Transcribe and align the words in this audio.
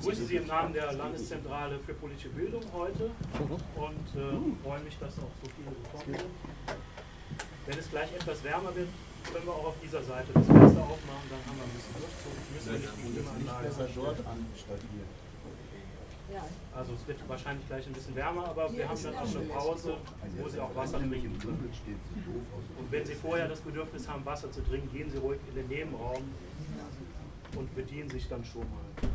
begrüße 0.00 0.24
Sie 0.24 0.36
im 0.36 0.46
Namen 0.46 0.72
der 0.72 0.92
Landeszentrale 0.92 1.78
für 1.80 1.92
politische 1.94 2.30
Bildung 2.30 2.62
heute 2.72 3.10
und 3.76 4.06
äh, 4.16 4.64
freue 4.64 4.80
mich, 4.80 4.98
dass 4.98 5.18
auch 5.18 5.34
so 5.42 5.50
viele 5.56 5.76
gekommen 5.76 6.16
sind. 6.16 6.78
Wenn 7.66 7.78
es 7.78 7.90
gleich 7.90 8.12
etwas 8.14 8.42
wärmer 8.42 8.74
wird, 8.74 8.88
können 9.30 9.44
wir 9.44 9.52
auch 9.52 9.66
auf 9.66 9.74
dieser 9.82 10.02
Seite 10.02 10.32
das 10.32 10.46
Fenster 10.46 10.80
aufmachen, 10.80 11.28
dann 11.28 11.42
haben 11.44 11.56
wir 11.60 11.64
ein 11.68 11.76
bisschen 11.76 12.00
Luftzug. 12.00 12.32
Müssen 12.54 12.72
wir 12.72 12.78
nicht 12.80 12.96
die 12.96 13.12
Klimaanlage 13.12 13.68
anstellen. 13.68 15.04
Also 16.72 16.92
es 16.94 17.06
wird 17.08 17.28
wahrscheinlich 17.28 17.66
gleich 17.66 17.86
ein 17.86 17.92
bisschen 17.92 18.16
wärmer, 18.16 18.48
aber 18.48 18.72
wir 18.72 18.88
haben 18.88 19.02
dann 19.02 19.14
auch 19.16 19.36
eine 19.36 19.44
Pause, 19.46 19.96
wo 20.38 20.48
Sie 20.48 20.60
auch 20.60 20.74
Wasser 20.76 20.98
trinken 20.98 21.38
können. 21.38 21.70
Und 22.78 22.92
wenn 22.92 23.04
Sie 23.04 23.14
vorher 23.14 23.48
das 23.48 23.60
Bedürfnis 23.60 24.08
haben, 24.08 24.24
Wasser 24.24 24.50
zu 24.50 24.62
trinken, 24.62 24.90
gehen 24.96 25.10
Sie 25.10 25.18
ruhig 25.18 25.40
in 25.48 25.56
den 25.56 25.68
Nebenraum 25.68 26.22
und 27.56 27.74
bedienen 27.74 28.08
sich 28.08 28.28
dann 28.28 28.44
schon 28.44 28.62
mal. 28.62 29.10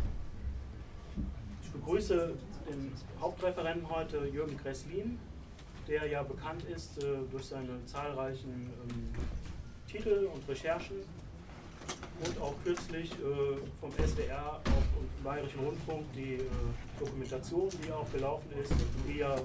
Ich 1.76 1.82
begrüße 1.82 2.34
den 2.70 2.92
Hauptreferenten 3.20 3.90
heute, 3.90 4.26
Jürgen 4.28 4.58
Gresslin, 4.58 5.20
der 5.88 6.08
ja 6.08 6.24
bekannt 6.24 6.64
ist 6.64 7.04
äh, 7.04 7.18
durch 7.30 7.46
seine 7.46 7.86
zahlreichen 7.86 8.72
ähm, 8.90 9.10
Titel 9.86 10.30
und 10.34 10.48
Recherchen 10.48 10.98
und 12.26 12.42
auch 12.42 12.56
kürzlich 12.64 13.12
äh, 13.12 13.58
vom 13.80 13.92
SWR 13.92 14.62
und 14.66 15.24
Bayerischen 15.24 15.60
Rundfunk 15.60 16.06
die 16.16 16.36
äh, 16.36 16.44
Dokumentation, 16.98 17.70
die 17.86 17.92
auch 17.92 18.10
gelaufen 18.12 18.50
ist, 18.64 18.74
die 19.08 19.18
ja 19.20 19.36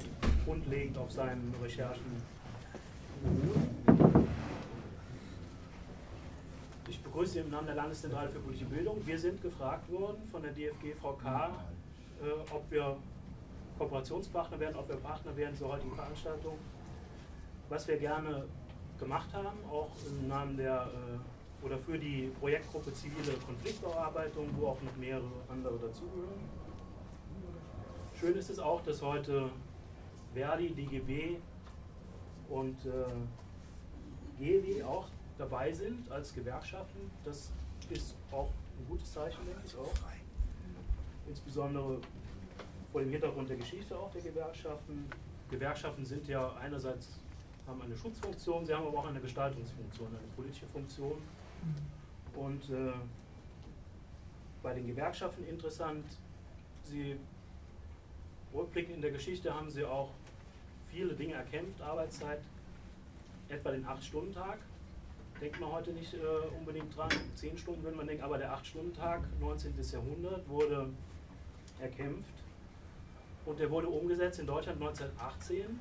grundlegend 0.45 0.97
auf 0.99 1.11
seinen 1.11 1.53
Recherchen 1.63 2.23
beruht. 3.25 4.25
Ich 6.89 7.03
begrüße 7.03 7.41
im 7.41 7.51
Namen 7.51 7.67
der 7.67 7.75
Landeszentrale 7.75 8.31
für 8.31 8.39
politische 8.39 8.67
Bildung. 8.67 9.05
Wir 9.05 9.19
sind 9.19 9.43
gefragt 9.43 9.91
worden 9.91 10.23
von 10.31 10.43
der 10.43 10.53
DFG-VK, 10.53 11.51
äh, 12.21 12.53
ob 12.53 12.71
wir 12.71 12.97
Kooperationspartner 13.79 14.61
werden, 14.61 14.77
ob 14.77 14.89
wir 14.89 14.97
Partner 14.97 15.37
werden 15.37 15.57
zur 15.57 15.73
heutigen 15.73 15.95
Veranstaltung. 15.95 16.59
Was 17.69 17.87
wir 17.89 17.97
gerne 17.97 18.45
gemacht 18.99 19.33
haben, 19.33 19.59
auch 19.71 19.91
im 20.07 20.29
Namen 20.29 20.57
der 20.57 20.89
äh, 20.93 21.65
oder 21.67 21.79
für 21.79 21.99
die 21.99 22.31
Projektgruppe 22.41 22.93
zivile 22.93 23.37
Konfliktbearbeitung, 23.47 24.49
wo 24.59 24.69
auch 24.69 24.83
noch 24.83 24.97
mehrere 24.97 25.31
andere 25.49 25.79
dazugehören. 25.79 26.41
Schön 28.19 28.35
ist 28.37 28.51
es 28.51 28.59
auch, 28.59 28.83
dass 28.83 29.03
heute 29.03 29.51
Verdi, 30.35 30.71
DGB 30.71 31.39
und 32.49 32.77
äh, 32.85 33.05
GEWI 34.39 34.83
auch 34.83 35.07
dabei 35.39 35.73
sind 35.73 36.11
als 36.11 36.35
Gewerkschaften. 36.35 37.11
Das 37.25 37.51
ist 37.91 38.15
auch 38.31 38.49
ein 38.79 38.87
gutes 38.89 39.13
Zeichen, 39.13 39.45
denke 39.47 39.63
ich 39.65 39.77
auch. 39.77 39.93
Insbesondere 41.31 41.99
vor 42.91 43.01
dem 43.01 43.11
Hintergrund 43.11 43.49
der 43.49 43.57
Geschichte 43.57 43.97
auch 43.97 44.11
der 44.11 44.21
Gewerkschaften. 44.21 45.09
Gewerkschaften 45.49 46.05
sind 46.05 46.27
ja 46.27 46.53
einerseits 46.57 47.21
haben 47.69 47.83
eine 47.83 47.97
Schutzfunktion, 47.97 48.67
sie 48.67 48.75
haben 48.75 48.87
aber 48.87 48.99
auch 48.99 49.07
eine 49.07 49.21
Gestaltungsfunktion, 49.21 50.09
eine 50.09 50.19
politische 50.35 50.67
Funktion. 50.67 51.23
Und 52.35 52.69
äh, 52.71 52.93
bei 54.63 54.75
den 54.75 54.89
Gewerkschaften 54.89 55.47
interessant, 55.47 56.05
sie 56.83 57.17
rückblickend 58.53 58.97
in 58.97 59.03
der 59.03 59.13
Geschichte 59.13 59.55
haben 59.55 59.71
sie 59.71 59.85
auch 59.85 60.11
viele 60.91 61.15
Dinge 61.15 61.35
erkämpft, 61.35 61.81
Arbeitszeit, 61.81 62.41
etwa 63.49 63.71
den 63.71 63.87
8-Stunden-Tag. 63.87 64.59
Denkt 65.41 65.61
man 65.61 65.71
heute 65.71 65.93
nicht 65.93 66.13
äh, 66.15 66.19
unbedingt 66.59 66.95
dran, 66.97 67.09
10 67.37 67.57
Stunden 67.57 67.85
würde 67.85 67.97
man 67.97 68.07
denken, 68.09 68.25
aber 68.25 68.37
der 68.37 68.53
8-Stunden-Tag, 68.53 69.23
19. 69.39 69.75
Jahrhundert, 69.93 70.49
wurde 70.49 70.91
erkämpft 71.81 72.35
und 73.47 73.59
der 73.59 73.71
wurde 73.71 73.89
umgesetzt 73.89 74.39
in 74.39 74.47
Deutschland 74.47 74.81
1918 74.81 75.79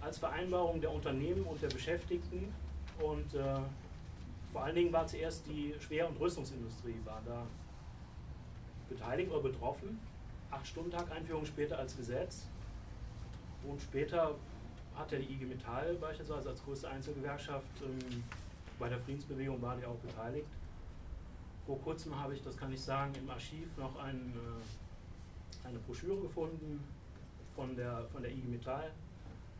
als 0.00 0.18
Vereinbarung 0.18 0.80
der 0.80 0.90
Unternehmen 0.90 1.44
und 1.44 1.60
der 1.62 1.68
Beschäftigten 1.68 2.52
und 3.00 3.34
äh, 3.34 3.60
vor 4.52 4.64
allen 4.64 4.74
Dingen 4.74 4.92
war 4.92 5.06
zuerst 5.06 5.46
die 5.46 5.74
Schwer- 5.80 6.08
und 6.08 6.18
Rüstungsindustrie 6.18 6.96
war 7.04 7.20
da 7.26 7.46
beteiligt 8.88 9.30
oder 9.30 9.42
betroffen. 9.42 10.00
Acht-Stunden-Tag-Einführung 10.50 11.44
später 11.44 11.78
als 11.78 11.96
Gesetz. 11.96 12.46
Und 13.64 13.80
später 13.82 14.34
hat 14.94 15.12
ja 15.12 15.18
die 15.18 15.32
IG 15.34 15.44
Metall 15.44 15.94
beispielsweise 16.00 16.50
als 16.50 16.64
größte 16.64 16.88
Einzelgewerkschaft 16.88 17.66
ähm, 17.82 18.22
bei 18.78 18.88
der 18.88 18.98
Friedensbewegung 19.00 19.60
war 19.60 19.76
die 19.76 19.84
auch 19.84 19.96
beteiligt. 19.96 20.46
Vor 21.66 21.80
kurzem 21.82 22.18
habe 22.18 22.34
ich, 22.34 22.42
das 22.42 22.56
kann 22.56 22.72
ich 22.72 22.80
sagen, 22.80 23.12
im 23.16 23.28
Archiv 23.28 23.76
noch 23.76 23.98
ein, 23.98 24.32
äh, 24.36 24.85
eine 25.66 25.78
Broschüre 25.80 26.20
gefunden 26.20 26.82
von 27.54 27.74
der, 27.76 28.04
von 28.12 28.22
der 28.22 28.32
IG 28.32 28.46
Metall, 28.46 28.90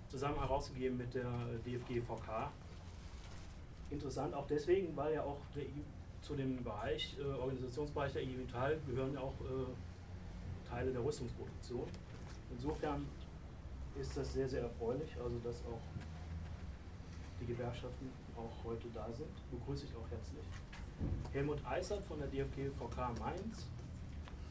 zusammen 0.09 0.39
herausgegeben 0.39 0.97
mit 0.97 1.15
der 1.15 1.31
DFG 1.65 2.01
VK 2.01 2.51
interessant 3.91 4.35
auch 4.35 4.47
deswegen, 4.47 4.97
weil 4.97 5.15
ja 5.15 5.23
auch 5.23 5.39
der, 5.55 5.65
zu 6.23 6.35
dem 6.35 6.63
Bereich, 6.63 7.17
äh, 7.19 7.25
Organisationsbereich 7.25 8.13
der 8.13 8.23
IG 8.23 8.37
Metall 8.37 8.79
gehören 8.87 9.15
ja 9.15 9.21
auch 9.21 9.35
äh, 9.43 10.69
Teile 10.69 10.93
der 10.93 11.05
Rüstungsproduktion. 11.05 11.87
Insofern 12.51 13.07
ist 14.01 14.17
das 14.17 14.33
sehr, 14.33 14.49
sehr 14.49 14.63
erfreulich, 14.63 15.17
also 15.23 15.39
dass 15.39 15.57
auch 15.67 15.81
die 17.41 17.47
Gewerkschaften 17.47 18.11
auch 18.37 18.65
heute 18.65 18.89
da 18.93 19.07
sind. 19.13 19.29
Begrüße 19.51 19.87
ich 19.87 19.97
auch 19.97 20.11
herzlich. 20.11 20.45
Helmut 21.33 21.65
Eisert 21.67 22.03
von 22.05 22.19
der 22.19 22.29
DFG 22.29 22.71
VK 22.79 23.19
Mainz 23.21 23.69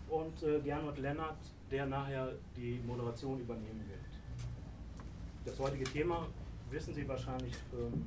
und 0.09 0.43
äh, 0.43 0.59
Gernot 0.61 0.97
Lennart, 0.97 1.37
der 1.71 1.85
nachher 1.85 2.31
die 2.55 2.79
Moderation 2.85 3.39
übernehmen 3.39 3.83
wird. 3.87 3.99
Das 5.45 5.59
heutige 5.59 5.85
Thema 5.85 6.27
wissen 6.69 6.93
Sie 6.93 7.07
wahrscheinlich 7.07 7.53
ähm, 7.73 8.05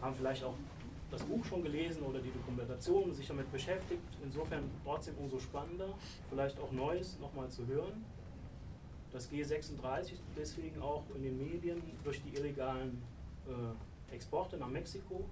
haben 0.00 0.14
vielleicht 0.14 0.44
auch 0.44 0.54
das 1.10 1.22
Buch 1.22 1.44
schon 1.44 1.62
gelesen 1.62 2.02
oder 2.02 2.20
die 2.20 2.30
Dokumentation 2.30 3.12
sich 3.14 3.26
damit 3.26 3.50
beschäftigt. 3.52 4.02
Insofern 4.24 4.64
trotzdem 4.84 5.14
umso 5.18 5.38
spannender, 5.38 5.88
vielleicht 6.28 6.58
auch 6.58 6.72
Neues 6.72 7.18
nochmal 7.20 7.48
zu 7.48 7.66
hören. 7.66 8.04
Das 9.12 9.30
G36 9.30 10.14
deswegen 10.36 10.80
auch 10.82 11.04
in 11.14 11.22
den 11.22 11.38
Medien 11.38 11.80
durch 12.04 12.20
die 12.22 12.36
illegalen 12.36 13.02
äh, 13.46 14.14
Exporte 14.14 14.56
nach 14.56 14.68
Mexiko. 14.68 15.24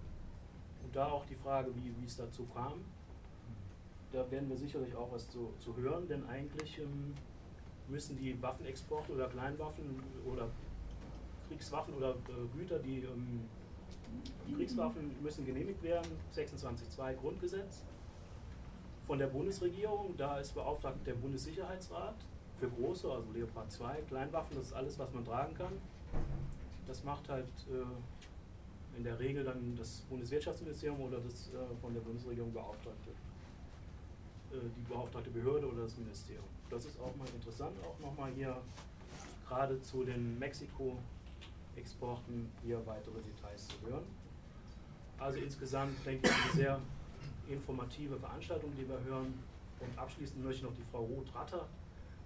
Und 0.84 0.94
da 0.94 1.06
auch 1.06 1.24
die 1.26 1.34
Frage, 1.34 1.74
wie, 1.74 1.94
wie 2.00 2.06
es 2.06 2.16
dazu 2.16 2.46
kam. 2.54 2.84
Da 4.14 4.30
werden 4.30 4.48
wir 4.48 4.56
sicherlich 4.56 4.94
auch 4.94 5.10
was 5.10 5.28
zu, 5.28 5.52
zu 5.58 5.76
hören, 5.76 6.06
denn 6.06 6.24
eigentlich 6.28 6.78
ähm, 6.78 7.14
müssen 7.88 8.16
die 8.16 8.40
Waffenexporte 8.40 9.12
oder 9.12 9.26
Kleinwaffen 9.26 10.00
oder 10.24 10.48
Kriegswaffen 11.48 11.94
oder 11.94 12.10
äh, 12.10 12.56
Güter, 12.56 12.78
die 12.78 13.00
ähm, 13.00 13.40
Kriegswaffen 14.54 15.16
müssen 15.20 15.44
genehmigt 15.44 15.82
werden, 15.82 16.08
26.2 16.32 17.14
Grundgesetz 17.14 17.82
von 19.08 19.18
der 19.18 19.26
Bundesregierung. 19.26 20.14
Da 20.16 20.38
ist 20.38 20.54
beauftragt 20.54 21.04
der 21.04 21.14
Bundessicherheitsrat 21.14 22.14
für 22.60 22.68
große, 22.68 23.10
also 23.10 23.32
Leopard 23.32 23.72
2, 23.72 24.02
Kleinwaffen, 24.02 24.56
das 24.56 24.66
ist 24.66 24.72
alles, 24.74 24.96
was 24.96 25.12
man 25.12 25.24
tragen 25.24 25.54
kann. 25.54 25.72
Das 26.86 27.02
macht 27.02 27.28
halt 27.28 27.48
äh, 27.68 28.96
in 28.96 29.02
der 29.02 29.18
Regel 29.18 29.42
dann 29.42 29.74
das 29.76 30.02
Bundeswirtschaftsministerium 30.08 31.00
oder 31.00 31.18
das 31.18 31.48
äh, 31.48 31.76
von 31.80 31.92
der 31.92 32.00
Bundesregierung 32.02 32.52
beauftragte, 32.52 33.10
die 34.60 34.92
beauftragte 34.92 35.30
Behörde 35.30 35.66
oder 35.70 35.82
das 35.82 35.96
Ministerium. 35.96 36.44
Das 36.70 36.84
ist 36.84 36.98
auch 37.00 37.14
mal 37.16 37.28
interessant, 37.34 37.76
auch 37.84 37.98
nochmal 38.00 38.32
hier 38.32 38.60
gerade 39.48 39.80
zu 39.82 40.04
den 40.04 40.38
Mexiko- 40.38 40.96
Exporten 41.76 42.50
hier 42.62 42.80
weitere 42.86 43.20
Details 43.20 43.66
zu 43.66 43.74
hören. 43.90 44.04
Also 45.18 45.38
insgesamt 45.40 46.06
denke 46.06 46.28
ich 46.28 46.32
eine 46.32 46.52
sehr 46.52 46.80
informative 47.48 48.16
Veranstaltung, 48.16 48.72
die 48.76 48.88
wir 48.88 49.02
hören. 49.02 49.34
Und 49.80 49.98
abschließend 49.98 50.44
möchte 50.44 50.58
ich 50.58 50.62
noch 50.62 50.76
die 50.76 50.84
Frau 50.92 51.04
Roth-Ratter 51.04 51.66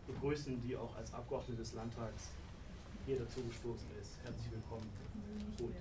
begrüßen, 0.06 0.61
die 0.62 0.76
auch 0.76 0.94
als 0.97 1.14
Abgeordnete 1.14 1.62
des 1.62 1.73
Landtags 1.73 2.29
hier 3.06 3.19
dazu 3.19 3.43
gestoßen 3.43 3.88
ist. 4.02 4.19
Herzlich 4.23 4.52
willkommen. 4.52 4.87
Gut. 5.58 5.73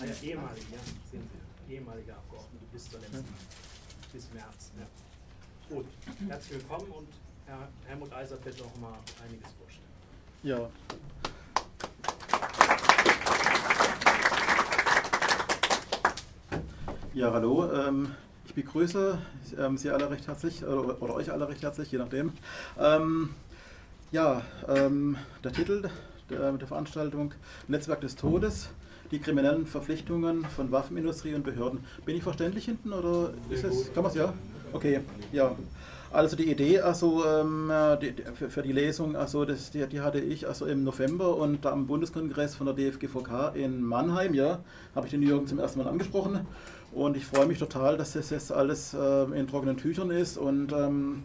Ah 0.00 0.04
ja, 0.04 0.14
ehemalige, 0.22 0.66
ja, 0.72 0.78
sind 1.10 1.28
Sie. 1.66 1.74
Ehemalige 1.74 2.14
Abgeordnete 2.14 2.64
bis 2.72 2.88
zur 2.88 3.00
letzten, 3.00 3.24
bis 4.12 4.32
März. 4.32 4.70
Ja. 4.78 4.86
Gut, 5.68 5.84
herzlich 6.26 6.60
willkommen 6.60 6.90
und 6.92 7.08
Herr 7.44 7.68
Helmut 7.86 8.10
Eisert 8.14 8.42
wird 8.42 8.62
auch 8.62 8.80
mal 8.80 8.94
einiges 9.22 9.48
vorstellen. 9.52 9.84
Ja, 10.42 10.70
Ja, 17.12 17.32
hallo. 17.32 17.70
Ähm, 17.70 18.12
ich 18.46 18.54
begrüße 18.54 19.18
ähm, 19.58 19.76
Sie 19.76 19.90
alle 19.90 20.08
recht 20.10 20.26
herzlich 20.26 20.64
oder, 20.64 21.02
oder, 21.02 21.14
euch 21.14 21.30
alle 21.32 21.48
recht 21.48 21.62
herzlich, 21.62 21.90
je 21.90 21.98
nachdem. 21.98 22.32
Ähm, 22.78 23.30
ja, 24.10 24.42
ähm, 24.68 25.16
der 25.44 25.52
Titel 25.52 25.90
der, 26.30 26.52
der, 26.52 26.66
Veranstaltung 26.66 27.34
Netzwerk 27.66 28.00
des 28.00 28.16
Todes, 28.16 28.70
die 29.10 29.18
kriminellen 29.18 29.66
Verpflichtungen 29.66 30.44
von 30.44 30.70
Waffenindustrie 30.72 31.34
und 31.34 31.42
Behörden. 31.42 31.84
Bin 32.06 32.16
ich 32.16 32.22
verständlich 32.22 32.64
hinten 32.66 32.92
oder 32.92 33.34
ist 33.50 33.64
es, 33.64 33.92
kann 33.92 34.04
man 34.04 34.12
es 34.12 34.16
ja? 34.16 34.32
Okay, 34.72 35.00
ja. 35.32 35.54
Also 36.10 36.36
die 36.36 36.50
Idee 36.50 36.80
also, 36.80 37.24
ähm, 37.26 37.70
die, 38.00 38.14
für, 38.34 38.48
für, 38.48 38.62
die 38.62 38.72
Lesung, 38.72 39.14
also 39.14 39.44
das, 39.44 39.70
die, 39.70 39.86
die, 39.86 40.00
hatte 40.00 40.18
ich 40.18 40.48
also 40.48 40.64
im 40.64 40.82
November 40.82 41.36
und 41.36 41.66
am 41.66 41.86
Bundeskongress 41.86 42.54
von 42.54 42.66
der 42.66 42.74
DFGVK 42.74 43.54
in 43.54 43.82
Mannheim, 43.82 44.32
ja, 44.32 44.60
habe 44.94 45.06
ich 45.06 45.10
den 45.10 45.22
Jürgen 45.22 45.46
zum 45.46 45.58
ersten 45.58 45.78
Mal 45.80 45.88
angesprochen. 45.88 46.46
Und 46.92 47.16
ich 47.16 47.26
freue 47.26 47.46
mich 47.46 47.58
total, 47.58 47.98
dass 47.98 48.14
das 48.14 48.30
jetzt 48.30 48.50
alles 48.50 48.94
äh, 48.94 49.24
in 49.38 49.46
trockenen 49.46 49.76
Tüchern 49.76 50.10
ist. 50.10 50.38
Und 50.38 50.72
ähm, 50.72 51.24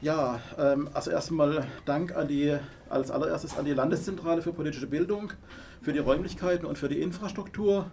ja, 0.00 0.40
ähm, 0.58 0.88
also 0.94 1.10
erstmal 1.10 1.66
Dank 1.84 2.16
an 2.16 2.26
die, 2.26 2.56
als 2.88 3.10
allererstes 3.10 3.56
an 3.56 3.64
die 3.64 3.74
Landeszentrale 3.74 4.42
für 4.42 4.52
politische 4.52 4.88
Bildung, 4.88 5.32
für 5.80 5.92
die 5.92 6.00
Räumlichkeiten 6.00 6.66
und 6.66 6.76
für 6.76 6.88
die 6.88 7.00
Infrastruktur. 7.00 7.90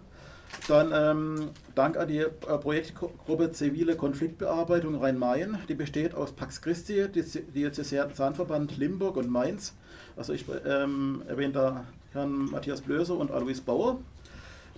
Dann 0.68 0.90
ähm, 0.92 1.50
Dank 1.74 1.96
an 1.96 2.08
die 2.08 2.18
äh, 2.18 2.28
Projektgruppe 2.28 3.52
Zivile 3.52 3.96
Konfliktbearbeitung 3.96 4.96
Rhein-Main. 4.96 5.58
Die 5.68 5.74
besteht 5.74 6.14
aus 6.14 6.32
Pax 6.32 6.60
Christi, 6.60 7.06
Diözesanverband 7.08 8.76
Limburg 8.76 9.16
und 9.16 9.30
Mainz. 9.30 9.74
Also 10.16 10.32
ich 10.32 10.44
ähm, 10.66 11.22
erwähne 11.28 11.52
da 11.52 11.84
Herrn 12.12 12.50
Matthias 12.50 12.80
Blöser 12.80 13.16
und 13.16 13.30
Alois 13.30 13.60
Bauer. 13.64 13.98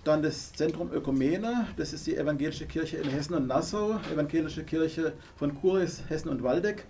Dann 0.05 0.23
das 0.23 0.53
Zentrum 0.53 0.93
Ökumene, 0.93 1.67
das 1.77 1.93
ist 1.93 2.07
die 2.07 2.17
Evangelische 2.17 2.67
Kirche 2.67 2.99
in 2.99 3.09
Hessen 3.09 3.35
und 3.35 3.47
Nassau, 3.47 3.99
Evangelische 4.13 4.65
Kirche 4.65 5.13
von 5.37 5.55
Kuris, 5.55 6.03
Hessen 6.09 6.29
und 6.29 6.43
Waldeck. 6.43 6.85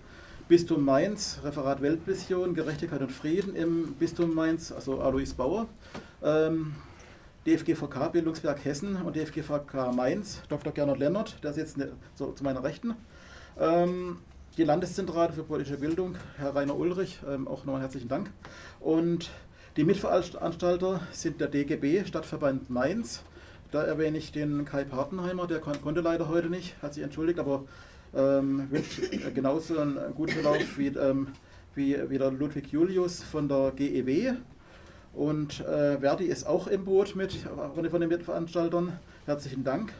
Bistum 0.48 0.82
Mainz, 0.82 1.40
Referat 1.44 1.82
Weltvision, 1.82 2.54
Gerechtigkeit 2.54 3.02
und 3.02 3.12
Frieden 3.12 3.54
im 3.54 3.94
Bistum 3.94 4.34
Mainz, 4.34 4.72
also 4.72 5.00
Alois 5.00 5.34
Bauer. 5.36 5.68
Ähm, 6.22 6.74
DFGVK 7.46 8.12
Bildungswerk 8.12 8.64
Hessen 8.64 8.96
und 9.02 9.16
DFGVK 9.16 9.92
Mainz, 9.94 10.42
Dr. 10.48 10.72
Gernot 10.72 10.98
Lennert, 10.98 11.42
der 11.42 11.52
sitzt 11.52 11.78
ne, 11.78 11.92
so, 12.14 12.32
zu 12.32 12.44
meiner 12.44 12.62
Rechten. 12.62 12.94
Ähm, 13.58 14.18
die 14.56 14.64
Landeszentrale 14.64 15.32
für 15.32 15.44
politische 15.44 15.78
Bildung, 15.78 16.16
Herr 16.36 16.54
Rainer 16.54 16.76
Ulrich, 16.76 17.20
ähm, 17.28 17.46
auch 17.46 17.64
nochmal 17.64 17.80
herzlichen 17.80 18.08
Dank. 18.08 18.30
Und 18.80 19.30
die 19.76 19.84
Mitveranstalter 19.84 21.00
sind 21.12 21.40
der 21.40 21.48
DGB, 21.48 22.04
Stadtverband 22.04 22.68
Mainz. 22.68 23.22
Da 23.70 23.82
erwähne 23.82 24.18
ich 24.18 24.32
den 24.32 24.64
Kai 24.64 24.84
Partenheimer, 24.84 25.46
der 25.46 25.60
konnte 25.60 26.00
leider 26.00 26.28
heute 26.28 26.48
nicht, 26.48 26.74
hat 26.82 26.94
sich 26.94 27.04
entschuldigt, 27.04 27.38
aber 27.38 27.64
ähm, 28.14 28.68
wünscht 28.70 29.00
genauso 29.34 29.78
einen 29.78 30.14
guten 30.14 30.32
Verlauf 30.32 30.78
wie, 30.78 30.88
ähm, 30.88 31.28
wie, 31.74 31.96
wie 32.08 32.18
der 32.18 32.30
Ludwig 32.30 32.72
Julius 32.72 33.22
von 33.22 33.48
der 33.48 33.72
GEW. 33.76 34.34
Und 35.18 35.58
äh, 35.66 35.98
Verdi 35.98 36.26
ist 36.26 36.46
auch 36.46 36.68
im 36.68 36.84
Boot 36.84 37.16
mit 37.16 37.38
von 37.90 38.00
den 38.00 38.08
Mitveranstaltern. 38.08 39.00
Herzlichen 39.26 39.64
Dank. 39.64 39.92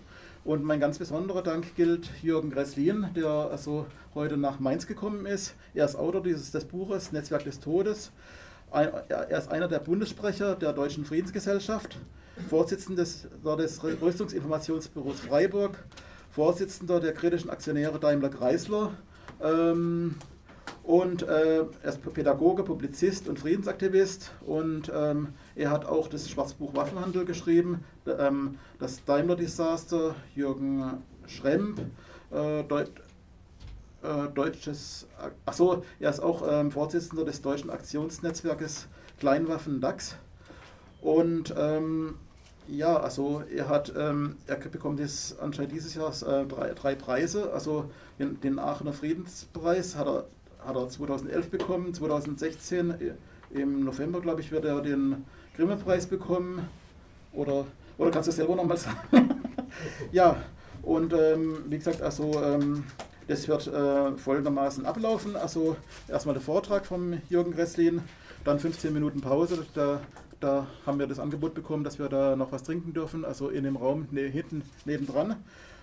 Und 0.44 0.62
mein 0.62 0.78
ganz 0.78 0.96
besonderer 0.98 1.42
Dank 1.42 1.74
gilt 1.74 2.08
Jürgen 2.22 2.50
Gresslin, 2.50 3.08
der 3.16 3.26
also 3.26 3.86
heute 4.14 4.36
nach 4.36 4.60
Mainz 4.60 4.86
gekommen 4.86 5.26
ist. 5.26 5.56
Er 5.74 5.86
ist 5.86 5.96
Autor 5.96 6.22
dieses 6.22 6.52
des 6.52 6.66
Buches 6.66 7.10
Netzwerk 7.10 7.42
des 7.42 7.58
Todes. 7.58 8.12
Er 8.70 9.28
ist 9.28 9.50
einer 9.50 9.66
der 9.66 9.80
Bundessprecher 9.80 10.54
der 10.54 10.72
Deutschen 10.72 11.04
Friedensgesellschaft, 11.04 11.98
Vorsitzender 12.48 13.02
des, 13.02 13.82
Rüstungsinformationsbüros 13.82 15.18
Freiburg, 15.18 15.84
Vorsitzender 16.30 17.00
der 17.00 17.12
kritischen 17.12 17.50
Aktionäre 17.50 17.98
Daimler 17.98 18.28
Chrysler. 18.28 18.92
Ähm, 19.42 20.14
und 20.88 21.22
äh, 21.22 21.58
er 21.82 21.90
ist 21.90 22.00
Pädagoge, 22.14 22.62
Publizist 22.62 23.28
und 23.28 23.38
Friedensaktivist. 23.38 24.32
Und 24.46 24.90
ähm, 24.94 25.34
er 25.54 25.70
hat 25.70 25.84
auch 25.84 26.08
das 26.08 26.30
Schwarzbuch 26.30 26.74
Waffenhandel 26.74 27.26
geschrieben, 27.26 27.84
ähm, 28.06 28.56
das 28.78 29.04
Daimler-Desaster, 29.04 30.14
Jürgen 30.34 31.02
Schremp, 31.26 31.78
äh, 32.30 32.64
Deut 32.64 32.90
äh, 34.02 34.28
deutsches, 34.34 35.06
achso, 35.44 35.84
er 36.00 36.08
ist 36.08 36.20
auch 36.20 36.42
ähm, 36.50 36.70
Vorsitzender 36.70 37.26
des 37.26 37.42
deutschen 37.42 37.68
Aktionsnetzwerkes 37.68 38.88
Kleinwaffen 39.20 39.82
DAX. 39.82 40.16
Und 41.02 41.54
ähm, 41.58 42.14
ja, 42.66 42.96
also 42.98 43.42
er 43.54 43.68
hat, 43.68 43.92
ähm, 43.94 44.36
er 44.46 44.56
bekommt 44.56 45.00
jetzt 45.00 45.38
anscheinend 45.38 45.72
dieses 45.72 45.94
Jahr 45.94 46.10
äh, 46.10 46.46
drei, 46.46 46.72
drei, 46.72 46.94
Preise. 46.94 47.52
Also 47.52 47.90
den 48.18 48.58
Aachener 48.58 48.94
Friedenspreis 48.94 49.94
hat 49.94 50.06
er 50.06 50.24
hat 50.64 50.76
er 50.76 50.88
2011 50.88 51.50
bekommen, 51.50 51.94
2016 51.94 52.90
äh, 52.90 53.14
im 53.50 53.84
November, 53.84 54.20
glaube 54.20 54.40
ich, 54.40 54.50
wird 54.50 54.64
er 54.64 54.80
den 54.80 55.24
Grimme-Preis 55.56 56.06
bekommen. 56.06 56.68
Oder, 57.32 57.66
oder 57.96 58.10
kannst 58.10 58.28
du 58.28 58.32
selber 58.32 58.56
nochmal 58.56 58.76
sagen? 58.78 59.42
ja, 60.12 60.36
und 60.82 61.12
ähm, 61.12 61.64
wie 61.68 61.78
gesagt, 61.78 62.02
also 62.02 62.32
ähm, 62.42 62.84
das 63.26 63.46
wird 63.46 63.66
äh, 63.66 64.16
folgendermaßen 64.16 64.86
ablaufen. 64.86 65.36
Also 65.36 65.76
erstmal 66.08 66.34
der 66.34 66.42
Vortrag 66.42 66.86
vom 66.86 67.20
Jürgen 67.28 67.52
Gresslin, 67.52 68.00
dann 68.44 68.58
15 68.58 68.92
Minuten 68.92 69.20
Pause. 69.20 69.66
Da, 69.74 70.00
da 70.40 70.66
haben 70.86 70.98
wir 70.98 71.06
das 71.06 71.18
Angebot 71.18 71.54
bekommen, 71.54 71.84
dass 71.84 71.98
wir 71.98 72.08
da 72.08 72.36
noch 72.36 72.52
was 72.52 72.62
trinken 72.62 72.94
dürfen, 72.94 73.24
also 73.24 73.48
in 73.48 73.64
dem 73.64 73.76
Raum 73.76 74.08
ne, 74.10 74.22
hinten 74.22 74.62
nebendran. 74.86 75.36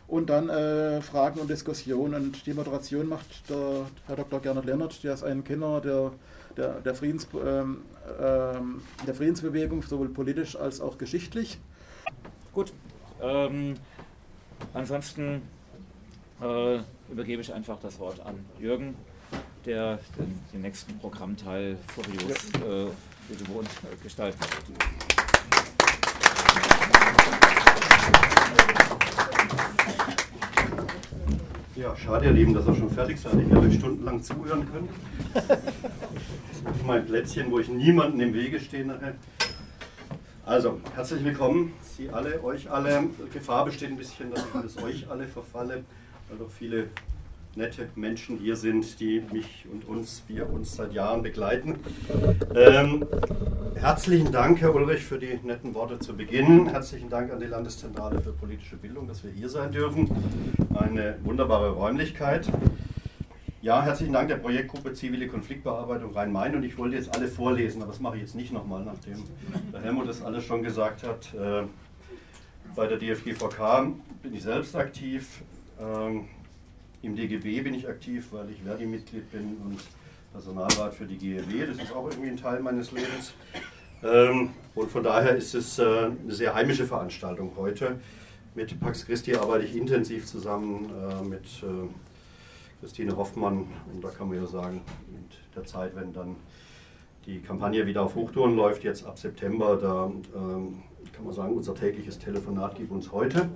Und 0.08 0.30
dann 0.30 0.50
äh, 0.50 1.02
Fragen 1.02 1.40
und 1.40 1.50
Diskussionen. 1.50 2.26
Und 2.26 2.46
die 2.46 2.54
Moderation 2.54 3.08
macht 3.08 3.50
der 3.50 3.88
Herr 4.08 4.16
Dr. 4.16 4.40
Gernot 4.40 4.66
Lennart, 4.66 5.04
der 5.04 5.14
ist 5.14 5.24
ein 5.24 5.44
Kenner 5.44 5.82
der, 5.82 6.12
der, 6.56 6.82
der, 6.82 6.96
Friedens, 6.96 7.28
ähm, 7.34 7.82
ähm, 8.22 8.82
der 9.08 9.16
Friedensbewegung, 9.16 9.82
sowohl 9.82 10.10
politisch 10.10 10.56
als 10.56 10.80
auch 10.80 10.98
geschichtlich. 10.98 11.60
Gut. 12.54 12.72
Ähm, 13.22 13.76
ansonsten 14.74 15.42
äh, 16.42 16.80
übergebe 17.10 17.42
ich 17.42 17.54
einfach 17.54 17.80
das 17.80 18.00
Wort 18.00 18.20
an 18.20 18.46
Jürgen, 18.60 18.96
der 19.66 20.00
den, 20.18 20.40
den 20.54 20.62
nächsten 20.62 20.98
Programmteil 21.00 21.78
furios 21.88 22.46
äh, 22.56 22.92
wie 23.28 23.36
gewohnt 23.38 23.70
gestalten 24.04 24.40
wird. 24.40 25.15
Ja, 31.76 31.94
schade, 31.94 32.28
ihr 32.28 32.32
Lieben, 32.32 32.54
dass 32.54 32.66
ihr 32.68 32.76
schon 32.76 32.90
fertig 32.90 33.20
seid. 33.20 33.34
Ich 33.34 33.50
werde 33.50 33.68
euch 33.68 33.76
stundenlang 33.76 34.24
zuhören 34.24 34.66
können. 34.72 34.88
Ist 35.36 36.86
mein 36.88 37.06
Plätzchen, 37.06 37.52
wo 37.52 37.60
ich 37.60 37.68
niemanden 37.68 38.18
im 38.22 38.34
Wege 38.34 38.62
stehe 38.62 38.86
nachher. 38.86 39.16
Also, 40.46 40.80
herzlich 40.96 41.26
willkommen, 41.26 41.74
Sie 41.82 42.10
alle, 42.10 42.42
euch 42.46 42.72
alle. 42.72 43.10
Gefahr 43.34 43.66
besteht 43.66 43.90
ein 43.90 43.98
bisschen, 43.98 44.32
dass 44.32 44.46
ich 44.46 44.56
alles 44.56 44.82
euch 44.82 45.10
alle 45.10 45.28
verfalle, 45.28 45.84
weil 46.30 46.38
doch 46.38 46.50
viele 46.50 46.88
nette 47.56 47.88
Menschen 47.96 48.38
hier 48.38 48.56
sind, 48.56 49.00
die 49.00 49.24
mich 49.32 49.66
und 49.72 49.88
uns, 49.88 50.24
wir 50.28 50.50
uns 50.50 50.76
seit 50.76 50.92
Jahren 50.94 51.22
begleiten. 51.24 51.76
Ähm, 52.54 53.06
herzlichen 53.76 54.32
Dank, 54.32 54.60
Herr 54.60 54.76
Ulrich, 54.76 55.04
für 55.04 55.18
die 55.18 55.40
netten 55.42 55.74
Worte 55.74 56.00
zu 56.00 56.18
Beginn. 56.18 56.68
Herzlichen 56.68 57.10
Dank 57.10 57.32
an 57.32 57.40
die 57.40 57.46
Landeszentrale 57.46 58.22
für 58.22 58.34
politische 58.34 58.76
Bildung, 58.76 59.08
dass 59.08 59.24
wir 59.24 59.32
hier 59.32 59.48
sein 59.48 59.72
dürfen. 59.72 60.10
Eine 60.74 61.18
wunderbare 61.24 61.72
Räumlichkeit. 61.72 62.50
Ja, 63.62 63.82
herzlichen 63.82 64.14
Dank 64.14 64.28
der 64.28 64.36
Projektgruppe 64.36 64.94
Zivile 64.94 65.28
Konfliktbearbeitung 65.28 66.12
Rhein-Main. 66.12 66.56
Und 66.56 66.64
ich 66.64 66.78
wollte 66.78 66.98
jetzt 66.98 67.16
alle 67.16 67.28
vorlesen, 67.30 67.82
aber 67.82 67.92
das 67.92 68.02
mache 68.02 68.18
ich 68.18 68.24
jetzt 68.24 68.36
nicht 68.36 68.52
nochmal, 68.52 68.84
nachdem 68.84 69.24
der 69.72 69.82
Helmut 69.82 70.10
das 70.10 70.22
alles 70.22 70.44
schon 70.44 70.62
gesagt 70.62 71.04
hat. 71.04 71.34
Äh, 71.34 71.64
bei 72.76 72.86
der 72.86 72.98
DFGVK 72.98 73.94
bin 74.22 74.34
ich 74.34 74.44
selbst 74.44 74.76
aktiv. 74.76 75.42
Ähm, 75.80 76.26
im 77.02 77.16
DGB 77.16 77.62
bin 77.62 77.74
ich 77.74 77.88
aktiv, 77.88 78.28
weil 78.32 78.50
ich 78.50 78.62
Verdi-Mitglied 78.64 79.32
bin 79.32 79.58
und 79.64 79.80
Personalrat 80.36 80.94
für 80.94 81.06
die 81.06 81.18
GEW. 81.18 81.66
Das 81.68 81.78
ist 81.78 81.94
auch 81.94 82.10
irgendwie 82.10 82.30
ein 82.30 82.38
Teil 82.38 82.60
meines 82.60 82.92
Lebens. 82.92 83.34
Ähm, 84.04 84.50
und 84.76 84.92
von 84.92 85.04
daher 85.04 85.36
ist 85.36 85.56
es 85.56 85.80
äh, 85.80 85.84
eine 85.84 86.34
sehr 86.34 86.54
heimische 86.54 86.86
Veranstaltung 86.86 87.54
heute. 87.56 88.00
Mit 88.54 88.78
Pax 88.80 89.06
Christi 89.06 89.36
arbeite 89.36 89.66
ich 89.66 89.76
intensiv 89.76 90.26
zusammen 90.26 90.90
äh, 90.90 91.24
mit 91.24 91.46
äh, 91.64 91.88
Christine 92.82 93.16
Hoffmann. 93.16 93.66
Und 93.94 94.04
da 94.04 94.10
kann 94.10 94.28
man 94.28 94.38
ja 94.38 94.46
sagen, 94.46 94.82
in 95.08 95.26
der 95.56 95.64
Zeit, 95.64 95.96
wenn 95.96 96.12
dann 96.12 96.36
die 97.26 97.40
Kampagne 97.40 97.86
wieder 97.88 98.04
auf 98.04 98.16
Hochtouren 98.16 98.56
läuft, 98.56 98.84
jetzt 98.84 99.06
ab 99.06 99.18
September, 99.18 99.78
da 99.78 100.12
ähm, 100.36 100.84
kann 101.14 101.24
man 101.24 101.34
sagen, 101.34 101.56
unser 101.56 101.74
tägliches 101.74 102.20
Telefonat 102.20 102.76
gibt 102.76 102.92
uns 102.92 103.12
heute. 103.12 103.48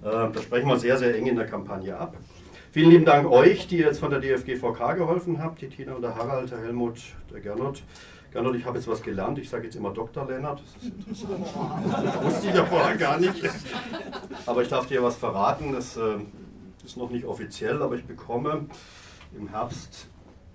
da 0.00 0.32
sprechen 0.40 0.68
wir 0.68 0.78
sehr, 0.78 0.96
sehr 0.96 1.14
eng 1.14 1.26
in 1.26 1.36
der 1.36 1.46
Kampagne 1.46 1.96
ab. 1.96 2.16
Vielen 2.74 2.90
lieben 2.90 3.04
Dank 3.04 3.30
euch, 3.30 3.68
die 3.68 3.76
jetzt 3.76 4.00
von 4.00 4.10
der 4.10 4.18
DFGVK 4.18 4.96
geholfen 4.96 5.40
habt, 5.40 5.60
die 5.60 5.68
Tina 5.68 5.94
und 5.94 6.02
der 6.02 6.16
Harald, 6.16 6.50
der 6.50 6.58
Helmut, 6.58 7.00
der 7.32 7.38
Gernot. 7.38 7.84
Gernot, 8.32 8.56
ich 8.56 8.64
habe 8.64 8.78
jetzt 8.78 8.88
was 8.88 9.00
gelernt, 9.00 9.38
ich 9.38 9.48
sage 9.48 9.66
jetzt 9.66 9.76
immer 9.76 9.92
Dr. 9.92 10.26
Lennart, 10.26 10.60
das 10.60 10.82
ist 10.82 10.92
interessant. 10.92 11.86
Das 12.04 12.24
wusste 12.24 12.48
ich 12.48 12.54
ja 12.56 12.64
vorher 12.64 12.96
gar 12.96 13.20
nicht. 13.20 13.40
Aber 14.44 14.62
ich 14.62 14.68
darf 14.68 14.88
dir 14.88 15.04
was 15.04 15.14
verraten, 15.14 15.72
das 15.72 15.96
äh, 15.96 16.16
ist 16.84 16.96
noch 16.96 17.10
nicht 17.10 17.26
offiziell, 17.26 17.80
aber 17.80 17.94
ich 17.94 18.06
bekomme 18.06 18.66
im 19.38 19.50
Herbst 19.50 20.08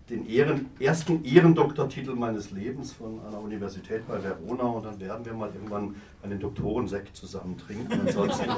den 0.09 0.27
Ehren, 0.27 0.71
ersten 0.77 1.23
Ehrendoktortitel 1.23 2.15
meines 2.15 2.51
Lebens 2.51 2.91
von 2.91 3.21
einer 3.25 3.39
Universität 3.39 4.05
bei 4.09 4.21
Verona 4.21 4.63
und 4.63 4.83
dann 4.83 4.99
werden 4.99 5.23
wir 5.23 5.33
mal 5.33 5.51
irgendwann 5.53 5.95
einen 6.21 6.41
Doktorensekt 6.41 7.15
zusammen 7.15 7.57
trinken. 7.57 8.01
Ansonsten 8.05 8.49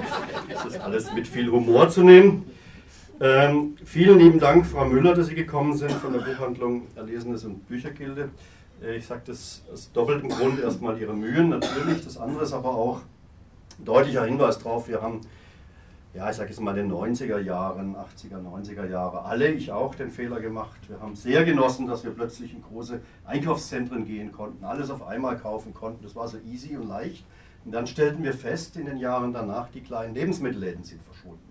ist 0.50 0.66
das 0.66 0.80
alles 0.80 1.14
mit 1.14 1.28
viel 1.28 1.52
Humor 1.52 1.90
zu 1.90 2.02
nehmen. 2.02 2.52
Ähm, 3.24 3.78
vielen 3.86 4.18
lieben 4.18 4.40
Dank, 4.40 4.66
Frau 4.66 4.84
Müller, 4.84 5.14
dass 5.14 5.28
Sie 5.28 5.36
gekommen 5.36 5.78
sind 5.78 5.92
von 5.92 6.12
der 6.12 6.22
Buchhandlung 6.22 6.88
Erlesenes 6.96 7.46
und 7.46 7.68
Büchergilde. 7.68 8.32
Äh, 8.82 8.96
ich 8.96 9.06
sage 9.06 9.22
das 9.28 9.62
aus 9.72 9.92
doppeltem 9.92 10.30
Grund 10.30 10.60
erstmal 10.60 11.00
Ihre 11.00 11.14
Mühen, 11.14 11.50
natürlich. 11.50 12.04
Das 12.04 12.18
andere 12.18 12.46
ist 12.46 12.54
aber 12.54 12.70
auch 12.70 13.02
ein 13.78 13.86
deutlicher 13.86 14.26
Hinweis 14.26 14.58
darauf, 14.58 14.88
wir 14.88 15.04
haben 15.04 15.22
ja, 16.16 16.32
ich 16.32 16.36
sage 16.36 16.50
jetzt 16.50 16.60
mal 16.62 16.74
den 16.74 16.92
90er 16.92 17.38
Jahren, 17.38 17.96
80er, 17.96 18.42
90er 18.42 18.90
Jahre, 18.90 19.24
alle, 19.24 19.52
ich 19.52 19.72
auch, 19.72 19.94
den 19.94 20.10
Fehler 20.10 20.42
gemacht. 20.42 20.80
Wir 20.90 21.00
haben 21.00 21.16
sehr 21.16 21.46
genossen, 21.46 21.86
dass 21.86 22.04
wir 22.04 22.12
plötzlich 22.12 22.56
in 22.56 22.64
große 22.64 23.02
Einkaufszentren 23.24 24.04
gehen 24.04 24.32
konnten, 24.32 24.66
alles 24.66 24.90
auf 24.90 25.06
einmal 25.06 25.38
kaufen 25.38 25.76
konnten. 25.76 26.02
Das 26.02 26.16
war 26.16 26.28
so 26.28 26.40
easy 26.52 26.76
und 26.76 26.88
leicht. 26.88 27.24
Und 27.66 27.72
dann 27.72 27.86
stellten 27.86 28.24
wir 28.24 28.34
fest, 28.34 28.78
in 28.78 28.88
den 28.88 28.98
Jahren 28.98 29.32
danach, 29.32 29.70
die 29.70 29.82
kleinen 29.82 30.16
Lebensmittelläden 30.16 30.84
sind 30.84 31.04
verschwunden. 31.04 31.51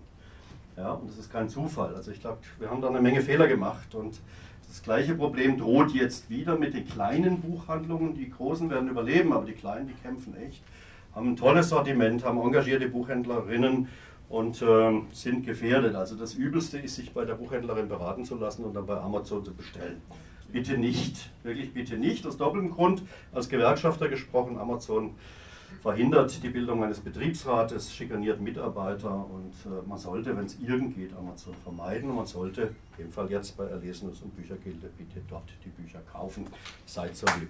Ja, 0.81 0.93
und 0.93 1.11
das 1.11 1.19
ist 1.19 1.31
kein 1.31 1.47
Zufall. 1.47 1.93
Also 1.93 2.09
ich 2.09 2.21
glaube, 2.21 2.39
wir 2.57 2.71
haben 2.71 2.81
da 2.81 2.89
eine 2.89 3.01
Menge 3.01 3.21
Fehler 3.21 3.47
gemacht. 3.47 3.93
Und 3.93 4.19
das 4.67 4.81
gleiche 4.81 5.13
Problem 5.13 5.59
droht 5.59 5.91
jetzt 5.91 6.27
wieder 6.31 6.57
mit 6.57 6.73
den 6.73 6.87
kleinen 6.87 7.39
Buchhandlungen. 7.39 8.15
Die 8.15 8.31
großen 8.31 8.67
werden 8.71 8.89
überleben, 8.89 9.31
aber 9.31 9.45
die 9.45 9.53
kleinen, 9.53 9.87
die 9.87 9.93
kämpfen 9.93 10.35
echt. 10.35 10.63
Haben 11.13 11.33
ein 11.33 11.35
tolles 11.35 11.69
Sortiment, 11.69 12.25
haben 12.25 12.39
engagierte 12.39 12.89
Buchhändlerinnen 12.89 13.89
und 14.27 14.59
äh, 14.63 15.01
sind 15.13 15.45
gefährdet. 15.45 15.93
Also 15.93 16.15
das 16.15 16.33
Übelste 16.33 16.79
ist, 16.79 16.95
sich 16.95 17.13
bei 17.13 17.25
der 17.25 17.35
Buchhändlerin 17.35 17.87
beraten 17.87 18.25
zu 18.25 18.35
lassen 18.35 18.63
und 18.63 18.73
dann 18.73 18.87
bei 18.87 18.97
Amazon 18.97 19.45
zu 19.45 19.53
bestellen. 19.53 20.01
Bitte 20.51 20.79
nicht, 20.79 21.29
wirklich 21.43 21.75
bitte 21.75 21.97
nicht. 21.97 22.25
Aus 22.25 22.37
doppeltem 22.37 22.71
Grund, 22.71 23.03
als 23.33 23.49
Gewerkschafter 23.49 24.09
gesprochen, 24.09 24.57
Amazon 24.57 25.11
verhindert 25.81 26.43
die 26.43 26.49
Bildung 26.49 26.83
eines 26.83 26.99
Betriebsrates, 26.99 27.93
schikaniert 27.93 28.41
Mitarbeiter 28.41 29.13
und 29.13 29.53
äh, 29.65 29.87
man 29.87 29.97
sollte, 29.97 30.35
wenn 30.35 30.45
es 30.45 30.59
irgend 30.59 30.95
geht, 30.95 31.13
Amazon 31.15 31.53
vermeiden 31.63 32.09
und 32.09 32.17
man 32.17 32.25
sollte, 32.25 32.73
in 32.97 33.05
dem 33.05 33.11
Fall 33.11 33.29
jetzt 33.31 33.57
bei 33.57 33.65
Erlesenes 33.65 34.21
und 34.21 34.35
Büchergilde, 34.35 34.89
bitte 34.97 35.21
dort 35.29 35.49
die 35.63 35.69
Bücher 35.69 35.99
kaufen. 36.11 36.45
Seid 36.85 37.15
so 37.15 37.25
lieb. 37.39 37.49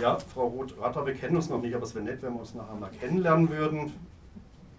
Ja, 0.00 0.18
Frau 0.18 0.48
Roth-Ratter, 0.48 1.06
wir 1.06 1.14
kennen 1.14 1.36
uns 1.36 1.48
noch 1.48 1.62
nicht, 1.62 1.74
aber 1.74 1.84
es 1.84 1.94
wäre 1.94 2.04
nett, 2.04 2.22
wenn 2.22 2.32
wir 2.32 2.40
uns 2.40 2.54
nachher 2.54 2.74
mal 2.74 2.90
kennenlernen 2.90 3.48
würden. 3.48 3.92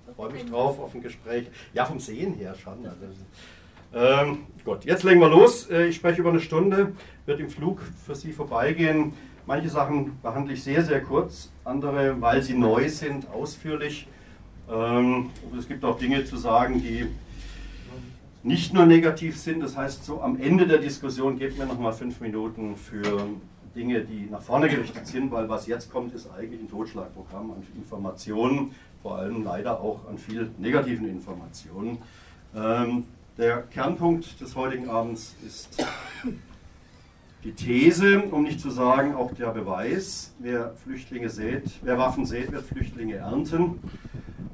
Ich 0.09 0.15
freue 0.15 0.33
mich 0.33 0.45
drauf 0.45 0.79
auf 0.79 0.93
ein 0.93 1.01
Gespräch. 1.01 1.47
Ja, 1.73 1.85
vom 1.85 1.99
Sehen 1.99 2.33
her 2.33 2.53
schon. 2.55 2.85
Also, 2.85 3.05
ähm, 3.93 4.39
gut, 4.65 4.85
jetzt 4.85 5.03
legen 5.03 5.19
wir 5.19 5.29
los. 5.29 5.69
Äh, 5.69 5.87
ich 5.87 5.95
spreche 5.95 6.21
über 6.21 6.31
eine 6.31 6.39
Stunde, 6.39 6.93
wird 7.25 7.39
im 7.39 7.49
Flug 7.49 7.81
für 8.05 8.15
Sie 8.15 8.31
vorbeigehen. 8.31 9.13
Manche 9.45 9.69
Sachen 9.69 10.17
behandle 10.21 10.53
ich 10.53 10.63
sehr, 10.63 10.83
sehr 10.83 11.01
kurz, 11.01 11.51
andere, 11.65 12.19
weil 12.21 12.41
sie 12.41 12.53
neu 12.53 12.87
sind, 12.87 13.29
ausführlich. 13.29 14.07
Ähm, 14.71 15.31
es 15.57 15.67
gibt 15.67 15.83
auch 15.83 15.97
Dinge 15.97 16.23
zu 16.23 16.37
sagen, 16.37 16.81
die 16.81 17.07
nicht 18.41 18.73
nur 18.73 18.85
negativ 18.85 19.37
sind. 19.37 19.61
Das 19.61 19.75
heißt, 19.75 20.05
so 20.05 20.21
am 20.21 20.39
Ende 20.39 20.65
der 20.65 20.77
Diskussion 20.77 21.37
gebt 21.37 21.57
mir 21.57 21.65
noch 21.65 21.77
mal 21.77 21.91
fünf 21.91 22.21
Minuten 22.21 22.77
für 22.77 23.27
Dinge, 23.75 24.01
die 24.01 24.27
nach 24.29 24.41
vorne 24.41 24.69
gerichtet 24.69 25.07
sind, 25.07 25.31
weil 25.31 25.49
was 25.49 25.67
jetzt 25.67 25.91
kommt, 25.91 26.13
ist 26.13 26.29
eigentlich 26.31 26.61
ein 26.61 26.69
Totschlagprogramm 26.69 27.51
an 27.51 27.63
Informationen, 27.75 28.73
vor 29.01 29.17
allem 29.17 29.43
leider 29.43 29.81
auch 29.81 30.07
an 30.07 30.17
viel 30.17 30.51
negativen 30.57 31.09
Informationen. 31.09 31.97
Ähm, 32.55 33.05
der 33.37 33.63
Kernpunkt 33.63 34.39
des 34.39 34.55
heutigen 34.55 34.89
Abends 34.89 35.35
ist 35.45 35.85
die 37.43 37.53
These, 37.53 38.21
um 38.31 38.43
nicht 38.43 38.59
zu 38.59 38.69
sagen 38.69 39.15
auch 39.15 39.33
der 39.33 39.47
Beweis, 39.47 40.33
wer 40.39 40.73
Flüchtlinge 40.75 41.29
sät, 41.29 41.63
wer 41.81 41.97
Waffen 41.97 42.25
sät, 42.25 42.51
wird 42.51 42.65
Flüchtlinge 42.65 43.15
ernten. 43.15 43.79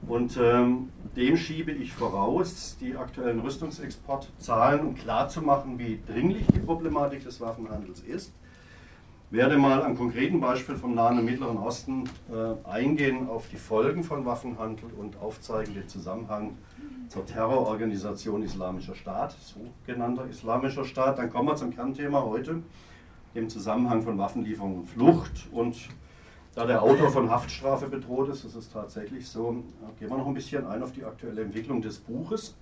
Und 0.07 0.38
ähm, 0.41 0.89
dem 1.15 1.38
schiebe 1.38 1.71
ich 1.71 1.93
voraus, 1.93 2.77
die 2.79 2.95
aktuellen 2.95 3.39
Rüstungsexportzahlen, 3.41 4.81
um 4.81 4.95
klarzumachen, 4.95 5.77
wie 5.77 6.00
dringlich 6.07 6.48
die 6.48 6.59
Problematik 6.59 7.24
des 7.24 7.39
Waffenhandels 7.41 8.01
ist 8.01 8.33
werde 9.31 9.57
mal 9.57 9.83
am 9.83 9.95
konkreten 9.95 10.39
Beispiel 10.39 10.75
vom 10.75 10.95
Nahen 10.95 11.19
und 11.19 11.25
Mittleren 11.25 11.57
Osten 11.57 12.05
äh, 12.31 12.67
eingehen 12.67 13.29
auf 13.29 13.48
die 13.50 13.57
Folgen 13.57 14.03
von 14.03 14.25
Waffenhandel 14.25 14.89
und 14.98 15.17
aufzeigen 15.17 15.75
den 15.75 15.88
Zusammenhang 15.88 16.57
zur 17.09 17.25
Terrororganisation 17.25 18.43
Islamischer 18.43 18.95
Staat, 18.95 19.35
sogenannter 19.85 20.27
Islamischer 20.27 20.85
Staat. 20.85 21.17
Dann 21.17 21.31
kommen 21.31 21.49
wir 21.49 21.55
zum 21.55 21.73
Kernthema 21.73 22.21
heute, 22.21 22.61
dem 23.35 23.49
Zusammenhang 23.49 24.03
von 24.03 24.17
Waffenlieferung 24.17 24.79
und 24.79 24.85
Flucht. 24.85 25.47
Und 25.51 25.75
da 26.55 26.65
der 26.65 26.83
Autor 26.83 27.09
von 27.09 27.29
Haftstrafe 27.29 27.87
bedroht 27.87 28.29
ist, 28.29 28.45
das 28.45 28.55
ist 28.55 28.71
tatsächlich 28.71 29.27
so, 29.27 29.63
gehen 29.99 30.09
wir 30.09 30.17
noch 30.17 30.27
ein 30.27 30.33
bisschen 30.35 30.67
ein 30.67 30.83
auf 30.83 30.91
die 30.91 31.03
aktuelle 31.03 31.41
Entwicklung 31.41 31.81
des 31.81 31.97
Buches 31.97 32.55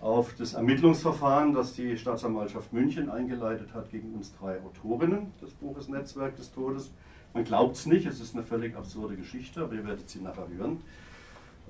auf 0.00 0.34
das 0.36 0.54
Ermittlungsverfahren, 0.54 1.54
das 1.54 1.74
die 1.74 1.96
Staatsanwaltschaft 1.96 2.72
München 2.72 3.08
eingeleitet 3.08 3.72
hat 3.72 3.90
gegen 3.90 4.14
uns 4.14 4.34
drei 4.36 4.60
Autorinnen 4.60 5.32
des 5.40 5.52
Buches 5.52 5.88
Netzwerk 5.88 6.36
des 6.36 6.52
Todes. 6.52 6.90
Man 7.34 7.44
glaubt 7.44 7.76
es 7.76 7.86
nicht, 7.86 8.04
es 8.04 8.20
ist 8.20 8.34
eine 8.34 8.42
völlig 8.42 8.76
absurde 8.76 9.14
Geschichte, 9.14 9.62
aber 9.62 9.74
ihr 9.74 9.86
werdet 9.86 10.10
sie 10.10 10.20
nachher 10.20 10.48
hören. 10.48 10.80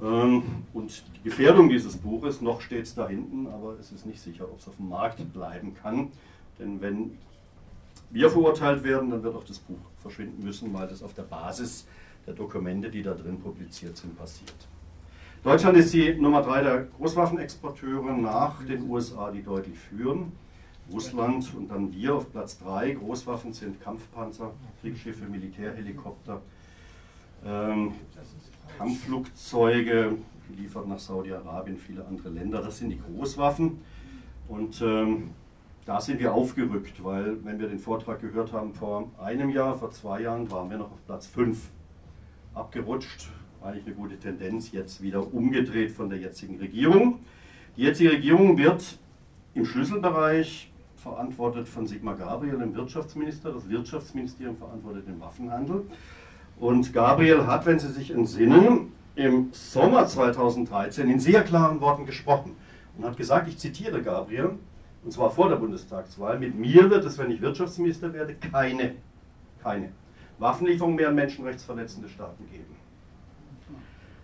Ähm, 0.01 0.43
und 0.73 1.05
die 1.17 1.29
Gefährdung 1.29 1.69
dieses 1.69 1.97
Buches, 1.97 2.41
noch 2.41 2.61
steht 2.61 2.85
es 2.85 2.95
da 2.95 3.09
hinten, 3.09 3.47
aber 3.47 3.77
es 3.79 3.93
ist 3.93 4.07
nicht 4.07 4.21
sicher, 4.21 4.45
ob 4.45 4.59
es 4.59 4.69
auf 4.69 4.77
dem 4.77 4.89
Markt 4.89 5.33
bleiben 5.33 5.75
kann. 5.75 6.11
Denn 6.59 6.81
wenn 6.81 7.19
wir 8.11 8.31
verurteilt 8.31 8.85
werden, 8.85 9.11
dann 9.11 9.23
wird 9.23 9.35
auch 9.35 9.45
das 9.45 9.59
Buch 9.59 9.79
verschwinden 10.01 10.45
müssen, 10.45 10.73
weil 10.75 10.87
das 10.87 11.03
auf 11.03 11.15
der 11.15 11.23
Basis 11.23 11.87
der 12.27 12.35
Dokumente, 12.35 12.91
die 12.91 13.03
da 13.03 13.15
drin 13.15 13.41
publiziert 13.41 13.97
sind, 13.97 14.17
passiert. 14.17 14.55
Deutschland 15.43 15.77
ist 15.77 15.93
die 15.93 16.15
Nummer 16.15 16.41
drei 16.43 16.63
der 16.63 16.85
Großwaffenexporteure 16.85 18.13
nach 18.13 18.65
den 18.65 18.89
USA, 18.89 19.31
die 19.33 19.43
deutlich 19.43 19.77
führen. 19.77 20.31
Russland 20.93 21.53
und 21.57 21.69
dann 21.69 21.93
wir 21.93 22.15
auf 22.15 22.31
Platz 22.31 22.59
drei. 22.59 22.93
Großwaffen 22.93 23.53
sind 23.53 23.81
Kampfpanzer, 23.81 24.53
Kriegsschiffe, 24.81 25.25
Militärhelikopter, 25.25 26.41
ähm, 27.45 27.95
Kampfflugzeuge, 28.79 30.17
geliefert 30.49 30.89
nach 30.89 30.99
Saudi-Arabien, 30.99 31.77
viele 31.77 32.05
andere 32.07 32.31
Länder. 32.31 32.63
Das 32.63 32.79
sind 32.79 32.91
die 32.91 33.01
Großwaffen. 33.01 33.79
Und 34.49 34.83
ähm, 34.83 35.31
da 35.85 36.01
sind 36.01 36.21
wir 36.21 36.35
aufgerückt, 36.35 37.03
weil, 37.05 37.45
wenn 37.45 37.59
wir 37.59 37.69
den 37.69 37.79
Vortrag 37.79 38.21
gehört 38.21 38.53
haben 38.53 38.75
vor 38.75 39.11
einem 39.21 39.51
Jahr, 39.51 39.77
vor 39.77 39.91
zwei 39.91 40.23
Jahren, 40.23 40.51
waren 40.51 40.71
wir 40.71 40.79
noch 40.79 40.93
auf 40.93 41.07
Platz 41.07 41.27
fünf 41.27 41.71
abgerutscht 42.55 43.31
eigentlich 43.65 43.87
eine 43.87 43.95
gute 43.95 44.19
Tendenz, 44.19 44.73
jetzt 44.73 45.03
wieder 45.03 45.33
umgedreht 45.33 45.91
von 45.91 46.11
der 46.11 46.19
jetzigen 46.19 46.59
Regierung. 46.59 47.21
Die 47.77 47.83
jetzige 47.83 48.13
Regierung 48.13 48.59
wird 48.59 48.99
im 49.55 49.65
Schlüsselbereich 49.65 50.71
verantwortet 50.97 51.69
von 51.69 51.87
Sigmar 51.87 52.17
Gabriel, 52.17 52.59
dem 52.59 52.75
Wirtschaftsminister. 52.75 53.53
Das 53.53 53.69
Wirtschaftsministerium 53.69 54.57
verantwortet 54.57 55.07
den 55.07 55.21
Waffenhandel. 55.21 55.85
Und 56.63 56.93
Gabriel 56.93 57.49
hat, 57.49 57.67
wenn 57.67 57.81
Sie 57.81 57.91
sich 57.91 58.13
entsinnen, 58.13 58.93
im 59.17 59.49
Sommer 59.51 60.07
2013 60.07 61.11
in 61.11 61.19
sehr 61.19 61.43
klaren 61.43 61.81
Worten 61.81 62.07
gesprochen 62.07 62.55
und 62.97 63.05
hat 63.05 63.17
gesagt, 63.17 63.49
ich 63.49 63.59
zitiere 63.59 64.01
Gabriel, 64.01 64.51
und 65.05 65.13
zwar 65.13 65.33
vor 65.33 65.49
der 65.49 65.57
Bundestagswahl, 65.57 66.39
mit 66.39 66.57
mir 66.57 66.89
wird 66.89 67.05
es, 67.05 67.19
wenn 67.19 67.33
ich 67.33 67.41
Wirtschaftsminister 67.41 68.13
werde, 68.13 68.37
keine, 68.37 68.95
keine 69.61 69.89
Waffenlieferung 70.39 70.95
mehr 70.95 71.09
an 71.09 71.17
menschenrechtsverletzende 71.17 72.09
Staaten 72.09 72.49
geben. 72.49 72.77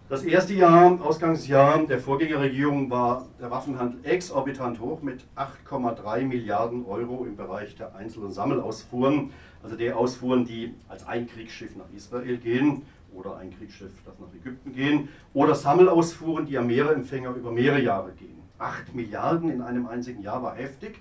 Das 0.09 0.23
erste 0.23 0.55
Jahr, 0.55 0.97
Ausgangsjahr 1.03 1.87
der 1.87 1.99
Vorgängerregierung 1.99 2.89
war 2.89 3.27
der 3.41 3.51
Waffenhandel 3.51 3.99
exorbitant 4.05 4.79
hoch 4.79 5.03
mit 5.03 5.25
8,3 5.37 6.23
Milliarden 6.23 6.87
Euro 6.87 7.27
im 7.27 7.35
Bereich 7.35 7.75
der 7.75 7.97
Einzel- 7.97 8.23
und 8.23 8.31
Sammelausfuhren, 8.31 9.33
also 9.63 9.77
der 9.77 9.97
Ausfuhren, 9.97 10.45
die 10.45 10.75
als 10.89 11.07
ein 11.07 11.27
Kriegsschiff 11.29 11.77
nach 11.77 11.91
Israel 11.95 12.39
gehen 12.39 12.83
oder 13.15 13.37
ein 13.37 13.51
Kriegsschiff, 13.57 13.93
das 14.05 14.19
nach 14.19 14.33
Ägypten 14.35 14.73
gehen, 14.73 15.09
oder 15.35 15.55
Sammelausfuhren, 15.55 16.47
die 16.47 16.59
an 16.59 16.67
mehrere 16.67 16.95
Empfänger 16.95 17.35
über 17.35 17.51
mehrere 17.51 17.81
Jahre 17.81 18.13
gehen. 18.13 18.39
8 18.59 18.95
Milliarden 18.95 19.51
in 19.51 19.63
einem 19.63 19.87
einzigen 19.87 20.23
Jahr 20.23 20.43
war 20.43 20.55
heftig. 20.55 21.01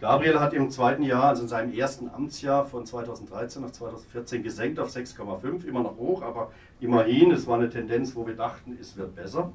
Gabriel 0.00 0.40
hat 0.40 0.52
im 0.52 0.70
zweiten 0.70 1.02
Jahr, 1.02 1.24
also 1.24 1.42
in 1.42 1.48
seinem 1.48 1.72
ersten 1.72 2.10
Amtsjahr 2.10 2.66
von 2.66 2.84
2013 2.84 3.64
auf 3.64 3.72
2014 3.72 4.42
gesenkt 4.42 4.78
auf 4.78 4.94
6,5, 4.94 5.64
immer 5.64 5.82
noch 5.82 5.96
hoch, 5.96 6.22
aber 6.22 6.52
immerhin, 6.80 7.30
es 7.30 7.46
war 7.46 7.56
eine 7.56 7.70
Tendenz, 7.70 8.14
wo 8.14 8.26
wir 8.26 8.36
dachten, 8.36 8.76
es 8.78 8.96
wird 8.98 9.14
besser. 9.14 9.52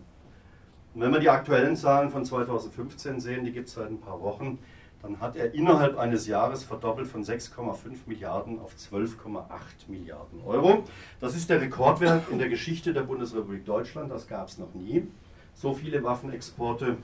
Und 0.93 1.01
wenn 1.01 1.13
wir 1.13 1.20
die 1.20 1.29
aktuellen 1.29 1.75
Zahlen 1.75 2.10
von 2.10 2.25
2015 2.25 3.20
sehen, 3.20 3.46
die 3.46 3.51
gibt 3.51 3.67
es 3.67 3.75
seit 3.75 3.89
ein 3.89 4.00
paar 4.00 4.20
Wochen, 4.22 4.58
dann 5.01 5.20
hat 5.20 5.36
er 5.36 5.53
innerhalb 5.53 5.98
eines 5.98 6.27
Jahres 6.27 6.63
verdoppelt 6.63 7.08
von 7.08 7.24
6,5 7.24 7.75
Milliarden 8.05 8.60
auf 8.60 8.75
12,8 8.75 9.43
Milliarden 9.88 10.41
Euro. 10.46 10.84
Das 11.20 11.36
ist 11.36 11.50
der 11.50 11.62
Rekordwert 11.62 12.29
in 12.29 12.39
der 12.39 12.50
Geschichte 12.50 12.93
der 12.93 13.01
Bundesrepublik 13.01 13.65
Deutschland, 13.65 14.12
das 14.12 14.27
gab 14.27 14.48
es 14.48 14.58
noch 14.58 14.74
nie. 14.74 15.08
So 15.53 15.74
viele 15.74 16.03
Waffenexporte. 16.03 16.98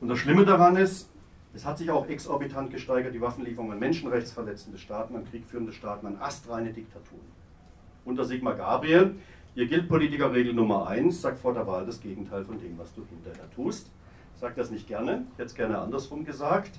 Und 0.00 0.08
das 0.08 0.18
Schlimme 0.18 0.44
daran 0.44 0.76
ist, 0.76 1.08
es 1.54 1.64
hat 1.64 1.78
sich 1.78 1.90
auch 1.90 2.06
exorbitant 2.08 2.70
gesteigert, 2.70 3.14
die 3.14 3.20
Waffenlieferung 3.20 3.72
an 3.72 3.78
menschenrechtsverletzende 3.78 4.78
Staaten, 4.78 5.16
an 5.16 5.24
kriegführende 5.24 5.72
Staaten, 5.72 6.06
an 6.06 6.18
astreine 6.20 6.72
Diktaturen. 6.72 7.36
Unter 8.04 8.24
Sigmar 8.24 8.54
Gabriel 8.54 9.16
Ihr 9.56 9.68
Guildpolitiker-Regel 9.68 10.52
Nummer 10.52 10.86
1 10.86 11.22
sagt 11.22 11.38
vor 11.38 11.54
der 11.54 11.66
Wahl 11.66 11.86
das 11.86 12.02
Gegenteil 12.02 12.44
von 12.44 12.60
dem, 12.60 12.76
was 12.76 12.92
du 12.92 13.06
hinterher 13.08 13.50
tust. 13.54 13.90
Sage 14.38 14.52
das 14.54 14.70
nicht 14.70 14.86
gerne, 14.86 15.24
es 15.38 15.54
gerne 15.54 15.78
andersrum 15.78 16.26
gesagt. 16.26 16.72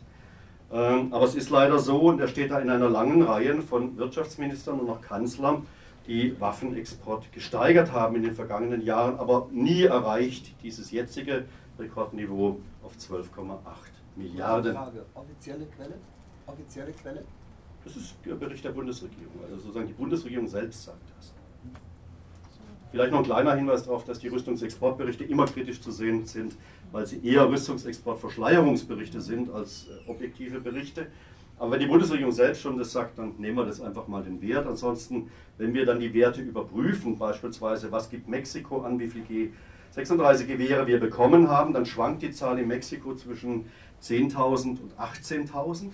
Ähm, 0.72 1.14
aber 1.14 1.26
es 1.26 1.36
ist 1.36 1.50
leider 1.50 1.80
so, 1.80 2.02
und 2.02 2.20
er 2.20 2.28
steht 2.28 2.52
da 2.52 2.60
in 2.60 2.70
einer 2.70 2.90
langen 2.90 3.22
Reihe 3.22 3.62
von 3.62 3.98
Wirtschaftsministern 3.98 4.80
und 4.80 4.90
auch 4.90 5.02
Kanzlern, 5.02 5.66
die 6.08 6.40
Waffenexport 6.40 7.32
gesteigert 7.32 7.92
haben 7.92 8.16
in 8.16 8.24
den 8.24 8.34
vergangenen 8.34 8.82
Jahren, 8.82 9.20
aber 9.20 9.50
nie 9.52 9.84
erreicht 9.84 10.56
dieses 10.64 10.92
jetzige 10.92 11.46
Rekordniveau 11.80 12.60
auf 12.84 12.94
12,8 12.96 13.58
Milliarden. 14.16 14.74
Frage, 14.74 15.06
offizielle 15.14 15.66
Quelle? 15.66 15.96
Offizielle 16.48 16.92
Quelle? 16.92 17.24
Das 17.84 17.96
ist 17.96 18.16
der 18.26 18.36
Bericht 18.36 18.64
der 18.64 18.72
Bundesregierung, 18.72 19.36
also 19.44 19.58
sozusagen 19.58 19.88
die 19.88 19.94
Bundesregierung 19.94 20.48
selbst 20.48 20.84
sagt 20.84 21.04
das. 21.18 21.34
Vielleicht 22.92 23.12
noch 23.12 23.20
ein 23.20 23.26
kleiner 23.26 23.54
Hinweis 23.56 23.84
darauf, 23.84 24.06
dass 24.06 24.20
die 24.20 24.30
Rüstungsexportberichte 24.30 25.26
immer 25.26 25.46
kritisch 25.46 25.82
zu 25.82 25.92
sehen 25.92 26.26
sind, 26.26 26.56
weil 26.91 27.06
sie 27.06 27.25
eher 27.25 27.50
Rüstungsexportverschleierungsberichte 27.50 29.22
sind 29.22 29.50
als 29.50 29.88
äh, 29.88 30.10
objektive 30.10 30.60
Berichte. 30.60 31.08
Aber 31.60 31.72
wenn 31.72 31.79
die 31.79 31.88
Bundesregierung 31.88 32.32
selbst 32.32 32.62
schon 32.62 32.77
das 32.77 32.91
sagt, 32.91 33.17
dann 33.17 33.34
nehmen 33.39 33.58
wir 33.58 33.65
das 33.65 33.82
einfach 33.82 34.08
mal 34.08 34.24
den 34.24 34.41
Wert. 34.41 34.67
Ansonsten, 34.67 35.29
wenn 35.58 35.74
wir 35.74 35.86
dann 35.86 36.00
die 36.00 36.13
Werte 36.13 36.41
überprüfen, 36.41 37.17
beispielsweise, 37.17 37.91
was 37.91 38.10
gibt 38.10 38.27
Mexiko 38.27 38.82
an, 38.82 39.00
wie 39.00 39.08
viel 39.08 39.24
G36 39.96 40.46
Gewehre 40.46 40.86
wir 40.86 41.00
bekommen 41.00 41.50
haben, 41.50 41.74
dann 41.74 41.86
schwankt 41.86 42.22
die 42.22 42.32
Zahl 42.32 42.60
in 42.60 42.67
Mexiko 42.67 43.15
zwischen 43.15 43.65
10.000 44.03 44.77
und 44.82 44.94
18.000. 45.00 45.89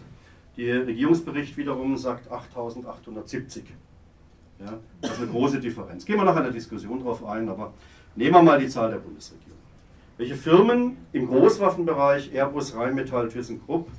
Der 0.57 0.85
Regierungsbericht 0.85 1.55
wiederum 1.55 1.97
sagt 1.97 2.29
8.870. 2.29 3.61
Ja, 4.59 4.79
das 5.01 5.11
ist 5.11 5.21
eine 5.21 5.31
große 5.31 5.59
Differenz. 5.59 6.05
Gehen 6.05 6.17
wir 6.17 6.25
noch 6.25 6.37
in 6.37 6.43
der 6.43 6.51
Diskussion 6.51 7.01
drauf 7.01 7.25
ein, 7.25 7.49
aber 7.49 7.73
nehmen 8.15 8.33
wir 8.33 8.43
mal 8.43 8.59
die 8.59 8.67
Zahl 8.67 8.91
der 8.91 8.97
Bundesregierung. 8.97 9.42
Welche 10.15 10.35
Firmen 10.35 10.97
im 11.11 11.27
Großwaffenbereich, 11.27 12.31
Airbus, 12.35 12.75
Rheinmetall, 12.75 13.29
ThyssenKrupp, 13.29 13.89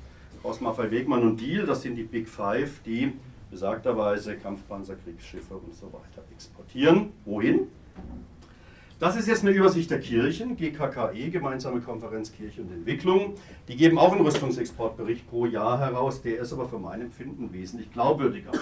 Osmaffei, 0.43 0.89
Wegmann 0.89 1.23
und 1.23 1.41
Deal, 1.41 1.65
das 1.65 1.81
sind 1.81 1.97
die 1.97 2.03
Big 2.03 2.29
Five, 2.29 2.81
die 2.85 3.11
besagterweise 3.51 4.37
Kampfpanzer, 4.37 4.95
Kriegsschiffe 4.95 5.55
und 5.55 5.75
so 5.75 5.87
weiter 5.87 6.23
exportieren. 6.31 7.11
Wohin? 7.25 7.67
Das 8.97 9.17
ist 9.17 9.27
jetzt 9.27 9.43
eine 9.43 9.51
Übersicht 9.51 9.91
der 9.91 9.99
Kirchen, 9.99 10.55
GKKE, 10.55 11.31
Gemeinsame 11.31 11.81
Konferenz 11.81 12.31
Kirche 12.31 12.61
und 12.61 12.71
Entwicklung. 12.71 13.35
Die 13.67 13.75
geben 13.75 13.99
auch 13.99 14.13
einen 14.13 14.21
Rüstungsexportbericht 14.21 15.29
pro 15.29 15.45
Jahr 15.45 15.79
heraus, 15.79 16.21
der 16.21 16.39
ist 16.39 16.53
aber 16.53 16.69
für 16.69 16.79
mein 16.79 17.01
Empfinden 17.01 17.51
wesentlich 17.51 17.91
glaubwürdiger, 17.91 18.53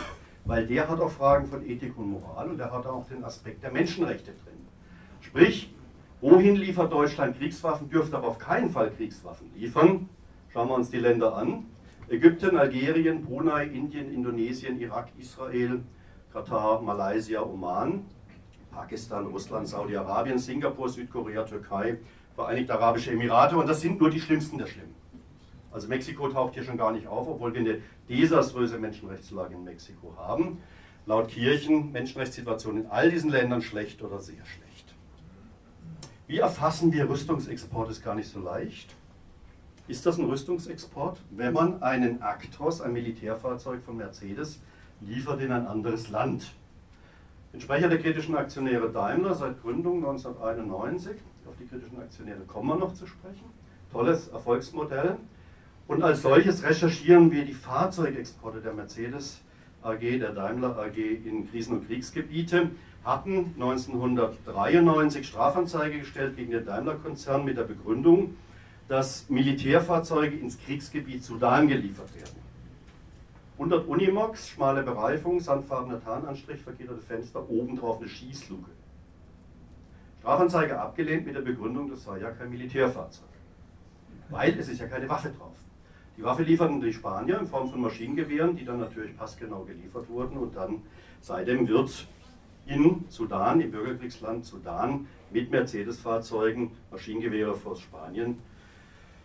weil 0.46 0.66
der 0.66 0.90
hat 0.90 1.00
auch 1.00 1.12
Fragen 1.12 1.46
von 1.46 1.64
Ethik 1.64 2.00
und 2.00 2.10
Moral 2.10 2.50
und 2.50 2.58
der 2.58 2.72
hat 2.72 2.88
auch 2.88 3.08
den 3.08 3.24
Aspekt 3.24 3.62
der 3.62 3.72
Menschenrechte 3.72 4.32
drin. 4.32 4.58
Sprich, 5.22 5.72
wohin 6.24 6.56
liefert 6.56 6.92
Deutschland 6.92 7.38
Kriegswaffen, 7.38 7.90
dürfte 7.90 8.16
aber 8.16 8.30
auf 8.30 8.40
keinen 8.40 8.70
Fall 8.70 8.90
Kriegswaffen 8.92 9.52
liefern. 9.56 10.08
Schauen 10.52 10.70
wir 10.70 10.76
uns 10.76 10.90
die 10.90 11.00
Länder 11.00 11.36
an. 11.36 11.66
Ägypten, 12.10 12.58
Algerien, 12.58 13.24
Brunei, 13.26 13.66
Indien, 13.66 14.12
Indonesien, 14.14 14.80
Irak, 14.80 15.10
Israel, 15.20 15.82
Katar, 16.32 16.82
Malaysia, 16.82 17.42
Oman. 17.44 18.06
Pakistan, 18.72 19.28
Russland, 19.28 19.68
Saudi-Arabien, 19.68 20.40
Singapur, 20.40 20.90
Südkorea, 20.90 21.44
Türkei, 21.44 21.98
Vereinigte 22.36 22.74
Arabische 22.74 23.12
Emirate 23.12 23.56
und 23.56 23.68
das 23.70 23.82
sind 23.82 24.00
nur 24.00 24.10
die 24.10 24.20
schlimmsten 24.20 24.58
der 24.58 24.66
Schlimmen. 24.66 24.96
Also 25.72 25.88
Mexiko 25.88 26.28
taucht 26.30 26.56
hier 26.56 26.64
schon 26.64 26.78
gar 26.78 26.92
nicht 26.92 27.06
auf, 27.06 27.28
obwohl 27.28 27.54
wir 27.54 27.60
eine 27.60 27.80
desaströse 28.10 28.80
Menschenrechtslage 28.80 29.54
in 29.54 29.64
Mexiko 29.64 30.16
haben. 30.18 30.58
Laut 31.06 31.28
Kirchen 31.28 31.92
Menschenrechtssituation 31.92 32.78
in 32.78 32.86
all 32.88 33.12
diesen 33.12 33.30
Ländern 33.30 33.62
schlecht 33.62 34.02
oder 34.02 34.20
sehr 34.20 34.44
schlecht. 34.46 34.73
Wie 36.28 36.38
erfassen 36.38 36.94
wir 36.94 37.10
Rüstungsexport 37.10 37.92
ist 37.92 38.04
gar 38.04 38.16
nicht 38.16 38.30
so 38.30 38.40
leicht. 38.40 38.96
Ist 39.88 40.06
das 40.06 40.18
ein 40.18 40.26
Rüstungsexport, 40.26 41.20
wenn 41.32 41.54
man 41.54 41.84
einen 41.84 42.22
Actros, 42.22 42.80
ein 42.80 42.94
Militärfahrzeug 42.94 43.84
von 43.84 43.98
Mercedes, 43.98 44.60
liefert 45.02 45.42
in 45.42 45.52
ein 45.52 45.68
anderes 45.68 46.10
Land? 46.10 46.54
bin 47.52 47.62
Sprecher 47.62 47.88
der 47.88 48.00
kritischen 48.00 48.36
Aktionäre 48.36 48.90
Daimler 48.90 49.36
seit 49.36 49.62
Gründung 49.62 49.98
1991. 49.98 51.18
Auf 51.46 51.56
die 51.60 51.68
kritischen 51.68 52.00
Aktionäre 52.00 52.40
kommen 52.48 52.70
wir 52.70 52.78
noch 52.78 52.96
zu 52.96 53.06
sprechen. 53.06 53.46
Tolles 53.92 54.30
Erfolgsmodell. 54.30 55.18
Und 55.88 56.02
als 56.02 56.24
solches 56.24 56.64
recherchieren 56.64 57.32
wir 57.32 57.46
die 57.46 57.54
Fahrzeugexporte 57.54 58.60
der 58.62 58.74
Mercedes 58.74 59.42
AG, 59.84 60.00
der 60.00 60.32
Daimler 60.32 60.80
AG 60.80 60.98
in 60.98 61.48
Krisen- 61.52 61.74
und 61.74 61.88
Kriegsgebiete, 61.88 62.72
hatten 63.04 63.54
1993 63.56 65.28
Strafanzeige 65.28 66.00
gestellt 66.00 66.38
gegen 66.38 66.52
den 66.52 66.66
Daimler-Konzern 66.66 67.44
mit 67.44 67.58
der 67.58 67.64
Begründung, 67.64 68.36
dass 68.88 69.30
Militärfahrzeuge 69.30 70.38
ins 70.38 70.58
Kriegsgebiet 70.60 71.24
Sudan 71.24 71.68
geliefert 71.68 72.16
werden. 72.16 72.44
100 73.58 73.88
Unimox, 73.88 74.50
schmale 74.50 74.84
Bereifung, 74.84 75.40
sandfarbener 75.40 76.04
Tarnanstrich, 76.04 76.62
verketterte 76.62 77.02
Fenster, 77.02 77.48
obendrauf 77.50 78.00
eine 78.00 78.10
Schießluke. 78.10 78.70
Strafanzeige 80.20 80.80
abgelehnt 80.80 81.26
mit 81.26 81.36
der 81.36 81.42
Begründung, 81.42 81.90
das 81.90 82.04
sei 82.04 82.20
ja 82.20 82.32
kein 82.32 82.50
Militärfahrzeug. 82.50 83.28
Weil 84.30 84.58
es 84.58 84.70
ist 84.70 84.80
ja 84.80 84.88
keine 84.88 85.08
Waffe 85.08 85.30
drauf. 85.38 85.56
Die 86.18 86.24
Waffe 86.24 86.44
lieferten 86.44 86.80
die 86.80 86.94
Spanier 86.94 87.40
in 87.40 87.48
Form 87.48 87.70
von 87.70 87.82
Maschinengewehren, 87.82 88.56
die 88.56 88.66
dann 88.66 88.80
natürlich 88.80 89.18
passgenau 89.18 89.64
geliefert 89.64 90.08
wurden 90.10 90.38
und 90.38 90.56
dann 90.56 90.82
seitdem 91.22 91.68
wird 91.68 92.08
in 92.66 93.06
Sudan, 93.10 93.60
im 93.60 93.72
Bürgerkriegsland 93.72 94.46
Sudan, 94.46 95.08
mit 95.32 95.52
Mercedes-Fahrzeugen 95.52 96.72
Maschinengewehre 96.92 97.56
vor 97.56 97.76
Spanien 97.76 98.38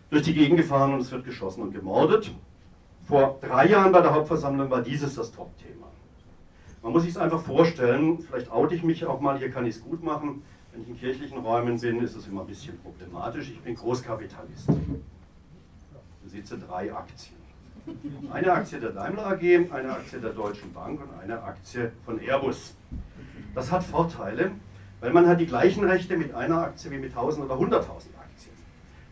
durch 0.09 0.23
die 0.23 0.33
Gegend 0.33 0.57
gefahren 0.57 0.93
und 0.93 1.01
es 1.01 1.11
wird 1.11 1.25
geschossen 1.25 1.61
und 1.61 1.71
gemordet. 1.71 2.31
Vor 3.07 3.39
drei 3.41 3.67
Jahren 3.67 3.91
bei 3.91 4.01
der 4.01 4.13
Hauptversammlung 4.13 4.69
war 4.69 4.81
dieses 4.81 5.15
das 5.15 5.31
Top-Thema. 5.31 5.87
Man 6.81 6.93
muss 6.93 7.03
sich 7.03 7.11
es 7.11 7.17
einfach 7.17 7.41
vorstellen, 7.41 8.19
vielleicht 8.19 8.51
oute 8.51 8.75
ich 8.75 8.83
mich 8.83 9.05
auch 9.05 9.19
mal, 9.19 9.37
hier 9.37 9.51
kann 9.51 9.65
ich 9.65 9.75
es 9.75 9.83
gut 9.83 10.03
machen. 10.03 10.43
Wenn 10.71 10.83
ich 10.83 10.89
in 10.89 10.99
kirchlichen 10.99 11.39
Räumen 11.39 11.79
bin, 11.79 12.01
ist 12.01 12.15
es 12.15 12.27
immer 12.27 12.41
ein 12.41 12.47
bisschen 12.47 12.77
problematisch. 12.79 13.49
Ich 13.49 13.59
bin 13.61 13.75
Großkapitalist. 13.75 14.69
Ich 14.69 16.23
besitze 16.23 16.57
drei 16.57 16.93
Aktien. 16.93 17.39
Eine 18.31 18.53
Aktie 18.53 18.79
der 18.79 18.91
Daimler 18.91 19.25
AG, 19.25 19.71
eine 19.71 19.91
Aktie 19.91 20.19
der 20.19 20.31
Deutschen 20.31 20.71
Bank 20.73 21.01
und 21.01 21.19
eine 21.19 21.41
Aktie 21.41 21.91
von 22.05 22.19
Airbus. 22.19 22.75
Das 23.55 23.71
hat 23.71 23.83
Vorteile, 23.83 24.51
weil 24.99 25.11
man 25.11 25.27
hat 25.27 25.39
die 25.39 25.45
gleichen 25.45 25.83
Rechte 25.83 26.17
mit 26.17 26.33
einer 26.33 26.59
Aktie 26.59 26.91
wie 26.91 26.97
mit 26.97 27.11
1000 27.11 27.45
oder 27.45 27.55
100.000 27.55 28.09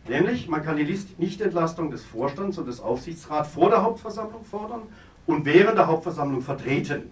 Nämlich, 0.08 0.48
man 0.48 0.64
kann 0.64 0.76
die 0.78 0.98
Nichtentlastung 1.18 1.90
des 1.90 2.02
Vorstands 2.02 2.56
und 2.56 2.66
des 2.66 2.80
Aufsichtsrats 2.80 3.50
vor 3.50 3.68
der 3.68 3.82
Hauptversammlung 3.82 4.42
fordern 4.42 4.82
und 5.26 5.44
während 5.44 5.76
der 5.76 5.86
Hauptversammlung 5.86 6.40
vertreten. 6.40 7.10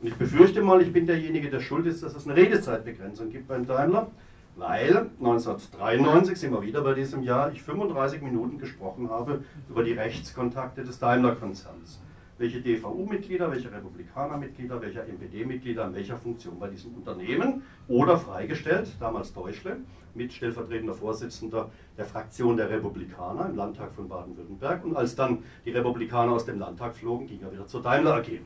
Und 0.00 0.08
ich 0.08 0.14
befürchte 0.14 0.60
mal, 0.60 0.82
ich 0.82 0.92
bin 0.92 1.06
derjenige, 1.06 1.48
der 1.48 1.60
schuld 1.60 1.86
ist, 1.86 2.02
dass 2.02 2.14
es 2.14 2.26
eine 2.26 2.36
Redezeitbegrenzung 2.36 3.30
gibt 3.30 3.48
beim 3.48 3.66
Daimler, 3.66 4.08
weil 4.56 5.10
1993 5.18 6.38
sind 6.38 6.52
wir 6.52 6.60
wieder 6.60 6.82
bei 6.82 6.92
diesem 6.92 7.22
Jahr, 7.22 7.50
ich 7.50 7.62
35 7.62 8.20
Minuten 8.20 8.58
gesprochen 8.58 9.08
habe 9.08 9.42
über 9.70 9.82
die 9.82 9.92
Rechtskontakte 9.92 10.84
des 10.84 10.98
Daimler-Konzerns. 10.98 12.00
Welche 12.36 12.60
DVU-Mitglieder, 12.60 13.48
welche 13.52 13.70
Republikaner-Mitglieder, 13.70 14.82
welche 14.82 15.02
NPD-Mitglieder 15.02 15.86
in 15.86 15.94
welcher 15.94 16.16
Funktion 16.16 16.58
bei 16.58 16.66
diesem 16.66 16.92
Unternehmen 16.94 17.62
oder 17.86 18.18
freigestellt, 18.18 18.88
damals 18.98 19.32
Deutschle, 19.32 19.76
mit 20.14 20.32
stellvertretender 20.32 20.94
Vorsitzender 20.94 21.70
der 21.96 22.04
Fraktion 22.04 22.56
der 22.56 22.70
Republikaner 22.70 23.46
im 23.46 23.56
Landtag 23.56 23.92
von 23.94 24.08
Baden-Württemberg. 24.08 24.84
Und 24.84 24.96
als 24.96 25.14
dann 25.14 25.44
die 25.64 25.70
Republikaner 25.70 26.32
aus 26.32 26.44
dem 26.44 26.58
Landtag 26.58 26.96
flogen, 26.96 27.28
ging 27.28 27.40
er 27.40 27.52
wieder 27.52 27.68
zur 27.68 27.82
Daimler 27.82 28.16
AG. 28.16 28.40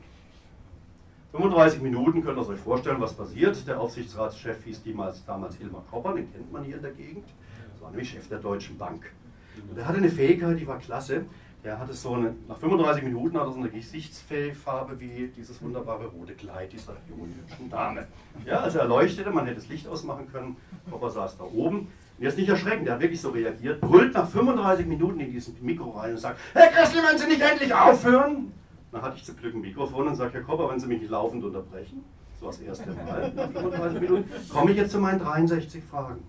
35 1.31 1.81
Minuten 1.81 2.23
könnt 2.23 2.37
ihr 2.37 2.47
euch 2.47 2.59
vorstellen, 2.59 3.01
was 3.01 3.13
passiert. 3.13 3.67
Der 3.67 3.79
Aufsichtsratschef 3.79 4.63
hieß 4.65 4.83
damals, 4.83 5.25
damals 5.25 5.55
Hilmar 5.57 5.83
Kopper, 5.89 6.13
den 6.13 6.31
kennt 6.31 6.51
man 6.51 6.63
hier 6.63 6.75
in 6.75 6.81
der 6.83 6.91
Gegend. 6.91 7.25
Das 7.73 7.81
war 7.81 7.89
nämlich 7.89 8.09
Chef 8.09 8.27
der 8.29 8.39
Deutschen 8.39 8.77
Bank. 8.77 9.11
Und 9.69 9.77
er 9.77 9.87
hatte 9.87 9.97
eine 9.97 10.09
Fähigkeit, 10.09 10.59
die 10.59 10.67
war 10.67 10.79
klasse. 10.79 11.25
Der 11.63 11.77
hatte 11.77 11.93
so 11.93 12.13
eine, 12.13 12.35
nach 12.47 12.57
35 12.57 13.03
Minuten 13.03 13.37
hat 13.37 13.47
er 13.47 13.51
so 13.51 13.59
eine 13.59 13.69
Gesichtsfarbe 13.69 14.97
wie 14.97 15.27
dieses 15.35 15.61
wunderbare 15.61 16.07
rote 16.07 16.33
Kleid 16.33 16.71
dieser 16.71 16.95
jungen, 17.09 17.35
hübschen 17.35 17.69
Dame. 17.69 18.07
Ja, 18.45 18.61
also 18.61 18.79
er 18.79 18.85
leuchtete, 18.85 19.29
man 19.29 19.45
hätte 19.45 19.57
das 19.57 19.67
Licht 19.67 19.85
ausmachen 19.85 20.31
können. 20.31 20.55
Popper 20.89 21.09
saß 21.09 21.37
da 21.37 21.43
oben. 21.43 21.79
Und 21.79 22.23
jetzt 22.23 22.37
nicht 22.37 22.47
erschrecken, 22.47 22.85
der 22.85 22.93
hat 22.93 23.01
wirklich 23.01 23.19
so 23.19 23.31
reagiert, 23.31 23.81
brüllt 23.81 24.13
nach 24.13 24.29
35 24.29 24.85
Minuten 24.85 25.19
in 25.19 25.31
dieses 25.31 25.59
Mikro 25.59 25.89
rein 25.89 26.11
und 26.11 26.17
sagt, 26.17 26.39
Herr 26.53 26.67
Kressel, 26.67 27.01
wenn 27.09 27.17
Sie 27.17 27.27
nicht 27.27 27.41
endlich 27.41 27.73
aufhören? 27.73 28.53
Dann 28.93 29.01
hatte 29.01 29.17
ich 29.17 29.25
zum 29.25 29.35
Glück 29.35 29.53
ein 29.53 29.61
Mikrofon 29.61 30.07
und 30.07 30.15
sage, 30.15 30.35
Herr 30.35 30.43
Kopper, 30.43 30.69
wenn 30.69 30.79
Sie 30.79 30.87
mich 30.87 31.01
nicht 31.01 31.11
laufend 31.11 31.43
unterbrechen, 31.43 32.05
so 32.39 32.47
das 32.47 32.59
erste 32.59 32.89
Mal, 32.91 33.33
nach 33.35 33.51
35 33.51 33.99
Minuten, 33.99 34.31
komme 34.49 34.71
ich 34.71 34.77
jetzt 34.77 34.91
zu 34.91 34.99
meinen 34.99 35.19
63 35.19 35.83
Fragen. 35.83 36.23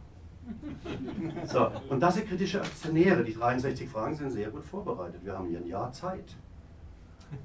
So, 1.47 1.71
und 1.89 2.01
das 2.01 2.15
sind 2.15 2.29
kritische 2.29 2.61
Aktionäre. 2.61 3.25
Die 3.25 3.35
63 3.35 3.89
Fragen 3.89 4.15
sind 4.15 4.31
sehr 4.31 4.51
gut 4.51 4.65
vorbereitet. 4.65 5.21
Wir 5.25 5.37
haben 5.37 5.49
hier 5.49 5.59
ein 5.59 5.67
Jahr 5.67 5.93
Zeit. 5.93 6.37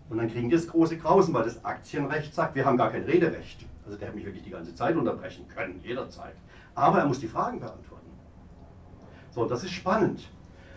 Und 0.09 0.17
dann 0.17 0.29
kriegen 0.29 0.49
die 0.49 0.55
das 0.55 0.67
große 0.67 0.97
Grausen, 0.97 1.33
weil 1.33 1.43
das 1.43 1.63
Aktienrecht 1.63 2.33
sagt, 2.33 2.55
wir 2.55 2.65
haben 2.65 2.77
gar 2.77 2.91
kein 2.91 3.03
Rederecht. 3.03 3.65
Also 3.85 3.97
der 3.97 4.07
hätte 4.07 4.17
mich 4.17 4.25
wirklich 4.25 4.43
die 4.43 4.49
ganze 4.49 4.73
Zeit 4.73 4.95
unterbrechen 4.95 5.47
können, 5.47 5.79
jederzeit. 5.83 6.35
Aber 6.73 6.99
er 6.99 7.05
muss 7.05 7.19
die 7.19 7.27
Fragen 7.27 7.59
beantworten. 7.59 8.09
So, 9.29 9.45
das 9.45 9.63
ist 9.63 9.71
spannend. 9.71 10.27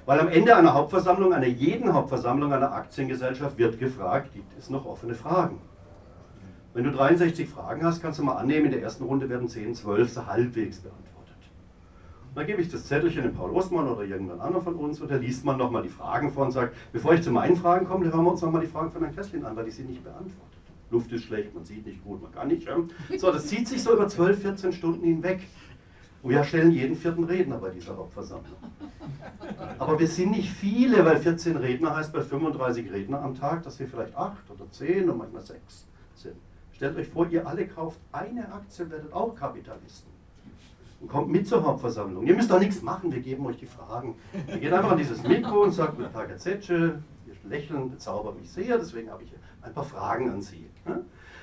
Weil 0.04 0.20
am 0.20 0.28
Ende 0.28 0.56
einer 0.56 0.74
Hauptversammlung, 0.74 1.32
einer 1.32 1.46
jeden 1.46 1.92
Hauptversammlung 1.92 2.52
einer 2.52 2.72
Aktiengesellschaft 2.72 3.58
wird 3.58 3.78
gefragt, 3.78 4.32
gibt 4.32 4.58
es 4.58 4.70
noch 4.70 4.84
offene 4.84 5.14
Fragen? 5.14 5.60
Wenn 6.74 6.84
du 6.84 6.92
63 6.92 7.48
Fragen 7.48 7.84
hast, 7.84 8.00
kannst 8.00 8.18
du 8.18 8.24
mal 8.24 8.36
annehmen, 8.36 8.66
in 8.66 8.72
der 8.72 8.82
ersten 8.82 9.04
Runde 9.04 9.28
werden 9.28 9.48
10, 9.48 9.74
12 9.74 10.12
so 10.12 10.26
halbwegs 10.26 10.78
beantwortet. 10.80 11.17
Dann 12.34 12.46
gebe 12.46 12.62
ich 12.62 12.68
das 12.70 12.86
Zettelchen 12.86 13.22
dem 13.22 13.34
Paul 13.34 13.50
Ostmann 13.50 13.88
oder 13.88 14.02
irgendwann 14.02 14.40
anderen 14.40 14.64
von 14.64 14.74
uns 14.76 15.00
und 15.00 15.10
da 15.10 15.16
liest 15.16 15.44
man 15.44 15.56
nochmal 15.56 15.82
die 15.82 15.88
Fragen 15.88 16.32
vor 16.32 16.46
und 16.46 16.52
sagt, 16.52 16.74
bevor 16.92 17.14
ich 17.14 17.22
zu 17.22 17.30
meinen 17.30 17.56
Fragen 17.56 17.86
komme, 17.86 18.06
hören 18.06 18.24
wir 18.24 18.32
uns 18.32 18.42
nochmal 18.42 18.60
die 18.60 18.68
Fragen 18.68 18.90
von 18.90 19.02
Herrn 19.02 19.14
Kesslin 19.14 19.44
an, 19.44 19.56
weil 19.56 19.64
die 19.64 19.70
sind 19.70 19.88
nicht 19.90 20.04
beantwortet. 20.04 20.58
Luft 20.90 21.12
ist 21.12 21.24
schlecht, 21.24 21.54
man 21.54 21.64
sieht 21.64 21.84
nicht 21.86 22.02
gut, 22.02 22.22
man 22.22 22.32
kann 22.32 22.48
nicht. 22.48 22.66
Ja? 22.66 22.76
So, 23.18 23.30
das 23.30 23.46
zieht 23.46 23.68
sich 23.68 23.82
so 23.82 23.92
über 23.92 24.08
12, 24.08 24.40
14 24.40 24.72
Stunden 24.72 25.04
hinweg. 25.04 25.40
Und 26.22 26.30
wir 26.30 26.42
stellen 26.42 26.72
jeden 26.72 26.96
vierten 26.96 27.24
Redner 27.24 27.58
bei 27.58 27.70
dieser 27.70 27.96
Hauptversammlung. 27.96 28.56
Aber 29.78 29.98
wir 29.98 30.08
sind 30.08 30.32
nicht 30.32 30.50
viele, 30.50 31.04
weil 31.04 31.18
14 31.18 31.56
Redner 31.56 31.94
heißt 31.94 32.12
bei 32.12 32.22
35 32.22 32.90
Redner 32.90 33.22
am 33.22 33.34
Tag, 33.34 33.62
dass 33.62 33.78
wir 33.78 33.86
vielleicht 33.86 34.16
8 34.16 34.50
oder 34.50 34.68
10 34.70 35.08
und 35.08 35.18
manchmal 35.18 35.42
6 35.42 35.86
sind. 36.14 36.36
Stellt 36.72 36.96
euch 36.96 37.08
vor, 37.08 37.28
ihr 37.28 37.46
alle 37.46 37.66
kauft 37.66 38.00
eine 38.12 38.52
Aktie 38.52 38.90
werdet 38.90 39.12
auch 39.12 39.34
Kapitalisten. 39.34 40.07
Und 41.00 41.08
kommt 41.08 41.28
mit 41.28 41.46
zur 41.46 41.64
Hauptversammlung. 41.64 42.26
Ihr 42.26 42.34
müsst 42.34 42.50
doch 42.50 42.58
nichts 42.58 42.82
machen, 42.82 43.12
wir 43.12 43.20
geben 43.20 43.46
euch 43.46 43.56
die 43.56 43.66
Fragen. 43.66 44.16
Ihr 44.48 44.58
geht 44.58 44.72
einfach 44.72 44.92
an 44.92 44.98
dieses 44.98 45.22
Mikro 45.22 45.62
und 45.62 45.72
sagt, 45.72 45.96
guten 45.96 46.12
Tag, 46.12 46.28
Herr 46.28 46.38
Zetsche, 46.38 47.00
Ihr 47.26 47.34
Lächeln 47.48 47.90
bezaubert 47.90 48.38
mich 48.40 48.50
sehr, 48.50 48.78
deswegen 48.78 49.10
habe 49.10 49.22
ich 49.22 49.32
ein 49.62 49.72
paar 49.72 49.84
Fragen 49.84 50.30
an 50.30 50.42
Sie. 50.42 50.66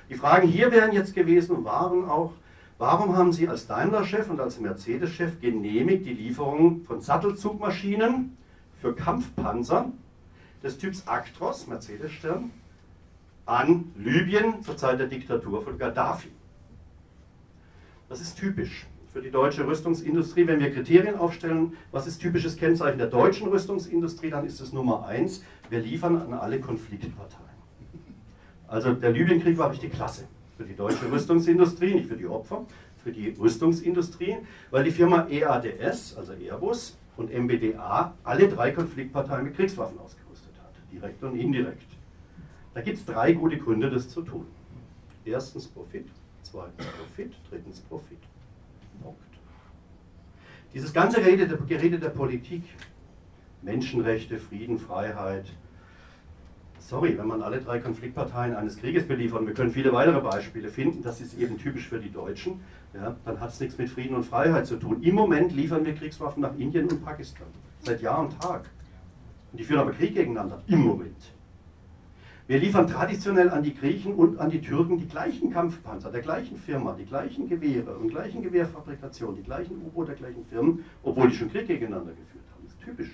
Die 0.10 0.16
Fragen 0.16 0.48
hier 0.48 0.72
wären 0.72 0.92
jetzt 0.92 1.16
gewesen 1.16 1.56
und 1.56 1.66
waren 1.66 2.10
auch, 2.10 2.34
Warum 2.78 3.16
haben 3.16 3.32
Sie 3.32 3.48
als 3.48 3.68
Daimler-Chef 3.68 4.30
und 4.30 4.42
als 4.42 4.60
Mercedes-Chef 4.60 5.40
genehmigt 5.40 6.06
die 6.06 6.14
Lieferung 6.14 6.84
von 6.84 7.00
Sattelzugmaschinen 7.00 8.36
für 8.82 8.94
Kampfpanzer 8.94 9.94
des 10.62 10.78
Typs 10.78 11.08
Actros, 11.08 11.68
Mercedes-Stern, 11.68 12.52
an 13.46 13.94
Libyen 13.96 14.62
zur 14.62 14.76
Zeit 14.76 15.00
der 15.00 15.08
Diktatur 15.08 15.62
von 15.62 15.78
Gaddafi? 15.78 16.28
Das 18.10 18.20
ist 18.20 18.38
typisch 18.38 18.86
für 19.16 19.22
die 19.22 19.32
deutsche 19.32 19.66
Rüstungsindustrie. 19.66 20.46
Wenn 20.46 20.60
wir 20.60 20.74
Kriterien 20.74 21.16
aufstellen, 21.16 21.78
was 21.94 22.06
ist 22.06 22.20
typisches 22.20 22.58
Kennzeichen 22.58 22.98
der 22.98 23.08
deutschen 23.08 23.48
Rüstungsindustrie, 23.48 24.30
dann 24.30 24.46
ist 24.46 24.60
es 24.60 24.74
Nummer 24.74 25.06
eins, 25.06 25.42
wir 25.70 25.80
liefern 25.80 26.18
an 26.18 26.34
alle 26.34 26.60
Konfliktparteien. 26.60 27.56
Also 28.68 28.92
der 28.92 29.12
Libyenkrieg 29.12 29.58
war 29.58 29.72
richtig 29.72 29.94
klasse 29.94 30.28
für 30.58 30.66
die 30.66 30.76
deutsche 30.76 31.10
Rüstungsindustrie, 31.10 31.94
nicht 31.94 32.10
für 32.10 32.18
die 32.18 32.28
Opfer, 32.28 32.66
für 33.02 33.14
die 33.14 33.30
Rüstungsindustrie, 33.40 34.36
weil 34.70 34.84
die 34.84 34.92
Firma 34.92 35.28
EADS, 35.30 36.18
also 36.18 36.34
Airbus 36.34 36.98
und 37.16 37.34
MBDA, 37.34 38.14
alle 38.22 38.50
drei 38.50 38.72
Konfliktparteien 38.72 39.46
mit 39.46 39.56
Kriegswaffen 39.56 39.98
ausgerüstet 39.98 40.52
hat, 40.62 40.74
direkt 40.92 41.24
und 41.24 41.40
indirekt. 41.40 41.88
Da 42.74 42.82
gibt 42.82 42.98
es 42.98 43.06
drei 43.06 43.32
gute 43.32 43.58
Gründe, 43.60 43.90
das 43.90 44.10
zu 44.10 44.24
tun. 44.24 44.46
Erstens 45.24 45.68
Profit, 45.68 46.10
zweitens 46.44 46.86
Profit, 46.86 47.32
drittens 47.50 47.80
Profit. 47.80 48.20
Dieses 50.76 50.92
ganze 50.92 51.22
Gerede 51.22 52.00
der 52.00 52.10
Politik, 52.10 52.64
Menschenrechte, 53.62 54.38
Frieden, 54.38 54.78
Freiheit, 54.78 55.46
sorry, 56.80 57.18
wenn 57.18 57.28
man 57.28 57.42
alle 57.42 57.62
drei 57.62 57.80
Konfliktparteien 57.80 58.54
eines 58.54 58.76
Krieges 58.76 59.08
beliefert, 59.08 59.40
und 59.40 59.48
wir 59.48 59.54
können 59.54 59.72
viele 59.72 59.94
weitere 59.94 60.20
Beispiele 60.20 60.68
finden, 60.68 61.02
das 61.02 61.22
ist 61.22 61.40
eben 61.40 61.58
typisch 61.58 61.88
für 61.88 62.00
die 62.00 62.12
Deutschen, 62.12 62.60
ja, 62.94 63.16
dann 63.24 63.40
hat 63.40 63.52
es 63.52 63.60
nichts 63.62 63.78
mit 63.78 63.90
Frieden 63.90 64.18
und 64.18 64.26
Freiheit 64.26 64.68
zu 64.68 64.76
tun. 64.76 65.02
Im 65.02 65.16
Moment 65.16 65.54
liefern 65.54 65.86
wir 65.86 65.96
Kriegswaffen 65.96 66.42
nach 66.42 66.54
Indien 66.58 66.90
und 66.90 67.06
Pakistan, 67.06 67.48
seit 67.80 68.02
Jahr 68.02 68.20
und 68.20 68.38
Tag. 68.42 68.66
Und 69.54 69.60
die 69.62 69.64
führen 69.64 69.80
aber 69.80 69.94
Krieg 69.94 70.14
gegeneinander, 70.14 70.62
im 70.68 70.82
Moment. 70.82 71.35
Wir 72.48 72.60
liefern 72.60 72.88
traditionell 72.88 73.50
an 73.50 73.64
die 73.64 73.74
Griechen 73.74 74.14
und 74.14 74.40
an 74.40 74.52
die 74.52 74.62
Türken 74.62 75.00
die 75.00 75.08
gleichen 75.08 75.52
Kampfpanzer, 75.52 76.12
der 76.12 76.22
gleichen 76.22 76.58
Firma, 76.58 76.96
die 76.98 77.06
gleichen 77.06 77.50
Gewehre 77.50 77.96
und 77.96 78.10
gleichen 78.10 78.44
Gewehrfabrikation, 78.44 79.36
die 79.36 79.42
gleichen 79.42 79.78
U-Boote 79.78 80.12
der 80.12 80.18
gleichen 80.18 80.46
Firmen, 80.46 80.86
obwohl 81.02 81.30
die 81.30 81.36
schon 81.36 81.52
Krieg 81.52 81.66
gegeneinander 81.66 82.12
geführt 82.12 82.46
haben. 82.54 82.64
Das 82.66 82.74
ist 82.74 82.82
typisch 82.82 83.10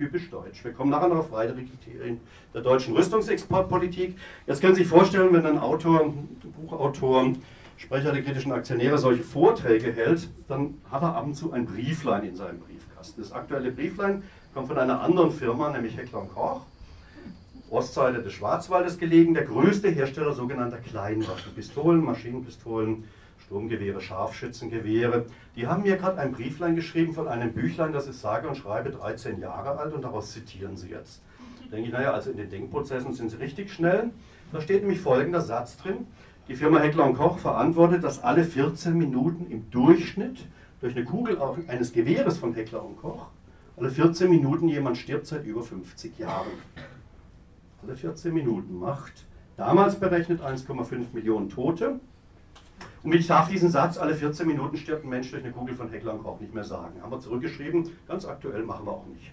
typisch 0.00 0.30
deutsch. 0.30 0.64
Wir 0.64 0.72
kommen 0.72 0.90
nachher 0.90 1.08
noch 1.08 1.18
auf 1.18 1.32
weitere 1.32 1.62
Kriterien 1.62 2.20
der 2.54 2.62
deutschen 2.62 2.96
Rüstungsexportpolitik. 2.96 4.16
Jetzt 4.46 4.62
können 4.62 4.74
Sie 4.74 4.80
sich 4.80 4.88
vorstellen, 4.88 5.30
wenn 5.34 5.44
ein 5.44 5.58
Autor, 5.58 6.00
ein 6.00 6.28
Buchautor, 6.56 7.34
Sprecher 7.76 8.10
der 8.12 8.22
kritischen 8.22 8.52
Aktionäre 8.52 8.96
solche 8.96 9.22
Vorträge 9.22 9.92
hält, 9.92 10.30
dann 10.48 10.74
hat 10.90 11.02
er 11.02 11.16
ab 11.16 11.26
und 11.26 11.34
zu 11.34 11.52
ein 11.52 11.66
Brieflein 11.66 12.24
in 12.24 12.34
seinem 12.34 12.60
Briefkasten. 12.60 13.20
Das 13.20 13.32
aktuelle 13.32 13.72
Brieflein 13.72 14.22
kommt 14.54 14.68
von 14.68 14.78
einer 14.78 15.02
anderen 15.02 15.30
Firma, 15.30 15.70
nämlich 15.70 15.96
Heckler 15.96 16.26
Koch. 16.34 16.62
Ostseite 17.70 18.22
des 18.22 18.32
Schwarzwaldes 18.32 18.98
gelegen, 18.98 19.32
der 19.32 19.44
größte 19.44 19.88
Hersteller 19.88 20.32
sogenannter 20.32 20.78
Kleinwaffen, 20.78 21.54
Pistolen, 21.54 22.04
Maschinenpistolen, 22.04 23.04
Sturmgewehre, 23.38 24.00
Scharfschützengewehre. 24.00 25.26
Die 25.56 25.66
haben 25.66 25.84
mir 25.84 25.96
gerade 25.96 26.18
ein 26.18 26.32
Brieflein 26.32 26.74
geschrieben 26.74 27.14
von 27.14 27.28
einem 27.28 27.52
Büchlein, 27.52 27.92
das 27.92 28.08
ist 28.08 28.20
sage 28.20 28.48
und 28.48 28.56
schreibe 28.56 28.90
13 28.90 29.40
Jahre 29.40 29.78
alt 29.78 29.94
und 29.94 30.02
daraus 30.02 30.32
zitieren 30.32 30.76
sie 30.76 30.88
jetzt. 30.88 31.22
Denke 31.70 31.86
ich, 31.86 31.92
naja, 31.92 32.12
also 32.12 32.30
in 32.30 32.36
den 32.36 32.50
Denkprozessen 32.50 33.14
sind 33.14 33.30
sie 33.30 33.38
richtig 33.38 33.72
schnell. 33.72 34.10
Da 34.52 34.60
steht 34.60 34.82
nämlich 34.82 35.00
folgender 35.00 35.40
Satz 35.40 35.76
drin. 35.76 36.08
Die 36.48 36.56
Firma 36.56 36.80
Heckler 36.80 37.12
Koch 37.12 37.38
verantwortet, 37.38 38.02
dass 38.02 38.22
alle 38.24 38.42
14 38.42 38.98
Minuten 38.98 39.48
im 39.48 39.70
Durchschnitt 39.70 40.46
durch 40.80 40.96
eine 40.96 41.04
Kugel 41.04 41.38
eines 41.68 41.92
Gewehres 41.92 42.38
von 42.38 42.54
Heckler 42.54 42.84
Koch 43.00 43.26
alle 43.80 43.90
14 43.90 44.28
Minuten 44.28 44.68
jemand 44.68 44.98
stirbt 44.98 45.26
seit 45.26 45.46
über 45.46 45.62
50 45.62 46.18
Jahren. 46.18 46.50
Alle 47.82 47.96
14 47.96 48.34
Minuten 48.34 48.78
macht 48.78 49.26
damals 49.56 49.98
berechnet 49.98 50.42
1,5 50.42 51.12
Millionen 51.12 51.48
Tote. 51.48 51.98
Und 53.02 53.14
ich 53.14 53.26
darf 53.26 53.48
diesen 53.48 53.70
Satz, 53.70 53.96
alle 53.96 54.14
14 54.14 54.46
Minuten 54.46 54.76
stirbt 54.76 55.04
ein 55.04 55.08
Mensch 55.08 55.30
durch 55.30 55.42
eine 55.42 55.52
Kugel 55.52 55.74
von 55.74 55.88
Heckler 55.88 56.14
und 56.14 56.22
Koch 56.22 56.38
nicht 56.40 56.52
mehr 56.54 56.64
sagen. 56.64 57.00
Haben 57.00 57.10
wir 57.10 57.20
zurückgeschrieben, 57.20 57.88
ganz 58.06 58.26
aktuell 58.26 58.62
machen 58.62 58.84
wir 58.84 58.92
auch 58.92 59.06
nicht. 59.06 59.32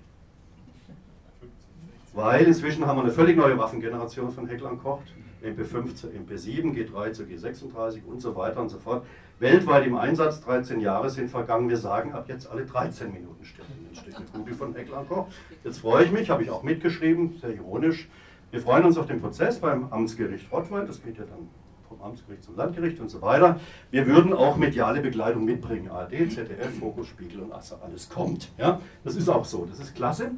Weil 2.13 2.45
inzwischen 2.45 2.85
haben 2.85 2.97
wir 2.97 3.03
eine 3.03 3.11
völlig 3.11 3.35
neue 3.35 3.57
Waffengeneration 3.57 4.31
von 4.31 4.47
Heckler 4.47 4.71
und 4.71 4.81
Koch. 4.81 5.01
MP5 5.43 5.93
zu 5.93 6.07
MP7, 6.07 6.73
G3 6.73 7.11
zu 7.11 7.23
G36 7.23 8.03
und 8.05 8.21
so 8.21 8.35
weiter 8.35 8.61
und 8.61 8.69
so 8.69 8.79
fort. 8.79 9.05
Weltweit 9.39 9.85
im 9.85 9.95
Einsatz, 9.95 10.41
13 10.41 10.79
Jahre 10.79 11.09
sind 11.09 11.29
vergangen. 11.29 11.69
Wir 11.69 11.77
sagen, 11.77 12.13
ab 12.13 12.25
jetzt 12.27 12.49
alle 12.49 12.65
13 12.65 13.13
Minuten 13.13 13.45
stirbt 13.45 13.69
ein 13.69 13.83
Mensch 13.83 14.03
durch 14.03 14.15
eine 14.15 14.25
Kugel 14.25 14.55
von 14.55 14.73
Heckler 14.73 15.01
und 15.01 15.09
Koch. 15.09 15.27
Jetzt 15.63 15.79
freue 15.79 16.05
ich 16.05 16.11
mich, 16.11 16.29
habe 16.31 16.41
ich 16.41 16.49
auch 16.49 16.63
mitgeschrieben, 16.63 17.37
sehr 17.39 17.53
ironisch. 17.53 18.07
Wir 18.49 18.61
freuen 18.61 18.85
uns 18.85 18.97
auf 18.97 19.07
den 19.07 19.19
Prozess 19.19 19.59
beim 19.59 19.91
Amtsgericht 19.91 20.51
Rottweil. 20.51 20.85
Das 20.85 21.03
geht 21.03 21.17
ja 21.17 21.25
dann 21.25 21.49
vom 21.89 22.01
Amtsgericht 22.01 22.43
zum 22.43 22.55
Landgericht 22.55 22.99
und 23.01 23.09
so 23.09 23.21
weiter. 23.21 23.59
Wir 23.91 24.07
würden 24.07 24.31
auch 24.33 24.55
mediale 24.55 25.01
Begleitung 25.01 25.43
mitbringen. 25.43 25.89
ARD, 25.89 26.31
ZDF, 26.31 26.79
Fokus, 26.79 27.07
Spiegel 27.07 27.41
und 27.41 27.51
Asse, 27.51 27.77
alles 27.83 28.09
kommt. 28.09 28.51
Ja? 28.57 28.79
Das 29.03 29.15
ist 29.17 29.27
auch 29.27 29.43
so, 29.43 29.65
das 29.65 29.79
ist 29.79 29.95
klasse. 29.95 30.31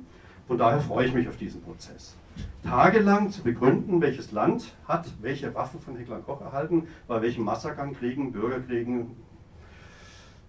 Von 0.48 0.58
daher 0.58 0.80
freue 0.80 1.06
ich 1.06 1.14
mich 1.14 1.28
auf 1.28 1.38
diesen 1.38 1.62
Prozess. 1.62 2.16
Tagelang 2.64 3.30
zu 3.30 3.44
begründen, 3.44 4.02
welches 4.02 4.32
Land 4.32 4.74
hat 4.88 5.06
welche 5.22 5.54
Waffen 5.54 5.80
von 5.80 5.96
Heckler 5.96 6.20
Koch 6.20 6.42
erhalten, 6.42 6.88
bei 7.08 7.22
welchen 7.22 7.44
Massakern, 7.44 7.94
Kriegen, 7.94 8.32
Bürgerkriegen, 8.32 9.12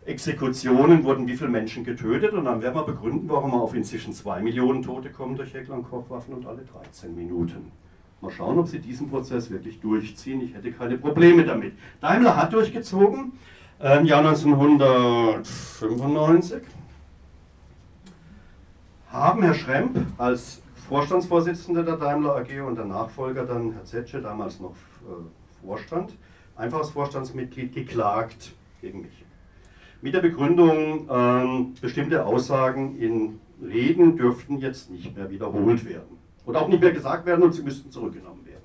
Exekutionen 0.06 1.04
wurden 1.04 1.26
wie 1.26 1.36
viele 1.36 1.50
Menschen 1.50 1.84
getötet 1.84 2.32
und 2.32 2.46
dann 2.46 2.62
werden 2.62 2.74
wir 2.74 2.84
begründen, 2.84 3.28
warum 3.28 3.50
wir 3.52 3.60
auf 3.60 3.74
inzwischen 3.74 4.14
2 4.14 4.40
Millionen 4.40 4.82
Tote 4.82 5.10
kommen 5.10 5.36
durch 5.36 5.52
Heckler 5.52 5.76
Koch 5.78 6.08
Waffen 6.08 6.34
und 6.34 6.46
alle 6.46 6.62
13 6.62 7.14
Minuten. 7.14 7.70
Mal 8.22 8.30
schauen, 8.30 8.58
ob 8.58 8.68
sie 8.68 8.80
diesen 8.80 9.10
Prozess 9.10 9.50
wirklich 9.50 9.80
durchziehen. 9.80 10.42
Ich 10.42 10.54
hätte 10.54 10.72
keine 10.72 10.98
Probleme 10.98 11.42
damit. 11.44 11.72
Daimler 12.00 12.36
hat 12.36 12.52
durchgezogen, 12.52 13.32
im 13.78 14.04
Jahr 14.04 14.20
1995 14.20 16.62
haben 19.10 19.42
Herr 19.42 19.54
Schremp 19.54 19.98
als 20.18 20.60
Vorstandsvorsitzender 20.88 21.82
der 21.82 21.96
Daimler 21.96 22.36
AG 22.36 22.60
und 22.60 22.76
der 22.76 22.84
Nachfolger 22.84 23.46
dann 23.46 23.72
Herr 23.72 23.84
Zetsche, 23.84 24.20
damals 24.20 24.60
noch 24.60 24.76
äh, 25.02 25.64
Vorstand, 25.64 26.12
einfaches 26.56 26.90
Vorstandsmitglied, 26.90 27.74
geklagt 27.74 28.52
gegen 28.80 29.00
mich. 29.02 29.24
Mit 30.02 30.14
der 30.14 30.20
Begründung, 30.20 31.08
äh, 31.10 31.80
bestimmte 31.80 32.24
Aussagen 32.24 32.98
in 32.98 33.38
Reden 33.62 34.16
dürften 34.16 34.58
jetzt 34.58 34.90
nicht 34.90 35.14
mehr 35.14 35.30
wiederholt 35.30 35.84
werden. 35.84 36.18
Und 36.46 36.56
auch 36.56 36.68
nicht 36.68 36.80
mehr 36.80 36.92
gesagt 36.92 37.26
werden 37.26 37.42
und 37.42 37.52
sie 37.52 37.62
müssten 37.62 37.90
zurückgenommen 37.90 38.46
werden. 38.46 38.64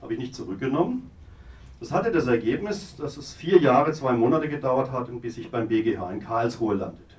Habe 0.00 0.14
ich 0.14 0.18
nicht 0.18 0.34
zurückgenommen. 0.34 1.10
Das 1.78 1.92
hatte 1.92 2.10
das 2.10 2.26
Ergebnis, 2.26 2.96
dass 2.96 3.16
es 3.16 3.32
vier 3.32 3.60
Jahre, 3.60 3.92
zwei 3.92 4.12
Monate 4.12 4.48
gedauert 4.48 4.90
hat, 4.90 5.08
bis 5.20 5.38
ich 5.38 5.50
beim 5.50 5.68
BGH 5.68 6.12
in 6.12 6.20
Karlsruhe 6.20 6.74
landete. 6.74 7.14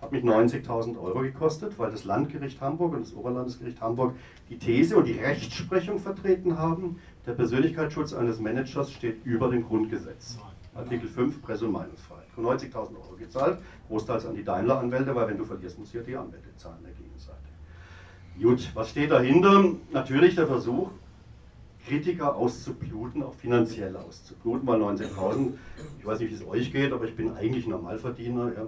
Hat 0.00 0.12
mich 0.12 0.22
90.000 0.22 1.00
Euro 1.00 1.20
gekostet, 1.20 1.76
weil 1.76 1.90
das 1.90 2.04
Landgericht 2.04 2.60
Hamburg 2.60 2.94
und 2.94 3.02
das 3.02 3.14
Oberlandesgericht 3.14 3.80
Hamburg 3.80 4.14
die 4.48 4.58
These 4.58 4.96
und 4.96 5.06
die 5.06 5.18
Rechtsprechung 5.18 5.98
vertreten 5.98 6.56
haben, 6.56 6.98
der 7.26 7.32
Persönlichkeitsschutz 7.32 8.12
eines 8.12 8.38
Managers 8.38 8.92
steht 8.92 9.24
über 9.24 9.50
dem 9.50 9.64
Grundgesetz. 9.66 10.38
Artikel 10.74 11.08
5, 11.08 11.42
Presse- 11.42 11.66
und 11.66 11.72
Meinungsfreiheit. 11.72 12.17
90.000 12.44 12.74
Euro 12.74 13.16
gezahlt, 13.18 13.58
großteils 13.88 14.26
an 14.26 14.34
die 14.34 14.44
Daimler-Anwälte, 14.44 15.14
weil 15.14 15.28
wenn 15.28 15.38
du 15.38 15.44
verlierst, 15.44 15.78
musst 15.78 15.94
du 15.94 15.98
ja 15.98 16.04
die 16.04 16.16
Anwälte 16.16 16.54
zahlen 16.56 16.82
der 16.84 16.92
Gegenseite. 16.92 17.38
Gut, 18.40 18.70
was 18.74 18.90
steht 18.90 19.10
dahinter? 19.10 19.64
Natürlich 19.90 20.36
der 20.36 20.46
Versuch, 20.46 20.90
Kritiker 21.86 22.36
auszubluten, 22.36 23.22
auch 23.22 23.34
finanziell 23.34 23.96
auszubluten, 23.96 24.66
weil 24.66 24.80
90.000, 24.80 25.52
ich 25.98 26.06
weiß 26.06 26.20
nicht, 26.20 26.30
wie 26.30 26.34
es 26.34 26.46
euch 26.46 26.72
geht, 26.72 26.92
aber 26.92 27.06
ich 27.06 27.16
bin 27.16 27.32
eigentlich 27.32 27.66
Normalverdiener. 27.66 28.52
Ja. 28.54 28.66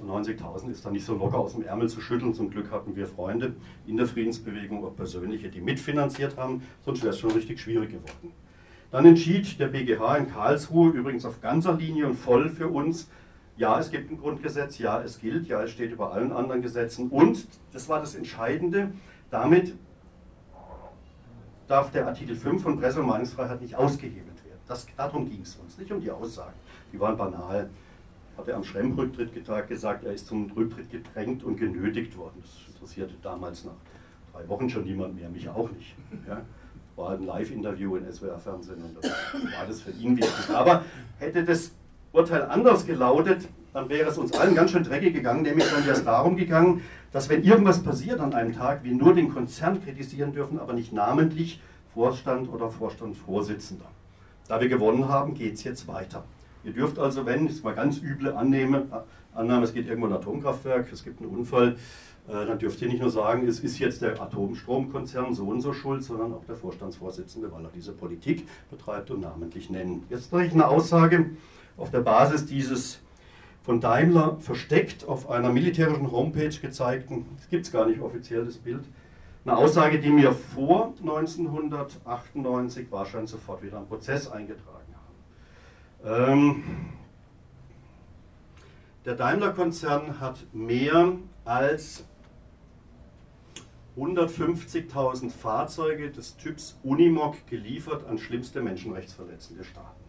Und 0.00 0.08
90.000 0.08 0.70
ist 0.70 0.84
da 0.84 0.90
nicht 0.90 1.04
so 1.04 1.14
locker 1.14 1.38
aus 1.38 1.52
dem 1.52 1.64
Ärmel 1.64 1.88
zu 1.88 2.00
schütteln. 2.00 2.32
Zum 2.32 2.50
Glück 2.50 2.70
hatten 2.70 2.96
wir 2.96 3.06
Freunde 3.06 3.54
in 3.86 3.98
der 3.98 4.06
Friedensbewegung, 4.06 4.84
auch 4.84 4.96
persönliche, 4.96 5.50
die 5.50 5.60
mitfinanziert 5.60 6.36
haben, 6.36 6.62
sonst 6.84 7.02
wäre 7.02 7.12
es 7.12 7.20
schon 7.20 7.32
richtig 7.32 7.60
schwierig 7.60 7.90
geworden. 7.90 8.32
Dann 8.92 9.06
entschied 9.06 9.58
der 9.58 9.68
BGH 9.68 10.18
in 10.18 10.30
Karlsruhe, 10.30 10.90
übrigens 10.90 11.24
auf 11.24 11.40
ganzer 11.40 11.72
Linie 11.72 12.06
und 12.06 12.14
voll 12.14 12.50
für 12.50 12.68
uns, 12.68 13.08
ja, 13.56 13.78
es 13.78 13.90
gibt 13.90 14.10
ein 14.10 14.18
Grundgesetz, 14.18 14.78
ja, 14.78 15.02
es 15.02 15.18
gilt, 15.18 15.48
ja, 15.48 15.62
es 15.62 15.70
steht 15.70 15.92
über 15.92 16.12
allen 16.12 16.30
anderen 16.30 16.60
Gesetzen 16.60 17.08
und, 17.08 17.46
das 17.72 17.88
war 17.88 18.00
das 18.00 18.14
Entscheidende, 18.14 18.92
damit 19.30 19.74
darf 21.68 21.90
der 21.90 22.06
Artikel 22.06 22.36
5 22.36 22.62
von 22.62 22.78
Presse- 22.78 23.00
und 23.00 23.06
Meinungsfreiheit 23.06 23.62
nicht 23.62 23.74
ausgehebelt 23.74 24.44
werden. 24.44 24.60
Das, 24.68 24.86
darum 24.94 25.28
ging 25.28 25.40
es 25.40 25.56
uns, 25.56 25.78
nicht 25.78 25.90
um 25.90 26.00
die 26.00 26.10
Aussagen. 26.10 26.54
Die 26.92 27.00
waren 27.00 27.16
banal. 27.16 27.70
Hat 28.36 28.48
er 28.48 28.56
am 28.56 28.64
Schremm-Rücktritt 28.64 29.32
gesagt, 29.68 30.04
er 30.04 30.12
ist 30.12 30.26
zum 30.26 30.50
Rücktritt 30.52 30.90
gedrängt 30.90 31.44
und 31.44 31.56
genötigt 31.56 32.16
worden. 32.18 32.42
Das 32.42 32.74
interessierte 32.74 33.14
damals 33.22 33.64
nach 33.64 33.72
drei 34.32 34.46
Wochen 34.48 34.68
schon 34.68 34.84
niemand 34.84 35.14
mehr, 35.14 35.30
mich 35.30 35.48
auch 35.48 35.70
nicht. 35.70 35.94
Ja. 36.28 36.42
War 36.96 37.10
halt 37.10 37.20
ein 37.20 37.26
Live-Interview 37.26 37.96
in 37.96 38.10
SWR-Fernsehen 38.12 38.82
und 38.82 38.96
das 39.02 39.10
war 39.10 39.66
das 39.66 39.80
für 39.80 39.90
ihn 39.92 40.16
wichtig. 40.16 40.54
Aber 40.54 40.84
hätte 41.18 41.44
das 41.44 41.72
Urteil 42.12 42.42
anders 42.42 42.84
gelautet, 42.86 43.48
dann 43.72 43.88
wäre 43.88 44.10
es 44.10 44.18
uns 44.18 44.32
allen 44.32 44.54
ganz 44.54 44.70
schön 44.70 44.84
dreckig 44.84 45.14
gegangen, 45.14 45.42
nämlich 45.42 45.70
dann 45.70 45.84
wäre 45.86 45.96
es 45.96 46.04
darum 46.04 46.36
gegangen, 46.36 46.82
dass 47.10 47.28
wenn 47.28 47.42
irgendwas 47.42 47.82
passiert 47.82 48.20
an 48.20 48.34
einem 48.34 48.54
Tag, 48.54 48.84
wir 48.84 48.94
nur 48.94 49.14
den 49.14 49.32
Konzern 49.32 49.82
kritisieren 49.82 50.32
dürfen, 50.32 50.58
aber 50.58 50.74
nicht 50.74 50.92
namentlich 50.92 51.60
Vorstand 51.94 52.52
oder 52.52 52.68
Vorstandsvorsitzender. 52.68 53.86
Da 54.48 54.60
wir 54.60 54.68
gewonnen 54.68 55.08
haben, 55.08 55.34
geht 55.34 55.54
es 55.54 55.64
jetzt 55.64 55.88
weiter. 55.88 56.24
Ihr 56.64 56.72
dürft 56.72 56.98
also, 56.98 57.26
wenn 57.26 57.46
ich 57.46 57.62
mal 57.62 57.74
ganz 57.74 57.98
üble 57.98 58.34
annehme, 58.34 59.04
annahme, 59.34 59.64
es 59.64 59.72
geht 59.72 59.88
irgendwo 59.88 60.06
ein 60.06 60.12
Atomkraftwerk, 60.12 60.92
es 60.92 61.02
gibt 61.02 61.20
einen 61.20 61.30
Unfall, 61.30 61.76
dann 62.26 62.58
dürft 62.58 62.80
ihr 62.80 62.88
nicht 62.88 63.00
nur 63.00 63.10
sagen, 63.10 63.48
es 63.48 63.60
ist 63.60 63.78
jetzt 63.78 64.00
der 64.02 64.20
Atomstromkonzern 64.20 65.34
so 65.34 65.44
und 65.44 65.60
so 65.60 65.72
schuld, 65.72 66.04
sondern 66.04 66.32
auch 66.32 66.44
der 66.44 66.56
Vorstandsvorsitzende, 66.56 67.50
weil 67.50 67.64
er 67.64 67.70
diese 67.74 67.92
Politik 67.92 68.46
betreibt 68.70 69.10
und 69.10 69.20
namentlich 69.20 69.70
nennen. 69.70 70.04
Jetzt 70.08 70.32
mache 70.32 70.46
ich 70.46 70.52
eine 70.52 70.68
Aussage 70.68 71.30
auf 71.76 71.90
der 71.90 72.00
Basis 72.00 72.46
dieses 72.46 73.00
von 73.62 73.80
Daimler 73.80 74.36
versteckt 74.40 75.06
auf 75.06 75.30
einer 75.30 75.52
militärischen 75.52 76.10
Homepage 76.10 76.48
gezeigten, 76.48 77.26
es 77.38 77.48
gibt 77.48 77.66
es 77.66 77.72
gar 77.72 77.86
nicht 77.86 78.00
offiziell 78.00 78.44
das 78.44 78.56
Bild, 78.56 78.84
eine 79.44 79.56
Aussage, 79.56 80.00
die 80.00 80.10
mir 80.10 80.32
vor 80.32 80.94
1998 81.00 82.90
wahrscheinlich 82.90 83.30
sofort 83.30 83.62
wieder 83.62 83.78
einen 83.78 83.88
Prozess 83.88 84.30
eingetragen 84.30 84.94
haben. 86.04 86.32
Ähm, 86.32 86.64
der 89.04 89.14
Daimler-Konzern 89.14 90.20
hat 90.20 90.44
mehr 90.52 91.12
als 91.44 92.04
150.000 93.96 95.30
Fahrzeuge 95.30 96.10
des 96.10 96.36
Typs 96.36 96.78
Unimog 96.82 97.36
geliefert 97.46 98.06
an 98.06 98.18
schlimmste 98.18 98.62
menschenrechtsverletzende 98.62 99.64
Staaten. 99.64 100.00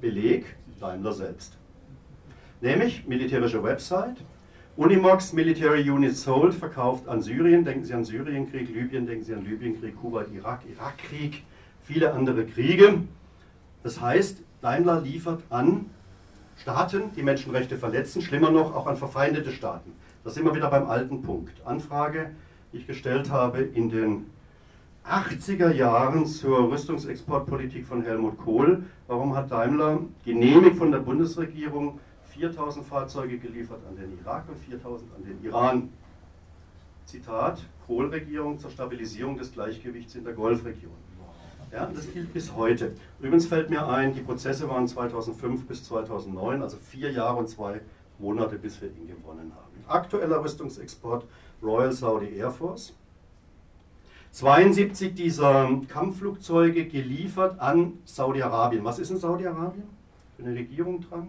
Beleg 0.00 0.56
Daimler 0.80 1.12
selbst. 1.12 1.56
Nämlich 2.60 3.06
militärische 3.06 3.62
Website, 3.62 4.16
Unimox 4.76 5.32
Military 5.32 5.88
Unit 5.88 6.16
Sold 6.16 6.54
verkauft 6.54 7.06
an 7.06 7.20
Syrien, 7.20 7.64
denken 7.64 7.84
Sie 7.84 7.92
an 7.92 8.04
Syrienkrieg, 8.04 8.68
Libyen, 8.68 9.06
denken 9.06 9.24
Sie 9.24 9.34
an 9.34 9.44
Libyenkrieg, 9.44 10.00
Kuwait, 10.00 10.28
Irak, 10.34 10.60
Irakkrieg, 10.70 11.44
viele 11.82 12.12
andere 12.12 12.46
Kriege. 12.46 13.02
Das 13.82 14.00
heißt, 14.00 14.42
Daimler 14.62 15.00
liefert 15.02 15.42
an 15.50 15.90
Staaten, 16.62 17.10
die 17.16 17.24
Menschenrechte 17.24 17.76
verletzen, 17.76 18.22
schlimmer 18.22 18.52
noch 18.52 18.72
auch 18.72 18.86
an 18.86 18.96
verfeindete 18.96 19.50
Staaten. 19.50 19.94
Das 20.22 20.34
sind 20.34 20.44
wir 20.44 20.54
wieder 20.54 20.70
beim 20.70 20.88
alten 20.88 21.20
Punkt. 21.20 21.60
Anfrage, 21.66 22.30
die 22.72 22.76
ich 22.76 22.86
gestellt 22.86 23.32
habe 23.32 23.62
in 23.62 23.90
den 23.90 24.26
80er 25.04 25.72
Jahren 25.72 26.24
zur 26.24 26.70
Rüstungsexportpolitik 26.70 27.84
von 27.84 28.02
Helmut 28.02 28.38
Kohl. 28.38 28.84
Warum 29.08 29.34
hat 29.34 29.50
Daimler 29.50 30.02
genehmigt 30.24 30.76
von 30.76 30.92
der 30.92 31.00
Bundesregierung 31.00 31.98
4000 32.26 32.86
Fahrzeuge 32.86 33.38
geliefert 33.38 33.80
an 33.88 33.96
den 33.96 34.16
Irak 34.20 34.44
und 34.48 34.56
4000 34.56 35.10
an 35.16 35.24
den 35.24 35.44
Iran? 35.44 35.88
Zitat, 37.06 37.60
Kohl-Regierung 37.88 38.60
zur 38.60 38.70
Stabilisierung 38.70 39.36
des 39.36 39.52
Gleichgewichts 39.52 40.14
in 40.14 40.22
der 40.22 40.34
Golfregion. 40.34 40.92
Ja, 41.72 41.86
das 41.86 42.12
gilt 42.12 42.34
bis 42.34 42.54
heute. 42.54 42.92
Übrigens 43.18 43.46
fällt 43.46 43.70
mir 43.70 43.88
ein, 43.88 44.12
die 44.14 44.20
Prozesse 44.20 44.68
waren 44.68 44.86
2005 44.86 45.66
bis 45.66 45.84
2009, 45.84 46.60
also 46.60 46.76
vier 46.76 47.10
Jahre 47.10 47.38
und 47.38 47.48
zwei 47.48 47.80
Monate, 48.18 48.58
bis 48.58 48.82
wir 48.82 48.90
ihn 48.90 49.06
gewonnen 49.06 49.52
haben. 49.56 49.84
Aktueller 49.88 50.44
Rüstungsexport 50.44 51.24
Royal 51.62 51.92
Saudi 51.92 52.36
Air 52.36 52.50
Force. 52.50 52.94
72 54.32 55.14
dieser 55.14 55.80
Kampfflugzeuge 55.88 56.86
geliefert 56.86 57.58
an 57.58 57.94
Saudi-Arabien. 58.04 58.84
Was 58.84 58.98
ist 58.98 59.10
in 59.10 59.16
Saudi-Arabien? 59.18 59.88
Für 60.36 60.42
eine 60.42 60.54
Regierung 60.54 61.00
dran? 61.00 61.28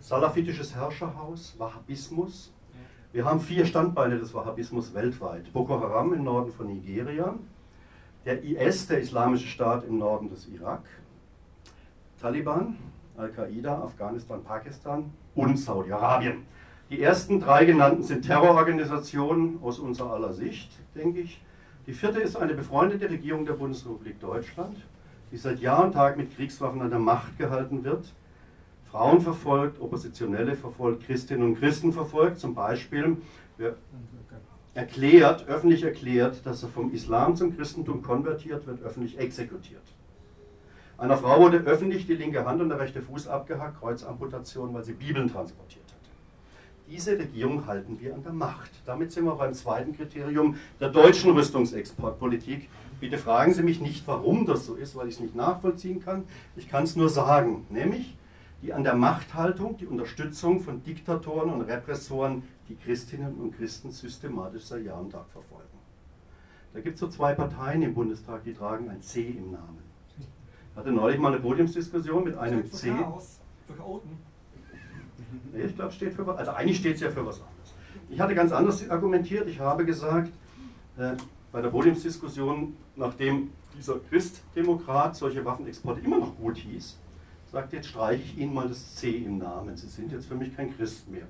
Salafitisches 0.00 0.74
Herrscherhaus, 0.74 1.54
Wahhabismus. 1.58 2.52
Wir 3.12 3.24
haben 3.24 3.40
vier 3.40 3.64
Standbeine 3.64 4.18
des 4.18 4.34
Wahhabismus 4.34 4.92
weltweit. 4.94 5.52
Boko 5.52 5.80
Haram 5.80 6.12
im 6.14 6.24
Norden 6.24 6.52
von 6.52 6.66
Nigeria, 6.66 7.34
der 8.24 8.42
IS, 8.42 8.86
der 8.86 9.00
Islamische 9.00 9.46
Staat 9.46 9.84
im 9.84 9.98
Norden 9.98 10.28
des 10.28 10.48
Irak, 10.48 10.82
Taliban, 12.20 12.76
Al-Qaida, 13.16 13.82
Afghanistan, 13.82 14.42
Pakistan 14.42 15.10
und 15.34 15.58
Saudi-Arabien. 15.58 16.42
Die 16.90 17.00
ersten 17.00 17.40
drei 17.40 17.64
genannten 17.64 18.02
sind 18.02 18.22
Terrororganisationen 18.26 19.58
aus 19.62 19.78
unserer 19.78 20.14
aller 20.14 20.32
Sicht, 20.32 20.70
denke 20.94 21.20
ich. 21.20 21.40
Die 21.86 21.92
vierte 21.92 22.20
ist 22.20 22.36
eine 22.36 22.54
befreundete 22.54 23.10
Regierung 23.10 23.44
der 23.44 23.54
Bundesrepublik 23.54 24.20
Deutschland, 24.20 24.76
die 25.30 25.36
seit 25.36 25.60
Jahr 25.60 25.84
und 25.84 25.92
Tag 25.92 26.16
mit 26.16 26.34
Kriegswaffen 26.34 26.80
an 26.80 26.90
der 26.90 26.98
Macht 26.98 27.38
gehalten 27.38 27.84
wird, 27.84 28.14
Frauen 28.94 29.20
verfolgt, 29.20 29.80
Oppositionelle 29.80 30.54
verfolgt, 30.54 31.04
Christinnen 31.04 31.48
und 31.48 31.58
Christen 31.58 31.92
verfolgt. 31.92 32.38
Zum 32.38 32.54
Beispiel 32.54 33.16
erklärt, 34.74 35.46
öffentlich 35.48 35.84
erklärt, 35.84 36.44
dass 36.44 36.62
er 36.62 36.68
vom 36.68 36.92
Islam 36.92 37.36
zum 37.36 37.56
Christentum 37.56 38.02
konvertiert 38.02 38.66
wird, 38.66 38.82
öffentlich 38.82 39.18
exekutiert. 39.18 39.82
Einer 40.98 41.16
Frau 41.16 41.40
wurde 41.40 41.58
öffentlich 41.58 42.06
die 42.06 42.14
linke 42.14 42.44
Hand 42.44 42.60
und 42.60 42.68
der 42.68 42.78
rechte 42.78 43.02
Fuß 43.02 43.28
abgehackt, 43.28 43.80
Kreuzamputation, 43.80 44.74
weil 44.74 44.84
sie 44.84 44.92
Bibeln 44.92 45.30
transportiert 45.30 45.84
hat. 45.88 45.94
Diese 46.88 47.18
Regierung 47.18 47.66
halten 47.66 47.98
wir 48.00 48.14
an 48.14 48.22
der 48.22 48.32
Macht. 48.32 48.70
Damit 48.84 49.10
sind 49.10 49.24
wir 49.24 49.34
beim 49.34 49.54
zweiten 49.54 49.96
Kriterium 49.96 50.56
der 50.80 50.90
deutschen 50.90 51.32
Rüstungsexportpolitik. 51.32 52.68
Bitte 53.00 53.18
fragen 53.18 53.54
Sie 53.54 53.62
mich 53.62 53.80
nicht, 53.80 54.06
warum 54.06 54.46
das 54.46 54.66
so 54.66 54.74
ist, 54.74 54.94
weil 54.94 55.08
ich 55.08 55.14
es 55.14 55.20
nicht 55.20 55.34
nachvollziehen 55.34 56.04
kann. 56.04 56.24
Ich 56.56 56.68
kann 56.68 56.84
es 56.84 56.94
nur 56.94 57.08
sagen, 57.08 57.66
nämlich 57.70 58.16
die 58.62 58.72
an 58.72 58.84
der 58.84 58.94
Machthaltung, 58.94 59.76
die 59.76 59.86
Unterstützung 59.86 60.60
von 60.60 60.82
Diktatoren 60.84 61.50
und 61.50 61.62
Repressoren 61.62 62.42
die 62.68 62.76
Christinnen 62.76 63.34
und 63.34 63.56
Christen 63.56 63.90
systematisch 63.90 64.64
seit 64.64 64.84
Jahr 64.84 65.00
und 65.00 65.10
Tag 65.10 65.28
verfolgen. 65.30 65.68
Da 66.72 66.80
gibt 66.80 66.94
es 66.94 67.00
so 67.00 67.08
zwei 67.08 67.34
Parteien 67.34 67.82
im 67.82 67.94
Bundestag, 67.94 68.42
die 68.44 68.52
tragen 68.52 68.88
ein 68.90 69.00
C 69.00 69.28
im 69.28 69.52
Namen. 69.52 69.78
Ich 70.18 70.76
hatte 70.76 70.90
neulich 70.90 71.20
mal 71.20 71.32
eine 71.32 71.40
Podiumsdiskussion 71.40 72.24
mit 72.24 72.36
einem 72.36 72.70
C. 72.70 72.90
Nee, 75.52 75.62
ich 75.64 75.74
glaube, 75.76 75.92
steht 75.92 76.14
für 76.14 76.26
was. 76.26 76.38
Also 76.38 76.50
eigentlich 76.52 76.78
steht 76.78 76.96
es 76.96 77.00
ja 77.00 77.10
für 77.10 77.24
was 77.24 77.36
anderes. 77.36 77.74
Ich 78.10 78.20
hatte 78.20 78.34
ganz 78.34 78.50
anders 78.52 78.88
argumentiert. 78.90 79.48
Ich 79.48 79.60
habe 79.60 79.84
gesagt, 79.84 80.32
äh, 80.98 81.12
bei 81.52 81.62
der 81.62 81.68
Podiumsdiskussion, 81.68 82.76
nachdem 82.96 83.50
dieser 83.78 84.00
Christdemokrat 84.00 85.14
solche 85.14 85.44
Waffenexporte 85.44 86.00
immer 86.00 86.18
noch 86.18 86.36
gut 86.36 86.56
hieß, 86.56 86.98
sagt, 87.52 87.72
jetzt 87.72 87.88
streiche 87.88 88.22
ich 88.22 88.36
Ihnen 88.36 88.52
mal 88.52 88.68
das 88.68 88.96
C 88.96 89.18
im 89.18 89.38
Namen. 89.38 89.76
Sie 89.76 89.86
sind 89.86 90.10
jetzt 90.10 90.26
für 90.26 90.34
mich 90.34 90.56
kein 90.56 90.76
Christ 90.76 91.08
mehr. 91.08 91.26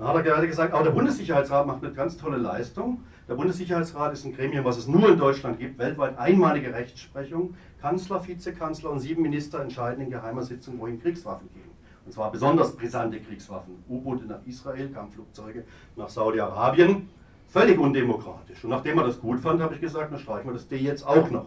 Dann 0.00 0.08
hat 0.08 0.16
er 0.16 0.22
gerade 0.22 0.48
gesagt, 0.48 0.72
aber 0.72 0.84
der 0.84 0.92
Bundessicherheitsrat 0.92 1.66
macht 1.66 1.84
eine 1.84 1.92
ganz 1.92 2.16
tolle 2.16 2.38
Leistung. 2.38 3.02
Der 3.28 3.34
Bundessicherheitsrat 3.34 4.14
ist 4.14 4.24
ein 4.24 4.34
Gremium, 4.34 4.64
was 4.64 4.78
es 4.78 4.88
nur 4.88 5.10
in 5.10 5.18
Deutschland 5.18 5.58
gibt, 5.58 5.78
weltweit 5.78 6.18
einmalige 6.18 6.72
Rechtsprechung. 6.72 7.54
Kanzler, 7.82 8.26
Vizekanzler 8.26 8.92
und 8.92 9.00
sieben 9.00 9.20
Minister 9.20 9.60
entscheiden 9.60 10.02
in 10.02 10.10
geheimer 10.10 10.42
Sitzung, 10.42 10.80
wohin 10.80 11.02
Kriegswaffen 11.02 11.50
gehen. 11.52 11.68
Und 12.06 12.14
zwar 12.14 12.32
besonders 12.32 12.74
brisante 12.74 13.20
Kriegswaffen. 13.20 13.74
U-Boote 13.90 14.24
nach 14.24 14.40
Israel, 14.46 14.88
Kampfflugzeuge 14.88 15.64
nach 15.96 16.08
Saudi-Arabien. 16.08 17.10
Völlig 17.48 17.78
undemokratisch. 17.78 18.64
Und 18.64 18.70
nachdem 18.70 18.96
er 18.96 19.04
das 19.04 19.20
gut 19.20 19.40
fand, 19.40 19.60
habe 19.60 19.74
ich 19.74 19.82
gesagt, 19.82 20.12
dann 20.12 20.18
streichen 20.18 20.48
wir 20.48 20.54
das 20.54 20.66
D 20.66 20.78
jetzt 20.78 21.06
auch 21.06 21.28
noch. 21.28 21.44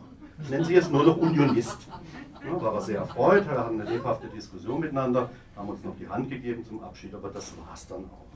Nennen 0.52 0.64
Sie 0.64 0.76
es 0.76 0.92
nur 0.92 1.04
noch 1.04 1.18
Unionist. 1.18 1.88
Ja, 2.46 2.62
war 2.62 2.74
er 2.74 2.82
sehr 2.82 3.00
erfreut, 3.00 3.48
wir 3.48 3.58
hatten 3.58 3.80
eine 3.80 3.90
lebhafte 3.90 4.28
Diskussion 4.28 4.82
miteinander, 4.82 5.30
haben 5.56 5.70
uns 5.70 5.84
noch 5.84 5.96
die 5.98 6.08
Hand 6.08 6.30
gegeben 6.30 6.66
zum 6.66 6.84
Abschied, 6.84 7.14
aber 7.14 7.30
das 7.30 7.54
war 7.58 7.74
es 7.74 7.88
dann 7.88 8.04
auch. 8.06 8.28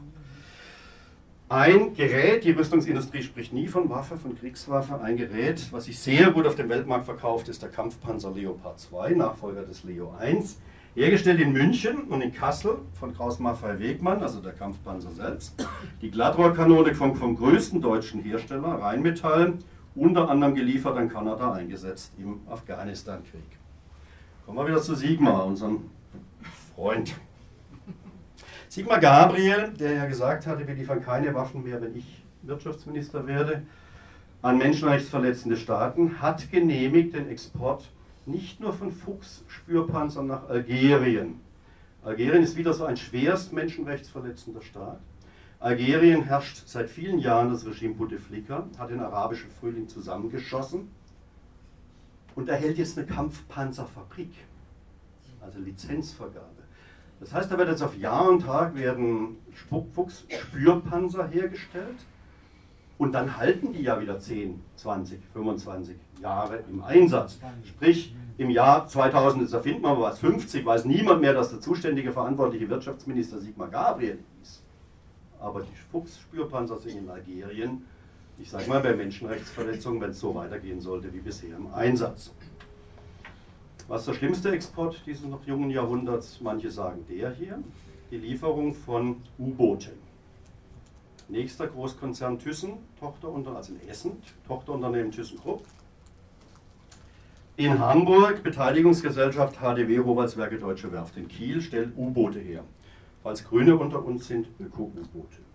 Ein 1.50 1.94
Gerät, 1.94 2.44
die 2.44 2.52
Rüstungsindustrie 2.52 3.24
spricht 3.24 3.54
nie 3.54 3.68
von 3.68 3.90
Waffe, 3.90 4.18
von 4.18 4.38
Kriegswaffe, 4.38 5.00
ein 5.02 5.16
Gerät, 5.16 5.72
was 5.72 5.86
sich 5.86 5.98
sehr 5.98 6.32
gut 6.32 6.46
auf 6.46 6.56
dem 6.56 6.68
Weltmarkt 6.68 7.06
verkauft, 7.06 7.48
ist 7.48 7.62
der 7.62 7.70
Kampfpanzer 7.70 8.32
Leopard 8.32 8.80
2, 8.80 9.12
Nachfolger 9.12 9.64
des 9.64 9.84
Leo 9.84 10.14
1. 10.20 10.60
Hergestellt 10.96 11.40
in 11.40 11.54
München 11.54 12.06
und 12.10 12.22
in 12.22 12.34
Kassel 12.34 12.80
von 13.00 13.14
Kraus 13.14 13.40
Maffei 13.40 13.80
Wegmann, 13.80 14.22
also 14.22 14.42
der 14.42 14.54
Kampfpanzer 14.54 15.12
selbst. 15.12 15.66
Die 16.02 16.12
Glattrohrkanone 16.12 16.94
kommt 16.94 17.18
vom 17.18 17.38
größten 17.38 17.82
deutschen 17.82 18.22
Hersteller, 18.24 18.82
Rheinmetall, 18.82 19.54
unter 19.96 20.30
anderem 20.30 20.56
geliefert 20.56 20.98
an 20.98 21.08
Kanada, 21.08 21.54
eingesetzt 21.54 22.14
im 22.18 22.42
Afghanistan-Krieg. 22.50 23.57
Kommen 24.48 24.60
wir 24.60 24.68
wieder 24.68 24.82
zu 24.82 24.96
Sigmar, 24.96 25.46
unserem 25.46 25.90
Freund. 26.74 27.14
Sigmar 28.70 29.02
Gabriel, 29.02 29.74
der 29.78 29.92
ja 29.92 30.06
gesagt 30.06 30.48
hatte, 30.48 30.66
wir 30.66 30.74
liefern 30.74 31.04
keine 31.04 31.34
Waffen 31.34 31.64
mehr, 31.64 31.82
wenn 31.82 31.98
ich 31.98 32.24
Wirtschaftsminister 32.44 33.28
werde, 33.28 33.64
an 34.42 34.58
menschenrechtsverletzende 34.58 35.58
Staaten, 35.58 36.22
hat 36.22 36.50
genehmigt 36.50 37.14
den 37.14 37.28
Export 37.28 37.90
nicht 38.26 38.62
nur 38.62 38.72
von 38.72 38.94
Fuchs-Spürpanzern 38.94 40.28
nach 40.28 40.48
Algerien. 40.48 41.42
Algerien 42.02 42.42
ist 42.42 42.56
wieder 42.56 42.72
so 42.72 42.86
ein 42.86 42.96
schwerst 42.96 43.52
menschenrechtsverletzender 43.52 44.62
Staat. 44.62 45.02
Algerien 45.60 46.24
herrscht 46.24 46.66
seit 46.68 46.90
vielen 46.90 47.20
Jahren 47.20 47.52
das 47.52 47.66
Regime 47.66 47.96
Bouteflika, 47.96 48.66
hat 48.78 48.92
den 48.92 49.02
arabischen 49.02 49.52
Frühling 49.52 49.90
zusammengeschossen 49.90 50.88
und 52.38 52.50
erhält 52.50 52.78
jetzt 52.78 52.98
eine 52.98 53.08
Kampfpanzerfabrik, 53.08 54.30
also 55.42 55.60
Lizenzvergabe. 55.60 56.46
Das 57.20 57.34
heißt, 57.34 57.52
da 57.52 57.58
wird 57.58 57.68
jetzt 57.68 57.82
auf 57.82 57.98
Jahr 57.98 58.30
und 58.30 58.44
Tag 58.44 58.76
werden 58.76 59.38
Fuchs-Spürpanzer 59.70 61.28
hergestellt 61.30 61.98
und 63.00 63.14
dann 63.14 63.38
halten 63.38 63.74
die 63.74 63.82
ja 63.82 64.00
wieder 64.00 64.20
10, 64.20 64.62
20, 64.76 65.20
25 65.34 65.98
Jahre 66.22 66.64
im 66.70 66.84
Einsatz. 66.84 67.40
Sprich, 67.64 68.16
im 68.38 68.52
Jahr 68.52 68.88
2000, 68.88 69.42
jetzt 69.42 69.54
erfinden 69.54 69.82
wir 69.82 70.00
was, 70.00 70.20
50, 70.20 70.64
weiß 70.64 70.86
niemand 70.86 71.22
mehr, 71.22 71.34
dass 71.34 71.50
der 71.50 71.60
zuständige 71.60 72.12
verantwortliche 72.12 72.70
Wirtschaftsminister 72.70 73.40
Sigmar 73.40 73.70
Gabriel 73.70 74.20
ist. 74.44 74.62
Aber 75.40 75.62
die 75.62 75.76
Fuchsspürpanzer 75.92 76.78
sind 76.78 77.00
in 77.00 77.10
Algerien, 77.10 77.84
ich 78.40 78.50
sage 78.50 78.70
mal 78.70 78.82
bei 78.82 78.96
Menschenrechtsverletzungen, 78.96 80.00
wenn 80.02 80.12
es 80.12 80.20
so 80.20 80.34
weitergehen 80.36 80.80
sollte 80.80 81.14
wie 81.14 81.20
bisher 81.20 81.56
im 81.56 81.74
Einsatz. 81.74 82.32
Was 83.88 84.02
ist 84.02 84.08
der 84.08 84.14
schlimmste 84.16 84.52
Export 84.52 85.02
dieses 85.06 85.26
noch 85.26 85.46
jungen 85.46 85.70
Jahrhunderts? 85.70 86.40
Manche 86.42 86.70
sagen 86.70 87.06
der 87.10 87.34
hier, 87.34 87.64
die 88.12 88.18
Lieferung 88.18 88.74
von 88.74 89.18
U-Booten. 89.40 89.94
Nächster 91.30 91.68
Großkonzern 91.68 92.40
Thyssen, 92.40 92.74
Tochterunternehmen, 93.00 93.58
also 93.58 93.74
in 93.74 93.90
Essen, 93.90 94.12
Tochterunternehmen 94.48 95.12
ThyssenKrupp. 95.12 95.66
In 97.58 97.80
Hamburg, 97.80 98.44
Beteiligungsgesellschaft 98.44 99.58
HDW 99.58 99.98
Rohwaldswerke 99.98 100.58
Deutsche 100.58 100.92
Werft 100.92 101.18
in 101.18 101.28
Kiel 101.28 101.62
stellt 101.62 101.98
U-Boote 101.98 102.40
her. 102.40 102.64
Falls 103.24 103.44
Grüne 103.44 103.76
unter 103.76 104.06
uns 104.06 104.28
sind, 104.28 104.48
Öko-U-Boote. 104.60 105.47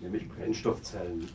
Nämlich 0.00 0.28
Brennstoffzellen. 0.28 1.28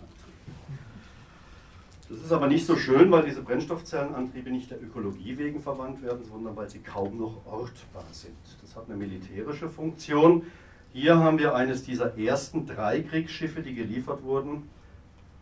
Das 2.09 2.19
ist 2.19 2.31
aber 2.31 2.47
nicht 2.47 2.65
so 2.65 2.75
schön, 2.75 3.09
weil 3.11 3.23
diese 3.23 3.41
Brennstoffzellenantriebe 3.41 4.51
nicht 4.51 4.69
der 4.69 4.81
Ökologie 4.81 5.37
wegen 5.37 5.61
verwandt 5.61 6.01
werden, 6.03 6.23
sondern 6.25 6.55
weil 6.55 6.69
sie 6.69 6.79
kaum 6.79 7.17
noch 7.17 7.45
ortbar 7.45 8.05
sind. 8.11 8.37
Das 8.61 8.75
hat 8.75 8.85
eine 8.87 8.97
militärische 8.97 9.69
Funktion. 9.69 10.43
Hier 10.91 11.17
haben 11.17 11.39
wir 11.39 11.55
eines 11.55 11.83
dieser 11.83 12.17
ersten 12.17 12.67
drei 12.67 13.01
Kriegsschiffe, 13.01 13.61
die 13.61 13.73
geliefert 13.73 14.21
wurden. 14.23 14.69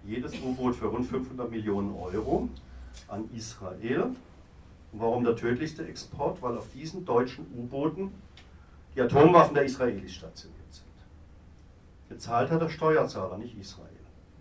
Jedes 0.06 0.34
U-Boot 0.42 0.76
für 0.76 0.86
rund 0.86 1.08
500 1.08 1.52
Millionen 1.52 1.94
Euro 1.94 2.48
an 3.08 3.30
Israel. 3.36 4.04
Und 4.94 5.00
warum 5.00 5.24
der 5.24 5.36
tödlichste 5.36 5.86
Export? 5.86 6.42
Weil 6.42 6.58
auf 6.58 6.70
diesen 6.74 7.06
deutschen 7.06 7.46
U-Booten 7.56 8.12
die 8.96 9.02
Atomwaffen 9.02 9.56
der 9.56 9.66
Israelis 9.66 10.14
stationiert 10.14 10.74
sind. 10.74 10.91
Bezahlt 12.12 12.52
hat 12.52 12.62
der 12.62 12.68
Steuerzahler, 12.68 13.38
nicht 13.38 13.58
Israel. 13.58 13.88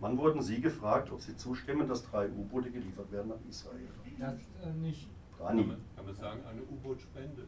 Wann 0.00 0.18
wurden 0.18 0.42
Sie 0.42 0.61
gefragt, 0.61 1.12
ob 1.12 1.20
Sie 1.20 1.37
zustimmen, 1.37 1.87
dass 1.87 2.02
drei 2.02 2.28
U-Boote 2.28 2.68
geliefert 2.68 3.12
werden 3.12 3.28
nach 3.28 3.48
Israel? 3.48 3.87
Das 4.18 4.35
äh, 4.35 4.72
nicht. 4.83 5.09
Rani. 5.38 5.61
Kann 5.61 5.68
man, 5.68 5.76
kann 5.94 6.06
man 6.06 6.14
sagen, 6.16 6.40
eine 6.50 6.62
U-Boot-Spende. 6.62 7.42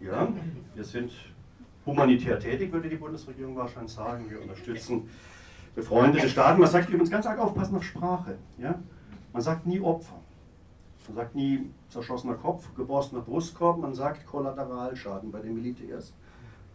Ja, 0.00 0.26
wir 0.74 0.84
sind 0.84 1.12
humanitär 1.86 2.40
tätig, 2.40 2.72
würde 2.72 2.88
die 2.88 2.96
Bundesregierung 2.96 3.54
wahrscheinlich 3.54 3.92
sagen. 3.92 4.28
Wir 4.28 4.42
unterstützen 4.42 5.08
befreundete 5.76 6.28
Staaten. 6.28 6.60
Man 6.60 6.68
sagt 6.68 6.88
übrigens 6.88 7.10
ganz 7.10 7.26
arg 7.26 7.38
aufpassen 7.38 7.76
auf 7.76 7.84
Sprache. 7.84 8.38
Ja? 8.58 8.74
Man 9.32 9.40
sagt 9.40 9.66
nie 9.66 9.78
Opfer. 9.78 10.20
Man 11.06 11.16
sagt 11.16 11.36
nie 11.36 11.70
zerschossener 11.90 12.34
Kopf, 12.34 12.74
geborstener 12.74 13.22
Brustkorb. 13.22 13.78
Man 13.78 13.94
sagt 13.94 14.26
Kollateralschaden 14.26 15.30
bei 15.30 15.40
den 15.40 15.54
Militärs. 15.54 16.12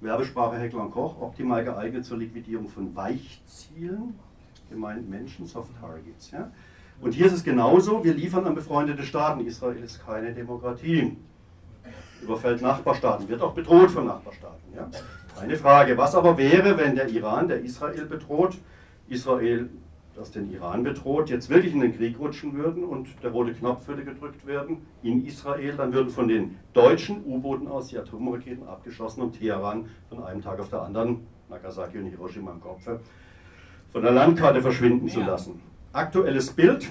Werbesprache 0.02 0.58
Heckler 0.58 0.82
und 0.82 0.92
Koch, 0.92 1.22
optimal 1.22 1.64
geeignet 1.64 2.06
zur 2.06 2.18
Liquidierung 2.18 2.68
von 2.68 2.96
Weichzielen, 2.96 4.20
gemeint 4.70 5.10
Menschen, 5.10 5.46
Soft 5.46 5.72
Targets. 5.80 6.32
Ja? 6.32 6.52
Und 7.02 7.14
hier 7.14 7.26
ist 7.26 7.34
es 7.34 7.44
genauso, 7.44 8.04
wir 8.04 8.14
liefern 8.14 8.46
an 8.46 8.56
befreundete 8.56 9.04
Staaten. 9.04 9.46
Israel 9.46 9.84
ist 9.84 10.06
keine 10.06 10.34
Demokratie. 10.34 11.18
Überfällt 12.22 12.62
Nachbarstaaten, 12.62 13.28
wird 13.28 13.42
auch 13.42 13.54
bedroht 13.54 13.92
von 13.92 14.06
Nachbarstaaten. 14.06 14.74
Ja? 14.76 14.90
Keine 15.40 15.58
Frage. 15.58 15.98
Was 15.98 16.16
aber 16.16 16.38
wäre, 16.38 16.78
wenn 16.78 16.96
der 16.96 17.10
Iran, 17.10 17.48
der 17.48 17.62
Israel 17.62 18.06
bedroht, 18.06 18.58
Israel, 19.10 19.70
das 20.16 20.32
den 20.32 20.52
Iran 20.52 20.84
bedroht, 20.84 21.30
jetzt 21.30 21.50
wirklich 21.50 21.74
in 21.74 21.82
den 21.82 21.96
Krieg 21.96 22.18
rutschen 22.20 22.54
würden 22.54 22.84
und 22.84 23.10
der 23.22 23.32
rote 23.32 23.54
Knopf 23.54 23.88
würde 23.88 24.04
gedrückt 24.04 24.46
werden 24.48 24.78
in 25.04 25.26
Israel, 25.26 25.76
dann 25.76 25.94
würden 25.94 26.10
von 26.10 26.28
den 26.28 26.58
deutschen 26.74 27.24
U-Booten 27.26 27.68
aus 27.68 27.88
die 27.88 27.98
Atomraketen 27.98 28.66
abgeschossen 28.68 29.22
und 29.22 29.34
Teheran 29.34 29.88
von 30.10 30.24
einem 30.24 30.42
Tag 30.42 30.60
auf 30.60 30.70
der 30.70 30.82
anderen, 30.82 31.28
Nagasaki 31.50 31.98
und 31.98 32.06
Hiroshima 32.06 32.52
im 32.52 32.62
Kopf, 32.62 32.88
von 33.92 34.02
der 34.02 34.12
Landkarte 34.12 34.62
verschwinden 34.62 35.10
zu 35.10 35.22
lassen. 35.22 35.62
Aktuelles 35.92 36.52
Bild 36.52 36.90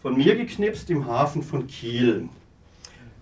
von 0.00 0.16
mir 0.16 0.36
geknipst 0.36 0.88
im 0.90 1.06
Hafen 1.06 1.42
von 1.42 1.66
Kiel. 1.66 2.28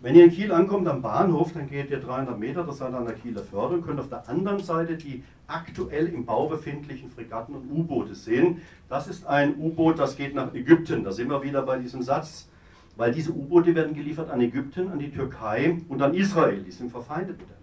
Wenn 0.00 0.14
ihr 0.14 0.24
in 0.24 0.30
Kiel 0.30 0.52
ankommt 0.52 0.86
am 0.86 1.02
Bahnhof, 1.02 1.52
dann 1.54 1.68
geht 1.68 1.90
ihr 1.90 1.98
300 1.98 2.38
Meter, 2.38 2.62
das 2.62 2.78
seid 2.78 2.92
ihr 2.92 2.98
an 2.98 3.06
der 3.06 3.16
Kieler 3.16 3.42
Förde 3.42 3.74
und 3.74 3.82
könnt 3.84 3.98
auf 3.98 4.08
der 4.08 4.28
anderen 4.28 4.62
Seite 4.62 4.96
die 4.96 5.24
aktuell 5.48 6.06
im 6.06 6.24
Bau 6.24 6.46
befindlichen 6.46 7.10
Fregatten 7.10 7.56
und 7.56 7.68
U-Boote 7.68 8.14
sehen. 8.14 8.62
Das 8.88 9.08
ist 9.08 9.26
ein 9.26 9.56
U-Boot, 9.58 9.98
das 9.98 10.16
geht 10.16 10.36
nach 10.36 10.54
Ägypten. 10.54 11.02
Da 11.02 11.10
sind 11.10 11.28
wir 11.28 11.42
wieder 11.42 11.62
bei 11.62 11.78
diesem 11.78 12.02
Satz, 12.02 12.48
weil 12.96 13.12
diese 13.12 13.32
U-Boote 13.32 13.74
werden 13.74 13.92
geliefert 13.92 14.30
an 14.30 14.40
Ägypten, 14.40 14.88
an 14.88 15.00
die 15.00 15.10
Türkei 15.10 15.78
und 15.88 16.00
an 16.00 16.14
Israel. 16.14 16.62
Die 16.62 16.70
sind 16.70 16.92
verfeindet 16.92 17.38
miteinander. 17.38 17.58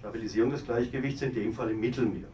Stabilisierung 0.00 0.50
des 0.50 0.64
Gleichgewichts 0.64 1.22
in 1.22 1.34
dem 1.34 1.52
Fall 1.52 1.70
im 1.70 1.78
Mittelmeer. 1.78 2.28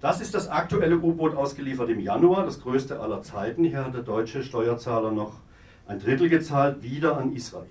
Das 0.00 0.20
ist 0.20 0.34
das 0.34 0.48
aktuelle 0.48 0.98
U-Boot 0.98 1.36
ausgeliefert 1.36 1.90
im 1.90 2.00
Januar, 2.00 2.44
das 2.44 2.60
größte 2.60 2.98
aller 2.98 3.22
Zeiten. 3.22 3.62
Hier 3.62 3.84
hat 3.84 3.94
der 3.94 4.02
deutsche 4.02 4.42
Steuerzahler 4.42 5.12
noch 5.12 5.43
ein 5.86 5.98
Drittel 5.98 6.28
gezahlt, 6.28 6.82
wieder 6.82 7.16
an 7.16 7.34
Israel. 7.34 7.66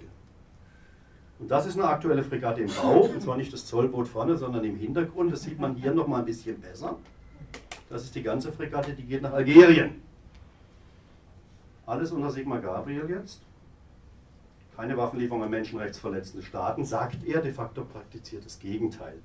Und 1.39 1.49
das 1.49 1.65
ist 1.65 1.77
eine 1.77 1.87
aktuelle 1.87 2.23
Fregatte 2.23 2.61
im 2.61 2.69
Bau, 2.69 3.01
und 3.01 3.21
zwar 3.21 3.37
nicht 3.37 3.51
das 3.51 3.65
Zollboot 3.65 4.07
vorne, 4.07 4.37
sondern 4.37 4.63
im 4.63 4.77
Hintergrund. 4.77 5.31
Das 5.33 5.43
sieht 5.43 5.59
man 5.59 5.75
hier 5.75 5.93
noch 5.93 6.07
mal 6.07 6.19
ein 6.19 6.25
bisschen 6.25 6.59
besser. 6.61 6.97
Das 7.89 8.03
ist 8.03 8.15
die 8.15 8.23
ganze 8.23 8.51
Fregatte, 8.51 8.93
die 8.93 9.03
geht 9.03 9.21
nach 9.21 9.33
Algerien. 9.33 10.01
Alles 11.85 12.11
unter 12.11 12.31
Sigmar 12.31 12.59
Gabriel 12.59 13.09
jetzt. 13.09 13.41
Keine 14.75 14.97
Waffenlieferung 14.97 15.43
an 15.43 15.49
menschenrechtsverletzende 15.49 16.45
Staaten, 16.45 16.85
sagt 16.85 17.23
er, 17.25 17.41
de 17.41 17.51
facto 17.51 17.83
praktiziert 17.83 18.45
das 18.45 18.59
Gegenteil. 18.59 19.19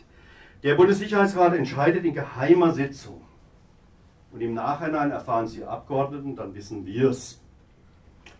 Der 0.62 0.74
Bundessicherheitsrat 0.74 1.54
entscheidet 1.54 2.04
in 2.04 2.14
geheimer 2.14 2.72
Sitzung. 2.72 3.20
Und 4.32 4.40
im 4.40 4.54
Nachhinein 4.54 5.10
erfahren 5.10 5.46
Sie 5.46 5.64
Abgeordneten, 5.64 6.36
dann 6.36 6.54
wissen 6.54 6.84
wir 6.84 7.10
es. 7.10 7.40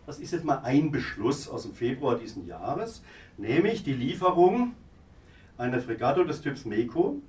Das 0.09 0.21
ist 0.21 0.31
jetzt 0.31 0.47
mal 0.47 0.61
ein 0.65 0.91
Beschluss 0.91 1.51
aus 1.51 1.65
dem 1.65 1.75
Februar 1.75 2.17
diesen 2.17 2.47
Jahres, 2.47 3.03
nämlich 3.37 3.85
die 3.85 3.93
Lieferung 3.93 4.73
einer 5.59 5.83
Fregatte 5.83 6.25
des 6.25 6.41
Typs 6.41 6.65
MECO 6.65 7.21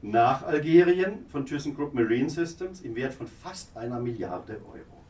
nach 0.00 0.46
Algerien 0.46 1.26
von 1.26 1.44
ThyssenKrupp 1.44 1.92
Marine 1.92 2.30
Systems 2.30 2.82
im 2.82 2.94
Wert 2.94 3.14
von 3.14 3.26
fast 3.26 3.76
einer 3.76 3.98
Milliarde 3.98 4.60
Euro. 4.64 5.02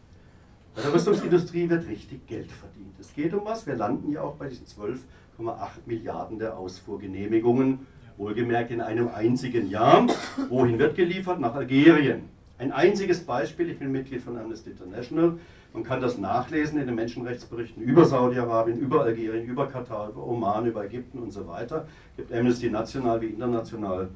Bei 0.75 0.81
der 0.81 0.95
Rüstungsindustrie 0.95 1.69
wird 1.69 1.87
richtig 1.89 2.27
Geld 2.27 2.51
verdient. 2.51 2.99
Es 2.99 3.13
geht 3.13 3.35
um 3.35 3.45
was. 3.45 3.67
Wir 3.67 3.75
landen 3.75 4.11
ja 4.13 4.23
auch 4.23 4.37
bei 4.37 4.49
diesen 4.49 4.65
12,8 4.65 5.69
Milliarden 5.85 6.39
der 6.39 6.57
Ausfuhrgenehmigungen, 6.57 7.81
wohlgemerkt 8.17 8.71
in 8.71 8.81
einem 8.81 9.09
einzigen 9.09 9.69
Jahr. 9.69 10.07
Wohin 10.49 10.79
wird 10.79 10.97
geliefert? 10.97 11.39
Nach 11.39 11.55
Algerien. 11.55 12.31
Ein 12.57 12.73
einziges 12.73 13.21
Beispiel, 13.21 13.69
ich 13.69 13.79
bin 13.79 13.93
Mitglied 13.93 14.23
von 14.23 14.39
Amnesty 14.39 14.71
International. 14.71 15.39
Man 15.73 15.85
kann 15.85 16.01
das 16.01 16.19
nachlesen 16.19 16.81
in 16.81 16.87
den 16.87 16.97
Menschenrechtsberichten 16.97 17.83
über 17.83 18.05
Saudi-Arabien, 18.05 18.79
über 18.79 19.03
Algerien, 19.03 19.47
über 19.47 19.69
Katar, 19.69 20.09
über 20.11 20.27
Oman, 20.27 20.67
über 20.67 20.85
Ägypten 20.85 21.21
und 21.21 21.31
so 21.31 21.47
weiter. 21.47 21.87
Es 22.13 22.17
gibt 22.17 22.33
Amnesty 22.33 22.71
national 22.71 23.21
wie 23.21 23.27
international 23.27 24.09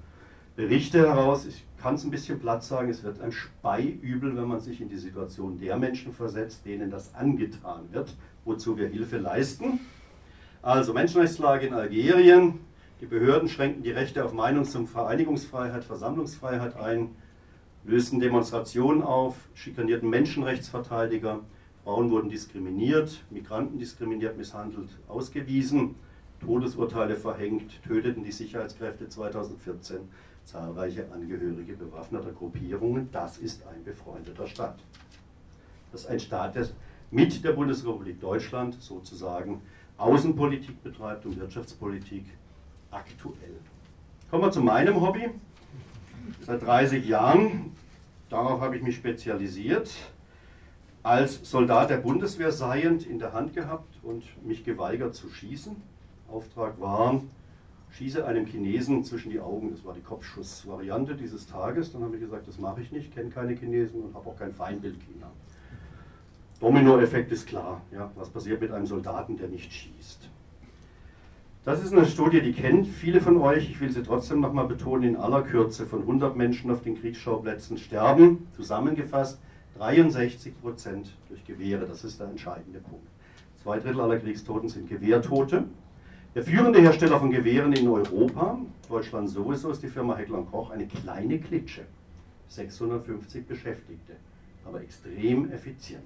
Berichte 0.56 0.98
heraus. 0.98 1.46
Ich 1.46 1.64
kann 1.80 1.94
es 1.94 2.04
ein 2.04 2.10
bisschen 2.10 2.40
platt 2.40 2.64
sagen, 2.64 2.88
es 2.88 3.04
wird 3.04 3.20
ein 3.20 3.30
Speiübel, 3.30 4.36
wenn 4.36 4.48
man 4.48 4.60
sich 4.60 4.80
in 4.80 4.88
die 4.88 4.96
Situation 4.96 5.58
der 5.58 5.76
Menschen 5.76 6.12
versetzt, 6.12 6.66
denen 6.66 6.90
das 6.90 7.14
angetan 7.14 7.82
wird, 7.92 8.16
wozu 8.44 8.76
wir 8.76 8.88
Hilfe 8.88 9.18
leisten. 9.18 9.80
Also 10.60 10.92
Menschenrechtslage 10.92 11.66
in 11.66 11.74
Algerien. 11.74 12.60
Die 13.00 13.06
Behörden 13.06 13.48
schränken 13.48 13.82
die 13.82 13.90
Rechte 13.90 14.24
auf 14.24 14.32
Meinungs- 14.32 14.76
und 14.76 14.88
Vereinigungsfreiheit, 14.88 15.84
Versammlungsfreiheit 15.84 16.76
ein, 16.76 17.10
lösten 17.84 18.20
Demonstrationen 18.20 19.02
auf, 19.02 19.36
schikanierten 19.54 20.08
Menschenrechtsverteidiger, 20.10 21.40
Frauen 21.84 22.10
wurden 22.10 22.30
diskriminiert, 22.30 23.22
Migranten 23.30 23.78
diskriminiert, 23.78 24.38
misshandelt, 24.38 24.88
ausgewiesen, 25.06 25.96
Todesurteile 26.40 27.16
verhängt, 27.16 27.82
töteten 27.82 28.24
die 28.24 28.32
Sicherheitskräfte 28.32 29.08
2014 29.08 30.00
zahlreiche 30.44 31.10
Angehörige 31.12 31.74
bewaffneter 31.74 32.32
Gruppierungen. 32.32 33.08
Das 33.12 33.38
ist 33.38 33.66
ein 33.66 33.82
befreundeter 33.84 34.46
Staat. 34.46 34.78
Das 35.92 36.02
ist 36.02 36.06
ein 36.06 36.20
Staat, 36.20 36.54
der 36.54 36.68
mit 37.10 37.44
der 37.44 37.52
Bundesrepublik 37.52 38.20
Deutschland 38.20 38.76
sozusagen 38.80 39.62
Außenpolitik 39.96 40.82
betreibt 40.82 41.24
und 41.26 41.38
Wirtschaftspolitik 41.38 42.24
aktuell. 42.90 43.56
Kommen 44.30 44.44
wir 44.44 44.50
zu 44.50 44.60
meinem 44.60 45.00
Hobby. 45.00 45.30
Seit 46.46 46.62
30 46.62 47.06
Jahren, 47.06 47.72
darauf 48.28 48.60
habe 48.60 48.76
ich 48.76 48.82
mich 48.82 48.96
spezialisiert, 48.96 49.90
als 51.02 51.48
Soldat 51.48 51.90
der 51.90 51.98
Bundeswehr 51.98 52.50
seiend 52.50 53.06
in 53.06 53.18
der 53.18 53.32
Hand 53.32 53.54
gehabt 53.54 53.98
und 54.02 54.24
mich 54.44 54.64
geweigert 54.64 55.14
zu 55.14 55.28
schießen. 55.28 55.76
Auftrag 56.28 56.80
war, 56.80 57.20
schieße 57.90 58.26
einem 58.26 58.46
Chinesen 58.46 59.04
zwischen 59.04 59.30
die 59.30 59.40
Augen. 59.40 59.70
Das 59.70 59.84
war 59.84 59.94
die 59.94 60.00
Kopfschussvariante 60.00 61.14
dieses 61.14 61.46
Tages. 61.46 61.92
Dann 61.92 62.02
habe 62.02 62.16
ich 62.16 62.22
gesagt, 62.22 62.48
das 62.48 62.58
mache 62.58 62.80
ich 62.80 62.90
nicht, 62.90 63.14
kenne 63.14 63.30
keine 63.30 63.54
Chinesen 63.54 64.02
und 64.02 64.14
habe 64.14 64.28
auch 64.28 64.38
kein 64.38 64.52
Feindbild 64.52 64.98
China. 65.00 65.30
Dominoeffekt 66.60 67.30
ist 67.32 67.46
klar. 67.46 67.82
Ja, 67.92 68.10
was 68.14 68.30
passiert 68.30 68.60
mit 68.60 68.70
einem 68.70 68.86
Soldaten, 68.86 69.36
der 69.36 69.48
nicht 69.48 69.72
schießt? 69.72 70.30
Das 71.64 71.82
ist 71.82 71.94
eine 71.94 72.04
Studie, 72.04 72.42
die 72.42 72.52
kennt 72.52 72.86
viele 72.86 73.22
von 73.22 73.38
euch. 73.38 73.70
Ich 73.70 73.80
will 73.80 73.90
sie 73.90 74.02
trotzdem 74.02 74.40
nochmal 74.40 74.66
betonen. 74.66 75.04
In 75.04 75.16
aller 75.16 75.40
Kürze 75.40 75.86
von 75.86 76.00
100 76.00 76.36
Menschen 76.36 76.70
auf 76.70 76.82
den 76.82 76.94
Kriegsschauplätzen 76.94 77.78
sterben, 77.78 78.46
zusammengefasst 78.54 79.40
63 79.78 80.60
Prozent 80.60 81.16
durch 81.30 81.42
Gewehre. 81.46 81.86
Das 81.86 82.04
ist 82.04 82.20
der 82.20 82.28
entscheidende 82.28 82.80
Punkt. 82.80 83.06
Zwei 83.62 83.78
Drittel 83.78 84.02
aller 84.02 84.18
Kriegstoten 84.18 84.68
sind 84.68 84.90
Gewehrtote. 84.90 85.64
Der 86.34 86.42
führende 86.42 86.82
Hersteller 86.82 87.18
von 87.18 87.30
Gewehren 87.30 87.72
in 87.72 87.88
Europa, 87.88 88.58
Deutschland 88.90 89.30
sowieso, 89.30 89.70
ist 89.70 89.82
die 89.82 89.88
Firma 89.88 90.16
Heckler 90.16 90.42
Koch, 90.42 90.68
eine 90.70 90.86
kleine 90.86 91.38
Klitsche. 91.38 91.86
650 92.48 93.46
Beschäftigte, 93.46 94.16
aber 94.66 94.82
extrem 94.82 95.50
effizient. 95.50 96.02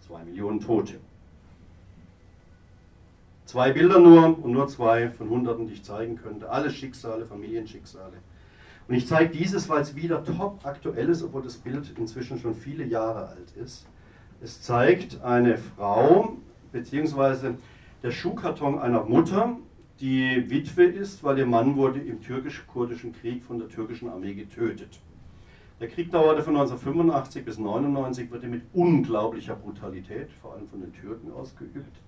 Zwei 0.00 0.24
Millionen 0.24 0.60
Tote. 0.60 0.94
Zwei 3.52 3.70
Bilder 3.70 3.98
nur 3.98 4.42
und 4.42 4.52
nur 4.52 4.66
zwei 4.66 5.10
von 5.10 5.28
Hunderten, 5.28 5.66
die 5.66 5.74
ich 5.74 5.84
zeigen 5.84 6.16
könnte. 6.16 6.48
Alle 6.48 6.70
Schicksale, 6.70 7.26
Familienschicksale. 7.26 8.14
Und 8.88 8.94
ich 8.94 9.06
zeige 9.06 9.36
dieses, 9.36 9.68
weil 9.68 9.82
es 9.82 9.94
wieder 9.94 10.24
top 10.24 10.64
aktuell 10.64 11.10
ist, 11.10 11.22
obwohl 11.22 11.42
das 11.42 11.58
Bild 11.58 11.92
inzwischen 11.98 12.38
schon 12.38 12.54
viele 12.54 12.82
Jahre 12.82 13.28
alt 13.28 13.52
ist. 13.62 13.86
Es 14.40 14.62
zeigt 14.62 15.22
eine 15.22 15.58
Frau, 15.58 16.38
beziehungsweise 16.72 17.56
der 18.02 18.10
Schuhkarton 18.10 18.78
einer 18.78 19.04
Mutter, 19.04 19.58
die 20.00 20.48
Witwe 20.48 20.84
ist, 20.84 21.22
weil 21.22 21.38
ihr 21.38 21.44
Mann 21.44 21.76
wurde 21.76 22.00
im 22.00 22.22
türkisch-kurdischen 22.22 23.12
Krieg 23.12 23.44
von 23.44 23.58
der 23.58 23.68
türkischen 23.68 24.08
Armee 24.08 24.32
getötet. 24.32 24.98
Der 25.78 25.88
Krieg 25.88 26.10
dauerte 26.10 26.42
von 26.42 26.56
1985 26.56 27.44
bis 27.44 27.58
1999, 27.58 28.30
wurde 28.32 28.46
mit 28.46 28.62
unglaublicher 28.72 29.56
Brutalität, 29.56 30.30
vor 30.40 30.54
allem 30.54 30.66
von 30.68 30.80
den 30.80 30.94
Türken, 30.94 31.30
ausgeübt. 31.30 31.98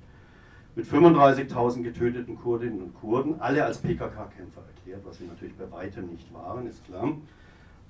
Mit 0.76 0.86
35.000 0.86 1.82
getöteten 1.82 2.36
Kurdinnen 2.36 2.82
und 2.82 2.94
Kurden, 2.94 3.40
alle 3.40 3.64
als 3.64 3.78
PKK-Kämpfer 3.78 4.62
erklärt, 4.74 5.02
was 5.04 5.18
sie 5.18 5.26
natürlich 5.26 5.54
bei 5.54 5.70
weitem 5.70 6.08
nicht 6.08 6.34
waren, 6.34 6.66
ist 6.66 6.84
klar. 6.84 7.12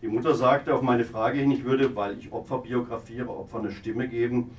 Die 0.02 0.08
Mutter 0.08 0.34
sagte 0.34 0.74
auf 0.74 0.82
meine 0.82 1.04
Frage 1.04 1.38
hin, 1.38 1.50
ich 1.50 1.64
würde, 1.64 1.96
weil 1.96 2.18
ich 2.18 2.30
Opfer 2.30 2.58
biografiere, 2.58 3.30
Opfer 3.30 3.60
eine 3.60 3.70
Stimme 3.70 4.06
geben, 4.06 4.50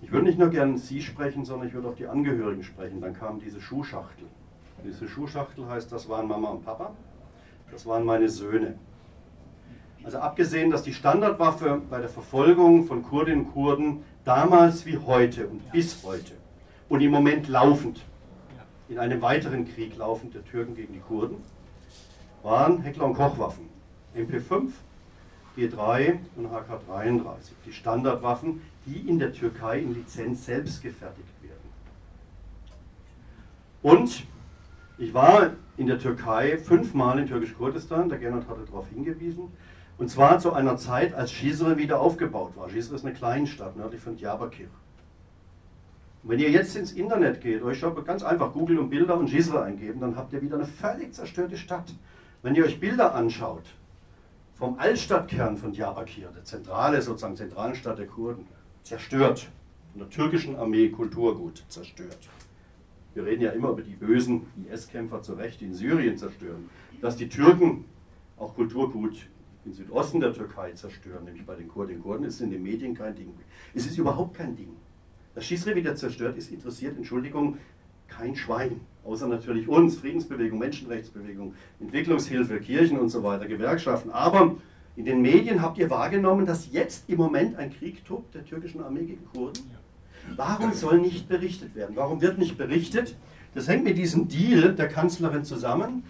ich 0.00 0.12
würde 0.12 0.24
nicht 0.24 0.38
nur 0.38 0.48
gern 0.48 0.78
Sie 0.78 1.02
sprechen, 1.02 1.44
sondern 1.44 1.68
ich 1.68 1.74
würde 1.74 1.88
auch 1.88 1.94
die 1.94 2.06
Angehörigen 2.06 2.62
sprechen. 2.62 3.00
Dann 3.02 3.12
kam 3.12 3.40
diese 3.40 3.60
Schuhschachtel. 3.60 4.26
Diese 4.84 5.06
Schuhschachtel 5.06 5.66
heißt, 5.66 5.92
das 5.92 6.08
waren 6.08 6.28
Mama 6.28 6.48
und 6.48 6.64
Papa, 6.64 6.92
das 7.70 7.84
waren 7.84 8.04
meine 8.04 8.30
Söhne. 8.30 8.78
Also 10.04 10.18
abgesehen, 10.18 10.70
dass 10.70 10.84
die 10.84 10.94
Standardwaffe 10.94 11.82
bei 11.90 11.98
der 11.98 12.08
Verfolgung 12.08 12.84
von 12.84 13.02
Kurdinnen 13.02 13.44
und 13.44 13.52
Kurden 13.52 14.04
damals 14.24 14.86
wie 14.86 14.96
heute 14.96 15.48
und 15.48 15.70
bis 15.72 16.02
heute 16.02 16.35
und 16.88 17.00
im 17.00 17.10
Moment 17.10 17.48
laufend, 17.48 18.04
in 18.88 18.98
einem 18.98 19.20
weiteren 19.22 19.66
Krieg 19.72 19.96
laufend 19.96 20.34
der 20.34 20.44
Türken 20.44 20.74
gegen 20.74 20.92
die 20.92 21.00
Kurden, 21.00 21.38
waren 22.42 22.82
Heckler- 22.82 23.06
und 23.06 23.14
Kochwaffen. 23.14 23.68
MP5, 24.16 24.70
G3 25.56 26.18
und 26.36 26.46
HK33. 26.46 27.52
Die 27.66 27.72
Standardwaffen, 27.72 28.62
die 28.86 29.08
in 29.08 29.18
der 29.18 29.32
Türkei 29.32 29.80
in 29.80 29.94
Lizenz 29.94 30.46
selbst 30.46 30.82
gefertigt 30.82 31.28
werden. 31.42 31.56
Und 33.82 34.24
ich 34.98 35.12
war 35.12 35.50
in 35.76 35.86
der 35.86 35.98
Türkei 35.98 36.56
fünfmal 36.56 37.18
in 37.18 37.26
Türkisch-Kurdistan, 37.26 38.08
der 38.08 38.18
Gernot 38.18 38.48
hatte 38.48 38.64
darauf 38.64 38.88
hingewiesen, 38.88 39.52
und 39.98 40.10
zwar 40.10 40.38
zu 40.38 40.52
einer 40.52 40.76
Zeit, 40.76 41.14
als 41.14 41.32
Shizre 41.32 41.78
wieder 41.78 42.00
aufgebaut 42.00 42.52
war. 42.56 42.68
Shizre 42.68 42.96
ist 42.96 43.04
eine 43.04 43.14
Kleinstadt 43.14 43.76
nördlich 43.76 44.00
von 44.00 44.16
Diyarbakir. 44.16 44.68
Und 46.26 46.32
wenn 46.32 46.40
ihr 46.40 46.50
jetzt 46.50 46.74
ins 46.74 46.90
Internet 46.90 47.40
geht, 47.40 47.62
euch 47.62 47.84
ganz 48.04 48.24
einfach 48.24 48.52
Google 48.52 48.80
und 48.80 48.90
Bilder 48.90 49.16
und 49.16 49.30
Shizre 49.30 49.62
eingeben, 49.62 50.00
dann 50.00 50.16
habt 50.16 50.32
ihr 50.32 50.42
wieder 50.42 50.56
eine 50.56 50.66
völlig 50.66 51.14
zerstörte 51.14 51.56
Stadt. 51.56 51.94
Wenn 52.42 52.56
ihr 52.56 52.64
euch 52.64 52.80
Bilder 52.80 53.14
anschaut 53.14 53.62
vom 54.56 54.76
Altstadtkern 54.76 55.56
von 55.56 55.70
Diyarbakir, 55.70 56.32
der 56.34 56.42
zentrale, 56.42 57.00
sozusagen 57.00 57.36
zentralen 57.36 57.76
Stadt 57.76 58.00
der 58.00 58.08
Kurden, 58.08 58.48
zerstört. 58.82 59.46
Von 59.92 60.00
der 60.00 60.10
türkischen 60.10 60.56
Armee 60.56 60.88
Kulturgut 60.88 61.62
zerstört. 61.68 62.28
Wir 63.14 63.24
reden 63.24 63.42
ja 63.42 63.52
immer 63.52 63.70
über 63.70 63.82
die 63.82 63.94
bösen 63.94 64.48
IS-Kämpfer 64.68 65.22
zu 65.22 65.34
Recht, 65.34 65.60
die 65.60 65.66
in 65.66 65.74
Syrien 65.74 66.18
zerstören. 66.18 66.68
Dass 67.00 67.14
die 67.14 67.28
Türken 67.28 67.84
auch 68.36 68.56
Kulturgut 68.56 69.28
im 69.64 69.72
Südosten 69.72 70.18
der 70.18 70.32
Türkei 70.32 70.72
zerstören, 70.72 71.24
nämlich 71.24 71.46
bei 71.46 71.54
den 71.54 71.68
Kurden. 71.68 71.92
Den 71.92 72.02
Kurden 72.02 72.24
ist 72.24 72.40
in 72.40 72.50
den 72.50 72.64
Medien 72.64 72.96
kein 72.96 73.14
Ding. 73.14 73.32
Es 73.74 73.86
ist 73.86 73.96
überhaupt 73.96 74.36
kein 74.36 74.56
Ding. 74.56 74.74
Das 75.36 75.44
Schisre 75.44 75.74
wieder 75.76 75.94
zerstört 75.94 76.38
ist, 76.38 76.50
interessiert, 76.50 76.96
Entschuldigung, 76.96 77.58
kein 78.08 78.34
Schwein. 78.34 78.80
Außer 79.04 79.28
natürlich 79.28 79.68
uns, 79.68 79.96
Friedensbewegung, 79.96 80.58
Menschenrechtsbewegung, 80.58 81.52
Entwicklungshilfe, 81.78 82.58
Kirchen 82.58 82.98
und 82.98 83.10
so 83.10 83.22
weiter, 83.22 83.46
Gewerkschaften. 83.46 84.10
Aber 84.10 84.56
in 84.96 85.04
den 85.04 85.20
Medien 85.20 85.60
habt 85.60 85.76
ihr 85.76 85.90
wahrgenommen, 85.90 86.46
dass 86.46 86.72
jetzt 86.72 87.10
im 87.10 87.18
Moment 87.18 87.56
ein 87.56 87.70
Krieg 87.70 88.02
tobt 88.06 88.34
der 88.34 88.46
türkischen 88.46 88.82
Armee 88.82 89.04
gegen 89.04 89.26
Kurden? 89.26 89.62
Warum 90.34 90.72
soll 90.72 91.00
nicht 91.00 91.28
berichtet 91.28 91.74
werden? 91.74 91.96
Warum 91.96 92.22
wird 92.22 92.38
nicht 92.38 92.56
berichtet? 92.56 93.14
Das 93.54 93.68
hängt 93.68 93.84
mit 93.84 93.98
diesem 93.98 94.28
Deal 94.28 94.74
der 94.74 94.88
Kanzlerin 94.88 95.44
zusammen, 95.44 96.04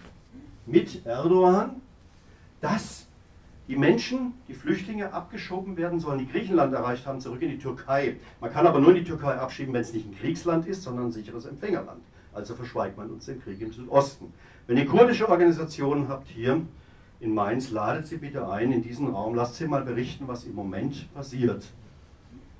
mit 0.65 1.05
Erdogan, 1.05 1.81
dass 2.61 3.06
die 3.67 3.75
Menschen, 3.75 4.33
die 4.47 4.53
Flüchtlinge 4.53 5.13
abgeschoben 5.13 5.75
werden 5.75 5.99
sollen, 5.99 6.19
die 6.19 6.27
Griechenland 6.27 6.73
erreicht 6.73 7.05
haben, 7.05 7.19
zurück 7.19 7.41
in 7.41 7.49
die 7.49 7.59
Türkei. 7.59 8.15
Man 8.39 8.51
kann 8.51 8.65
aber 8.65 8.79
nur 8.79 8.89
in 8.89 8.97
die 8.97 9.03
Türkei 9.03 9.35
abschieben, 9.35 9.73
wenn 9.73 9.81
es 9.81 9.93
nicht 9.93 10.07
ein 10.07 10.15
Kriegsland 10.15 10.67
ist, 10.67 10.83
sondern 10.83 11.07
ein 11.07 11.11
sicheres 11.11 11.45
Empfängerland. 11.45 12.01
Also 12.33 12.55
verschweigt 12.55 12.97
man 12.97 13.09
uns 13.09 13.25
den 13.25 13.41
Krieg 13.41 13.59
im 13.61 13.71
Südosten. 13.71 14.33
Wenn 14.67 14.77
ihr 14.77 14.85
kurdische 14.85 15.27
Organisationen 15.27 16.07
habt 16.07 16.27
hier, 16.27 16.61
in 17.19 17.33
Mainz, 17.33 17.71
ladet 17.71 18.05
sie 18.05 18.17
bitte 18.17 18.47
ein 18.47 18.71
in 18.71 18.83
diesen 18.83 19.07
Raum, 19.07 19.33
lasst 19.33 19.55
sie 19.55 19.67
mal 19.67 19.83
berichten, 19.83 20.27
was 20.27 20.43
im 20.45 20.53
Moment 20.53 21.11
passiert. 21.13 21.65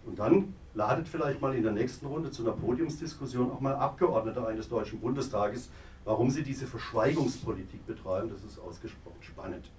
Und 0.05 0.18
dann 0.18 0.53
ladet 0.74 1.08
vielleicht 1.08 1.41
mal 1.41 1.53
in 1.53 1.64
der 1.64 1.74
nächsten 1.74 2.08
Runde 2.08 2.32
zu 2.32 2.43
einer 2.43 2.53
Podiumsdiskussion 2.53 3.51
auch 3.51 3.60
mal 3.60 3.76
Abgeordnete 3.76 4.45
eines 4.47 4.68
Deutschen 4.68 4.99
Bundestages, 4.99 5.70
warum 6.05 6.32
sie 6.32 6.43
diese 6.43 6.66
Verschweigungspolitik 6.66 7.86
betreiben. 7.86 8.30
Das 8.30 8.43
ist 8.43 8.60
ausgesprochen 8.60 9.22
spannend. 9.22 9.70